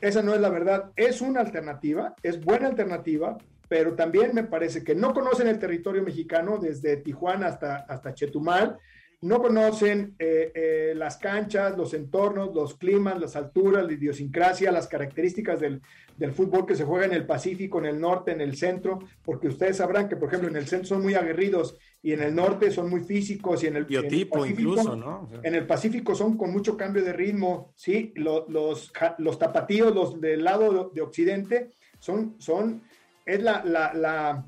esa 0.00 0.22
no 0.22 0.34
es 0.34 0.40
la 0.40 0.50
verdad, 0.50 0.92
es 0.96 1.22
una 1.22 1.40
alternativa, 1.40 2.14
es 2.22 2.44
buena 2.44 2.68
alternativa, 2.68 3.38
pero 3.68 3.94
también 3.94 4.34
me 4.34 4.44
parece 4.44 4.84
que 4.84 4.94
no 4.94 5.14
conocen 5.14 5.48
el 5.48 5.58
territorio 5.58 6.02
mexicano 6.02 6.58
desde 6.58 6.98
Tijuana 6.98 7.46
hasta, 7.46 7.76
hasta 7.88 8.12
Chetumal, 8.12 8.78
no 9.22 9.40
conocen 9.40 10.16
eh, 10.18 10.50
eh, 10.54 10.94
las 10.96 11.16
canchas, 11.16 11.76
los 11.76 11.94
entornos, 11.94 12.52
los 12.54 12.74
climas, 12.74 13.20
las 13.20 13.36
alturas, 13.36 13.86
la 13.86 13.92
idiosincrasia, 13.92 14.72
las 14.72 14.88
características 14.88 15.60
del, 15.60 15.80
del, 16.16 16.32
fútbol 16.32 16.66
que 16.66 16.74
se 16.74 16.84
juega 16.84 17.06
en 17.06 17.12
el 17.12 17.24
Pacífico, 17.24 17.78
en 17.78 17.86
el 17.86 18.00
norte, 18.00 18.32
en 18.32 18.40
el 18.40 18.56
centro, 18.56 18.98
porque 19.24 19.46
ustedes 19.46 19.76
sabrán 19.76 20.08
que, 20.08 20.16
por 20.16 20.26
ejemplo, 20.26 20.48
en 20.48 20.56
el 20.56 20.66
centro 20.66 20.88
son 20.88 21.02
muy 21.02 21.14
aguerridos 21.14 21.78
y 22.02 22.12
en 22.12 22.20
el 22.20 22.34
norte 22.34 22.72
son 22.72 22.90
muy 22.90 23.04
físicos 23.04 23.62
y 23.62 23.68
en 23.68 23.76
el, 23.76 23.84
Biotipo 23.84 24.44
incluso, 24.44 24.96
¿no? 24.96 25.30
En 25.44 25.54
el 25.54 25.66
Pacífico 25.68 26.16
son 26.16 26.36
con 26.36 26.52
mucho 26.52 26.76
cambio 26.76 27.04
de 27.04 27.12
ritmo, 27.12 27.72
¿sí? 27.76 28.12
Los, 28.16 28.48
los, 28.48 28.92
los 29.18 29.38
tapatíos, 29.38 29.94
los 29.94 30.20
del 30.20 30.42
lado 30.42 30.90
de, 30.92 31.00
Occidente, 31.00 31.70
son, 32.00 32.34
son, 32.38 32.82
es 33.24 33.40
la, 33.40 33.62
la, 33.64 33.94
la 33.94 34.44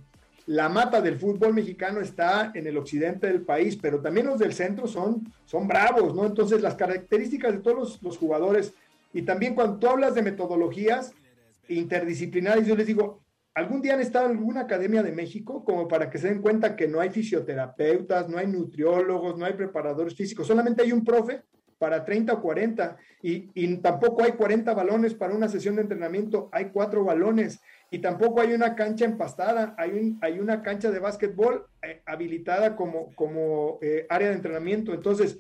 la 0.46 0.68
mata 0.68 1.00
del 1.00 1.18
fútbol 1.18 1.54
mexicano 1.54 2.00
está 2.00 2.52
en 2.54 2.66
el 2.66 2.76
occidente 2.76 3.26
del 3.26 3.42
país, 3.42 3.78
pero 3.80 4.00
también 4.00 4.26
los 4.26 4.38
del 4.38 4.52
centro 4.52 4.86
son, 4.86 5.32
son 5.44 5.66
bravos, 5.66 6.14
¿no? 6.14 6.26
Entonces, 6.26 6.60
las 6.60 6.74
características 6.74 7.52
de 7.52 7.58
todos 7.60 8.02
los, 8.02 8.18
jugadores, 8.18 8.74
y 9.12 9.22
también 9.22 9.54
cuando 9.54 9.78
tú 9.78 9.88
hablas 9.88 10.14
de 10.14 10.22
metodologías 10.22 11.12
interdisciplinarias, 11.68 12.66
yo 12.66 12.76
les 12.76 12.86
digo, 12.86 13.22
¿algún 13.54 13.80
día 13.80 13.94
han 13.94 14.00
estado 14.00 14.26
en 14.26 14.36
alguna 14.36 14.62
academia 14.62 15.02
de 15.02 15.12
México 15.12 15.64
como 15.64 15.88
para 15.88 16.10
que 16.10 16.18
se 16.18 16.28
den 16.28 16.42
cuenta 16.42 16.76
que 16.76 16.88
no 16.88 17.00
hay 17.00 17.08
fisioterapeutas, 17.08 18.28
no 18.28 18.36
hay 18.36 18.46
nutriólogos, 18.46 19.38
no 19.38 19.46
hay 19.46 19.54
preparadores 19.54 20.14
físicos, 20.14 20.46
solamente 20.46 20.82
hay 20.82 20.92
un 20.92 21.04
profe 21.04 21.42
para 21.78 22.04
30 22.04 22.34
o 22.34 22.42
40 22.42 22.96
y, 23.22 23.50
y 23.54 23.76
tampoco 23.78 24.22
hay 24.22 24.32
40 24.32 24.74
balones 24.74 25.14
para 25.14 25.34
una 25.34 25.48
sesión 25.48 25.76
de 25.76 25.82
entrenamiento, 25.82 26.50
hay 26.52 26.66
cuatro 26.66 27.02
balones 27.02 27.60
y 27.90 27.98
tampoco 27.98 28.40
hay 28.40 28.52
una 28.52 28.74
cancha 28.74 29.04
empastada, 29.04 29.74
hay, 29.78 29.90
un, 29.90 30.18
hay 30.20 30.40
una 30.40 30.62
cancha 30.62 30.90
de 30.90 30.98
básquetbol 30.98 31.66
eh, 31.82 32.02
habilitada 32.06 32.76
como, 32.76 33.14
como 33.14 33.78
eh, 33.82 34.06
área 34.08 34.28
de 34.28 34.34
entrenamiento. 34.34 34.92
Entonces, 34.92 35.38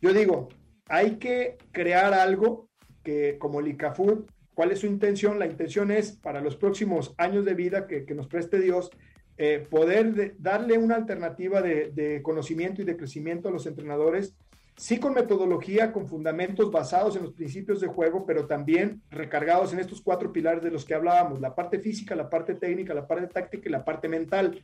yo 0.00 0.12
digo, 0.12 0.48
hay 0.88 1.16
que 1.16 1.58
crear 1.72 2.14
algo 2.14 2.68
que 3.02 3.38
como 3.38 3.60
el 3.60 3.68
ICAFUT, 3.68 4.30
¿cuál 4.54 4.70
es 4.70 4.80
su 4.80 4.86
intención? 4.86 5.38
La 5.38 5.46
intención 5.46 5.90
es 5.90 6.12
para 6.12 6.40
los 6.40 6.56
próximos 6.56 7.14
años 7.18 7.44
de 7.44 7.54
vida 7.54 7.86
que, 7.86 8.04
nos 8.14 8.28
preste 8.28 8.60
Dios, 8.60 8.90
eh, 9.36 9.66
poder 9.68 10.34
darle 10.38 10.78
una 10.78 10.94
alternativa 10.94 11.60
de, 11.60 11.90
de 11.92 12.22
conocimiento 12.22 12.80
y 12.80 12.84
de 12.84 12.96
crecimiento 12.96 13.48
a 13.48 13.52
los 13.52 13.66
entrenadores 13.66 14.36
sí 14.76 14.98
con 14.98 15.14
metodología, 15.14 15.92
con 15.92 16.08
fundamentos 16.08 16.70
basados 16.70 17.16
en 17.16 17.22
los 17.22 17.32
principios 17.32 17.80
de 17.80 17.86
juego, 17.86 18.26
pero 18.26 18.46
también 18.46 19.02
recargados 19.10 19.72
en 19.72 19.78
estos 19.78 20.00
cuatro 20.00 20.32
pilares 20.32 20.62
de 20.62 20.70
los 20.70 20.84
que 20.84 20.94
hablábamos, 20.94 21.40
la 21.40 21.54
parte 21.54 21.78
física, 21.78 22.14
la 22.14 22.28
parte 22.28 22.54
técnica, 22.54 22.94
la 22.94 23.06
parte 23.06 23.28
táctica 23.28 23.68
y 23.68 23.72
la 23.72 23.84
parte 23.84 24.08
mental. 24.08 24.62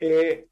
Eh, 0.00 0.48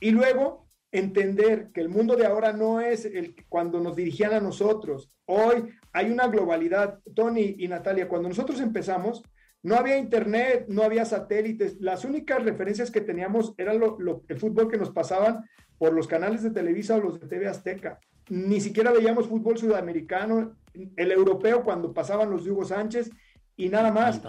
y 0.00 0.10
luego 0.10 0.68
entender 0.90 1.70
que 1.72 1.82
el 1.82 1.90
mundo 1.90 2.16
de 2.16 2.26
ahora 2.26 2.52
no 2.52 2.80
es 2.80 3.04
el 3.04 3.34
cuando 3.48 3.80
nos 3.80 3.96
dirigían 3.96 4.32
a 4.32 4.40
nosotros. 4.40 5.12
Hoy 5.26 5.68
hay 5.92 6.10
una 6.10 6.28
globalidad. 6.28 7.00
Tony 7.14 7.56
y 7.58 7.68
Natalia, 7.68 8.08
cuando 8.08 8.30
nosotros 8.30 8.60
empezamos, 8.60 9.22
no 9.62 9.74
había 9.74 9.98
internet, 9.98 10.64
no 10.68 10.82
había 10.82 11.04
satélites. 11.04 11.78
Las 11.80 12.04
únicas 12.04 12.42
referencias 12.42 12.90
que 12.90 13.02
teníamos 13.02 13.52
era 13.58 13.72
el 13.72 14.38
fútbol 14.38 14.70
que 14.70 14.78
nos 14.78 14.90
pasaban 14.90 15.44
por 15.76 15.92
los 15.92 16.06
canales 16.06 16.42
de 16.42 16.50
Televisa 16.50 16.96
o 16.96 17.00
los 17.00 17.20
de 17.20 17.26
TV 17.26 17.46
Azteca 17.46 18.00
ni 18.28 18.60
siquiera 18.60 18.92
veíamos 18.92 19.28
fútbol 19.28 19.58
sudamericano, 19.58 20.56
el 20.96 21.12
europeo 21.12 21.62
cuando 21.64 21.92
pasaban 21.92 22.30
los 22.30 22.44
de 22.44 22.50
Hugo 22.50 22.64
Sánchez 22.64 23.10
y 23.56 23.68
nada 23.68 23.90
más. 23.90 24.20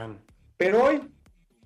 Pero 0.57 0.83
hoy, 0.83 1.01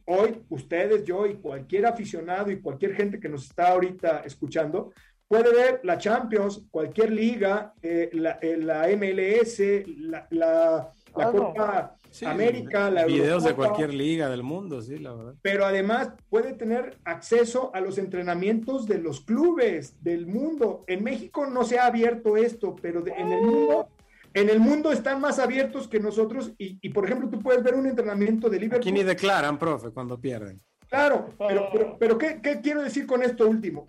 hoy, 0.05 0.43
ustedes, 0.49 1.03
yo 1.03 1.25
y 1.25 1.35
cualquier 1.35 1.85
aficionado 1.85 2.51
y 2.51 2.59
cualquier 2.59 2.95
gente 2.95 3.19
que 3.19 3.29
nos 3.29 3.45
está 3.45 3.69
ahorita 3.69 4.23
escuchando, 4.25 4.91
puede 5.27 5.53
ver 5.53 5.79
la 5.83 5.97
Champions, 5.97 6.65
cualquier 6.69 7.11
liga, 7.11 7.73
eh, 7.81 8.09
la, 8.13 8.37
eh, 8.41 8.57
la, 8.57 8.87
MLS, 8.95 9.59
la, 9.87 10.27
la, 10.29 10.91
Copa 11.11 11.97
América, 12.25 12.89
la 12.89 13.05
Videos 13.05 13.43
de 13.43 13.53
cualquier 13.53 13.93
liga 13.93 14.29
del 14.29 14.43
mundo, 14.43 14.81
sí, 14.81 14.97
la 14.97 15.13
verdad. 15.13 15.35
Pero 15.41 15.65
además 15.65 16.13
puede 16.29 16.53
tener 16.53 16.97
acceso 17.03 17.71
a 17.73 17.81
los 17.81 17.97
entrenamientos 17.97 18.85
de 18.85 18.99
los 18.99 19.21
clubes 19.21 20.03
del 20.03 20.27
mundo. 20.27 20.83
En 20.87 21.03
México 21.03 21.45
no 21.45 21.63
se 21.63 21.79
ha 21.79 21.87
abierto 21.87 22.37
esto, 22.37 22.75
pero 22.81 23.03
en 23.07 23.31
el 23.31 23.41
mundo 23.41 23.87
en 24.33 24.49
el 24.49 24.59
mundo 24.59 24.91
están 24.91 25.21
más 25.21 25.37
abiertos 25.37 25.87
que 25.87 25.99
nosotros 25.99 26.53
y, 26.57 26.89
por 26.89 27.05
ejemplo, 27.05 27.29
tú 27.29 27.39
puedes 27.39 27.63
ver 27.63 27.75
un 27.75 27.85
entrenamiento 27.85 28.49
de 28.49 28.59
Liverpool. 28.59 28.81
Aquí 28.81 28.91
ni 28.91 29.03
declaran, 29.03 29.59
profe, 29.59 29.91
cuando 29.91 30.19
pierden. 30.19 30.59
Claro, 30.89 31.29
pero, 31.37 31.97
pero, 31.99 32.17
¿qué, 32.17 32.39
quiero 32.61 32.81
decir 32.81 33.05
con 33.05 33.21
esto 33.23 33.47
último? 33.47 33.85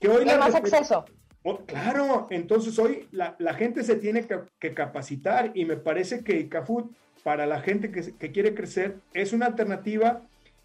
Que 0.00 0.08
hoy 0.08 0.28
Hay 0.28 0.38
más 0.38 0.54
acceso. 0.54 1.04
Oh, 1.42 1.58
claro, 1.58 2.26
entonces 2.30 2.78
hoy 2.78 3.06
la, 3.12 3.36
gente 3.54 3.84
se 3.84 3.96
tiene 3.96 4.26
que, 4.58 4.74
capacitar 4.74 5.52
y 5.54 5.64
me 5.64 5.76
parece 5.76 6.24
que 6.24 6.48
Cafut 6.48 6.90
para 7.24 7.46
la 7.46 7.60
gente 7.60 7.90
que, 7.90 8.32
quiere 8.32 8.54
crecer, 8.54 8.98
es 9.14 9.32
una 9.32 9.46
alternativa 9.46 10.22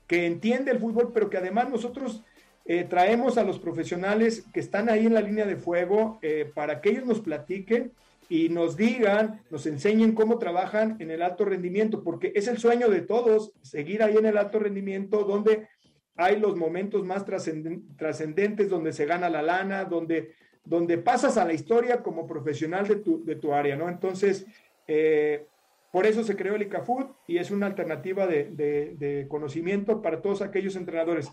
que 0.07 0.27
entiende 0.27 0.71
el 0.71 0.79
fútbol, 0.79 1.11
pero 1.13 1.29
que 1.29 1.37
además 1.37 1.69
nosotros 1.69 2.21
eh, 2.65 2.83
traemos 2.83 3.37
a 3.37 3.45
los 3.45 3.59
profesionales 3.59 4.45
que 4.53 4.59
están 4.59 4.89
ahí 4.89 5.05
en 5.05 5.13
la 5.13 5.21
línea 5.21 5.45
de 5.45 5.55
fuego 5.55 6.19
eh, 6.21 6.51
para 6.53 6.81
que 6.81 6.89
ellos 6.89 7.05
nos 7.05 7.21
platiquen 7.21 7.93
y 8.27 8.49
nos 8.49 8.75
digan, 8.75 9.41
nos 9.49 9.65
enseñen 9.67 10.13
cómo 10.13 10.37
trabajan 10.37 10.97
en 10.99 11.11
el 11.11 11.21
alto 11.21 11.45
rendimiento, 11.45 12.03
porque 12.03 12.33
es 12.35 12.49
el 12.49 12.57
sueño 12.57 12.89
de 12.89 13.01
todos, 13.01 13.53
seguir 13.61 14.03
ahí 14.03 14.17
en 14.17 14.25
el 14.25 14.37
alto 14.37 14.59
rendimiento, 14.59 15.23
donde 15.23 15.69
hay 16.17 16.37
los 16.37 16.57
momentos 16.57 17.05
más 17.05 17.23
trascendentes, 17.25 18.69
donde 18.69 18.91
se 18.91 19.05
gana 19.05 19.29
la 19.29 19.41
lana, 19.41 19.85
donde, 19.85 20.33
donde 20.65 20.97
pasas 20.97 21.37
a 21.37 21.45
la 21.45 21.53
historia 21.53 22.03
como 22.03 22.27
profesional 22.27 22.85
de 22.85 22.97
tu, 22.97 23.23
de 23.23 23.37
tu 23.37 23.53
área, 23.53 23.77
¿no? 23.77 23.87
Entonces, 23.87 24.45
eh, 24.85 25.45
por 25.91 26.05
eso 26.05 26.23
se 26.23 26.35
creó 26.35 26.55
el 26.55 26.61
ICAFUT 26.63 27.11
y 27.27 27.37
es 27.37 27.51
una 27.51 27.65
alternativa 27.65 28.27
de, 28.27 29.27
conocimiento 29.29 30.01
para 30.01 30.21
todos 30.21 30.41
aquellos 30.41 30.75
entrenadores 30.75 31.31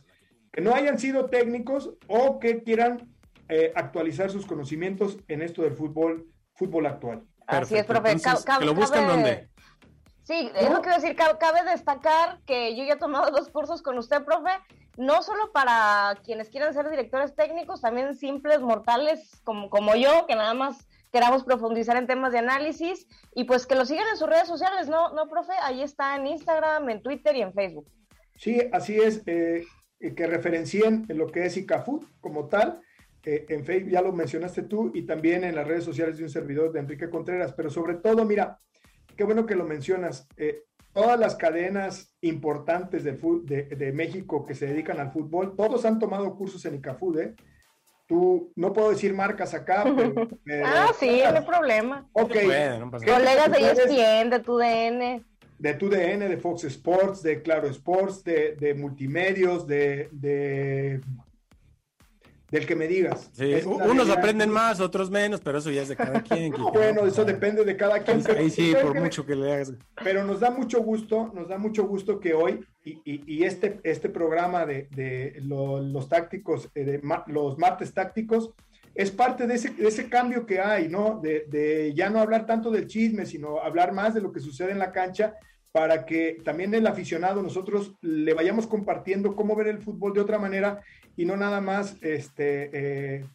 que 0.52 0.60
no 0.60 0.74
hayan 0.74 0.98
sido 0.98 1.26
técnicos 1.26 1.94
o 2.06 2.38
que 2.38 2.62
quieran 2.62 3.14
eh, 3.48 3.72
actualizar 3.74 4.30
sus 4.30 4.46
conocimientos 4.46 5.18
en 5.28 5.42
esto 5.42 5.62
del 5.62 5.74
fútbol, 5.74 6.32
fútbol 6.54 6.86
actual. 6.86 7.22
Así 7.46 7.76
es, 7.76 7.84
profe. 7.84 8.16
¿Que 8.58 8.64
lo 8.64 8.74
buscan 8.74 9.06
dónde? 9.06 9.50
Sí, 10.22 10.50
es 10.56 10.70
lo 10.70 10.82
que 10.82 10.90
decir, 10.90 11.14
cabe 11.14 11.62
destacar 11.70 12.40
que 12.46 12.74
yo 12.74 12.84
ya 12.84 12.94
he 12.94 12.98
tomado 12.98 13.30
dos 13.30 13.48
cursos 13.48 13.80
con 13.80 13.96
usted, 13.96 14.24
profe, 14.24 14.50
no 14.96 15.22
solo 15.22 15.52
para 15.52 16.18
quienes 16.24 16.48
quieran 16.48 16.74
ser 16.74 16.90
directores 16.90 17.36
técnicos, 17.36 17.80
también 17.80 18.14
simples 18.16 18.60
mortales 18.60 19.40
como, 19.44 19.70
como 19.70 19.94
yo, 19.94 20.26
que 20.26 20.34
nada 20.34 20.54
más 20.54 20.88
queramos 21.16 21.44
profundizar 21.44 21.96
en 21.96 22.06
temas 22.06 22.30
de 22.30 22.40
análisis 22.40 23.08
y 23.34 23.44
pues 23.44 23.66
que 23.66 23.74
lo 23.74 23.86
sigan 23.86 24.06
en 24.10 24.18
sus 24.18 24.28
redes 24.28 24.46
sociales, 24.46 24.86
¿no, 24.86 25.14
no 25.14 25.30
profe? 25.30 25.54
Ahí 25.62 25.80
está 25.80 26.14
en 26.14 26.26
Instagram, 26.26 26.90
en 26.90 27.02
Twitter 27.02 27.34
y 27.34 27.40
en 27.40 27.54
Facebook. 27.54 27.90
Sí, 28.36 28.60
así 28.70 28.98
es, 28.98 29.22
eh, 29.24 29.64
que 30.14 30.26
referencien 30.26 31.06
lo 31.08 31.28
que 31.28 31.46
es 31.46 31.56
ICAFU 31.56 32.04
como 32.20 32.48
tal. 32.48 32.82
Eh, 33.24 33.46
en 33.48 33.64
Facebook 33.64 33.92
ya 33.92 34.02
lo 34.02 34.12
mencionaste 34.12 34.64
tú 34.64 34.90
y 34.92 35.06
también 35.06 35.42
en 35.44 35.54
las 35.54 35.66
redes 35.66 35.84
sociales 35.84 36.18
de 36.18 36.24
un 36.24 36.28
servidor 36.28 36.70
de 36.70 36.80
Enrique 36.80 37.08
Contreras, 37.08 37.54
pero 37.54 37.70
sobre 37.70 37.94
todo, 37.94 38.26
mira, 38.26 38.60
qué 39.16 39.24
bueno 39.24 39.46
que 39.46 39.56
lo 39.56 39.64
mencionas. 39.64 40.28
Eh, 40.36 40.64
todas 40.92 41.18
las 41.18 41.34
cadenas 41.34 42.14
importantes 42.20 43.04
de, 43.04 43.12
de, 43.12 43.92
México 43.92 44.44
que 44.44 44.54
se 44.54 44.66
dedican 44.66 45.00
al 45.00 45.12
fútbol, 45.12 45.56
todos 45.56 45.86
han 45.86 45.98
tomado 45.98 46.36
cursos 46.36 46.62
en 46.66 46.74
ICAFUD, 46.74 47.18
¿eh? 47.20 47.34
Tú, 48.06 48.52
no 48.54 48.72
puedo 48.72 48.90
decir 48.90 49.12
marcas 49.12 49.52
acá, 49.52 49.84
pero... 50.44 50.66
ah, 50.66 50.92
sí, 50.98 51.20
no 51.24 51.38
hay 51.38 51.44
problema. 51.44 52.08
Ok. 52.12 52.32
Colegas 52.32 53.50
de 53.50 53.70
ESPN, 53.70 54.30
de 54.30 54.40
TUDN. 54.40 55.26
De 55.58 55.74
TUDN, 55.74 56.28
de 56.28 56.36
Fox 56.36 56.64
Sports, 56.64 57.22
de 57.22 57.42
Claro 57.42 57.68
Sports, 57.68 58.22
de, 58.22 58.56
de 58.56 58.74
Multimedios, 58.74 59.66
de, 59.66 60.08
de 60.12 61.00
del 62.50 62.66
que 62.66 62.76
me 62.76 62.86
digas. 62.86 63.30
unos 63.64 64.08
aprenden 64.08 64.50
más, 64.50 64.80
otros 64.80 65.10
menos, 65.10 65.40
pero 65.40 65.58
eso 65.58 65.70
ya 65.70 65.82
es 65.82 65.88
de 65.88 65.96
cada 65.96 66.22
quien. 66.22 66.52
bueno, 66.72 67.06
eso 67.06 67.24
depende 67.24 67.64
de 67.64 67.76
cada 67.76 68.00
quien. 68.00 68.22
Ahí 68.36 68.50
sí, 68.50 68.72
por 68.80 68.98
mucho 68.98 69.26
que 69.26 69.34
le 69.34 69.52
hagas. 69.52 69.72
Pero 70.02 70.24
nos 70.24 70.40
da 70.40 70.50
mucho 70.50 70.80
gusto, 70.80 71.32
nos 71.34 71.48
da 71.48 71.58
mucho 71.58 71.84
gusto 71.86 72.20
que 72.20 72.34
hoy 72.34 72.64
y, 72.86 73.42
este, 73.42 73.80
este 73.82 74.08
programa 74.08 74.64
de, 74.64 74.88
de 74.94 75.40
los 75.42 76.08
tácticos, 76.08 76.70
eh, 76.74 76.84
de, 76.84 77.00
los 77.26 77.58
martes 77.58 77.92
tácticos, 77.92 78.52
es 78.94 79.10
parte 79.10 79.46
de 79.46 79.54
ese, 79.54 79.70
de 79.70 79.88
ese 79.88 80.08
cambio 80.08 80.46
que 80.46 80.60
hay, 80.60 80.88
¿no? 80.88 81.20
De, 81.20 81.46
de 81.48 81.92
ya 81.94 82.08
no 82.08 82.20
hablar 82.20 82.46
tanto 82.46 82.70
del 82.70 82.86
chisme, 82.86 83.26
sino 83.26 83.60
hablar 83.60 83.92
más 83.92 84.14
de 84.14 84.20
lo 84.20 84.32
que 84.32 84.40
sucede 84.40 84.70
en 84.70 84.78
la 84.78 84.92
cancha 84.92 85.34
para 85.72 86.06
que 86.06 86.38
también 86.42 86.72
el 86.72 86.86
aficionado 86.86 87.42
nosotros 87.42 87.94
le 88.00 88.32
vayamos 88.32 88.66
compartiendo 88.66 89.36
cómo 89.36 89.54
ver 89.54 89.66
el 89.66 89.82
fútbol 89.82 90.14
de 90.14 90.20
otra 90.20 90.38
manera 90.38 90.80
y 91.16 91.26
no 91.26 91.36
nada 91.36 91.60
más 91.60 91.96
este, 92.00 92.70
eh, 92.72 93.26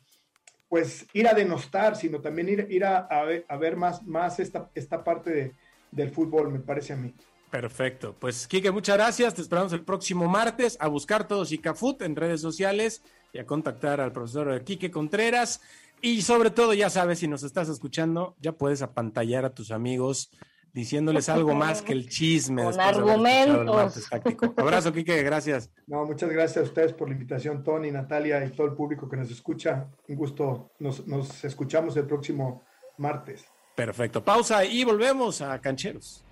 pues 0.67 1.05
ir 1.13 1.27
a 1.27 1.33
denostar, 1.33 1.95
sino 1.95 2.21
también 2.21 2.65
ir, 2.69 2.85
a, 2.85 2.97
a, 2.99 3.57
ver, 3.57 3.75
más, 3.75 4.07
más 4.07 4.39
esta, 4.39 4.71
esta 4.73 5.03
parte 5.03 5.51
del 5.91 6.09
fútbol, 6.09 6.49
me 6.51 6.59
parece 6.59 6.93
a 6.93 6.95
mí. 6.95 7.13
Perfecto. 7.51 8.15
Pues, 8.17 8.47
Kike, 8.47 8.71
muchas 8.71 8.95
gracias. 8.95 9.33
Te 9.33 9.41
esperamos 9.41 9.73
el 9.73 9.83
próximo 9.83 10.27
martes 10.27 10.77
a 10.79 10.87
buscar 10.87 11.27
todos 11.27 11.51
ICAFUT 11.51 12.01
en 12.01 12.15
redes 12.15 12.39
sociales 12.39 13.03
y 13.33 13.39
a 13.39 13.45
contactar 13.45 13.99
al 13.99 14.13
profesor 14.13 14.63
Quique 14.63 14.89
Contreras. 14.89 15.61
Y 16.01 16.21
sobre 16.21 16.49
todo, 16.49 16.73
ya 16.73 16.89
sabes, 16.89 17.19
si 17.19 17.27
nos 17.27 17.43
estás 17.43 17.67
escuchando, 17.67 18.35
ya 18.39 18.53
puedes 18.53 18.81
apantallar 18.81 19.43
a 19.43 19.53
tus 19.53 19.71
amigos 19.71 20.31
diciéndoles 20.73 21.27
algo 21.29 21.53
más 21.53 21.81
que 21.81 21.91
el 21.91 22.07
chisme. 22.07 22.63
Con 22.63 22.79
argumentos. 22.79 24.09
Abrazo, 24.55 24.93
Kike, 24.93 25.21
gracias. 25.21 25.69
No, 25.87 26.05
muchas 26.05 26.29
gracias 26.29 26.65
a 26.65 26.67
ustedes 26.67 26.93
por 26.93 27.09
la 27.09 27.15
invitación, 27.15 27.65
Tony, 27.65 27.91
Natalia 27.91 28.45
y 28.45 28.49
todo 28.51 28.67
el 28.67 28.73
público 28.73 29.09
que 29.09 29.17
nos 29.17 29.29
escucha. 29.29 29.87
Un 30.07 30.15
gusto, 30.15 30.71
nos, 30.79 31.05
nos 31.05 31.43
escuchamos 31.43 31.97
el 31.97 32.05
próximo 32.07 32.63
martes. 32.97 33.45
Perfecto, 33.75 34.23
pausa 34.23 34.63
y 34.63 34.85
volvemos 34.85 35.41
a 35.41 35.59
Cancheros. 35.59 36.23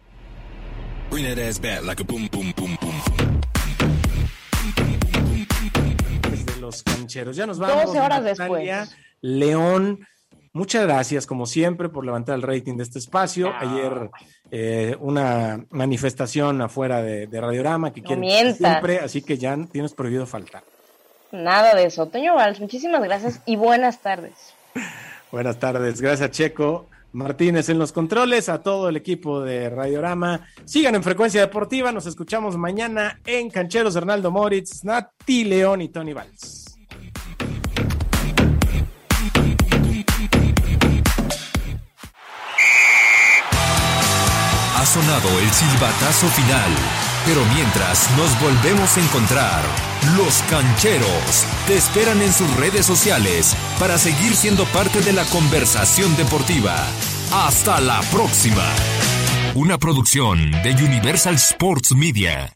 Desde 6.30 6.62
los 6.62 6.84
Cancheros, 6.84 7.36
ya 7.36 7.46
nos 7.46 7.60
vamos. 7.60 7.86
12 7.86 8.00
horas 8.00 8.24
después. 8.24 8.90
León 9.22 10.00
Muchas 10.52 10.84
gracias, 10.84 11.28
como 11.28 11.46
siempre, 11.46 11.90
por 11.90 12.04
levantar 12.04 12.36
el 12.36 12.42
rating 12.42 12.76
de 12.76 12.84
este 12.84 12.98
espacio. 12.98 13.50
Ah. 13.50 13.60
Ayer 13.62 14.10
eh, 14.50 14.98
una 15.00 15.64
manifestación 15.70 16.62
afuera 16.62 17.02
de, 17.02 17.28
Radiorama 17.32 17.94
que 17.94 18.02
quiere 18.02 18.54
siempre, 18.54 19.00
así 19.00 19.22
que 19.22 19.38
ya 19.38 19.58
tienes 19.72 19.94
prohibido 19.94 20.26
faltar. 20.26 20.64
Nada 21.32 21.76
de 21.76 21.86
eso. 21.86 22.08
Toño 22.08 22.34
Valls, 22.34 22.60
muchísimas 22.60 23.04
gracias 23.04 23.42
y 23.46 23.56
buenas 23.58 24.00
tardes. 24.00 24.34
buenas 25.32 25.60
tardes, 25.60 26.02
gracias 26.02 26.32
Checo. 26.32 26.88
Martínez 27.12 27.70
en 27.70 27.80
los 27.80 27.92
controles, 27.92 28.50
a 28.50 28.62
todo 28.62 28.90
el 28.90 28.98
equipo 28.98 29.42
de 29.42 29.70
Radiorama. 29.70 30.48
Sigan 30.66 30.96
en 30.96 31.04
Frecuencia 31.04 31.42
Deportiva, 31.42 31.92
nos 31.92 32.06
escuchamos 32.06 32.58
mañana 32.58 33.20
en 33.26 33.50
Cancheros 33.50 33.96
Hernaldo 33.96 34.32
Moritz, 34.32 34.84
Nati 34.84 35.46
León 35.46 35.82
y 35.82 35.90
Tony 35.90 36.14
Valls. 36.14 36.78
Ha 44.76 44.86
sonado 44.86 45.30
el 45.40 45.50
silbatazo 45.50 46.28
final, 46.28 46.72
pero 47.30 47.46
mientras 47.54 48.10
nos 48.18 48.42
volvemos 48.42 48.98
a 48.98 49.02
encontrar, 49.02 49.62
los 50.18 50.42
cancheros 50.50 51.46
te 51.68 51.76
esperan 51.76 52.24
en 52.24 52.34
sus 52.34 52.52
redes 52.56 52.88
sociales 52.88 53.56
para 53.80 54.00
seguir 54.00 54.36
siendo 54.36 54.66
parte 54.66 55.00
de 55.02 55.14
la 55.14 55.24
conversación 55.26 56.18
deportiva. 56.18 56.76
Hasta 57.32 57.80
la 57.82 58.02
próxima. 58.12 58.64
Una 59.54 59.78
producción 59.78 60.50
de 60.64 60.72
Universal 60.84 61.36
Sports 61.36 61.94
Media. 61.94 62.52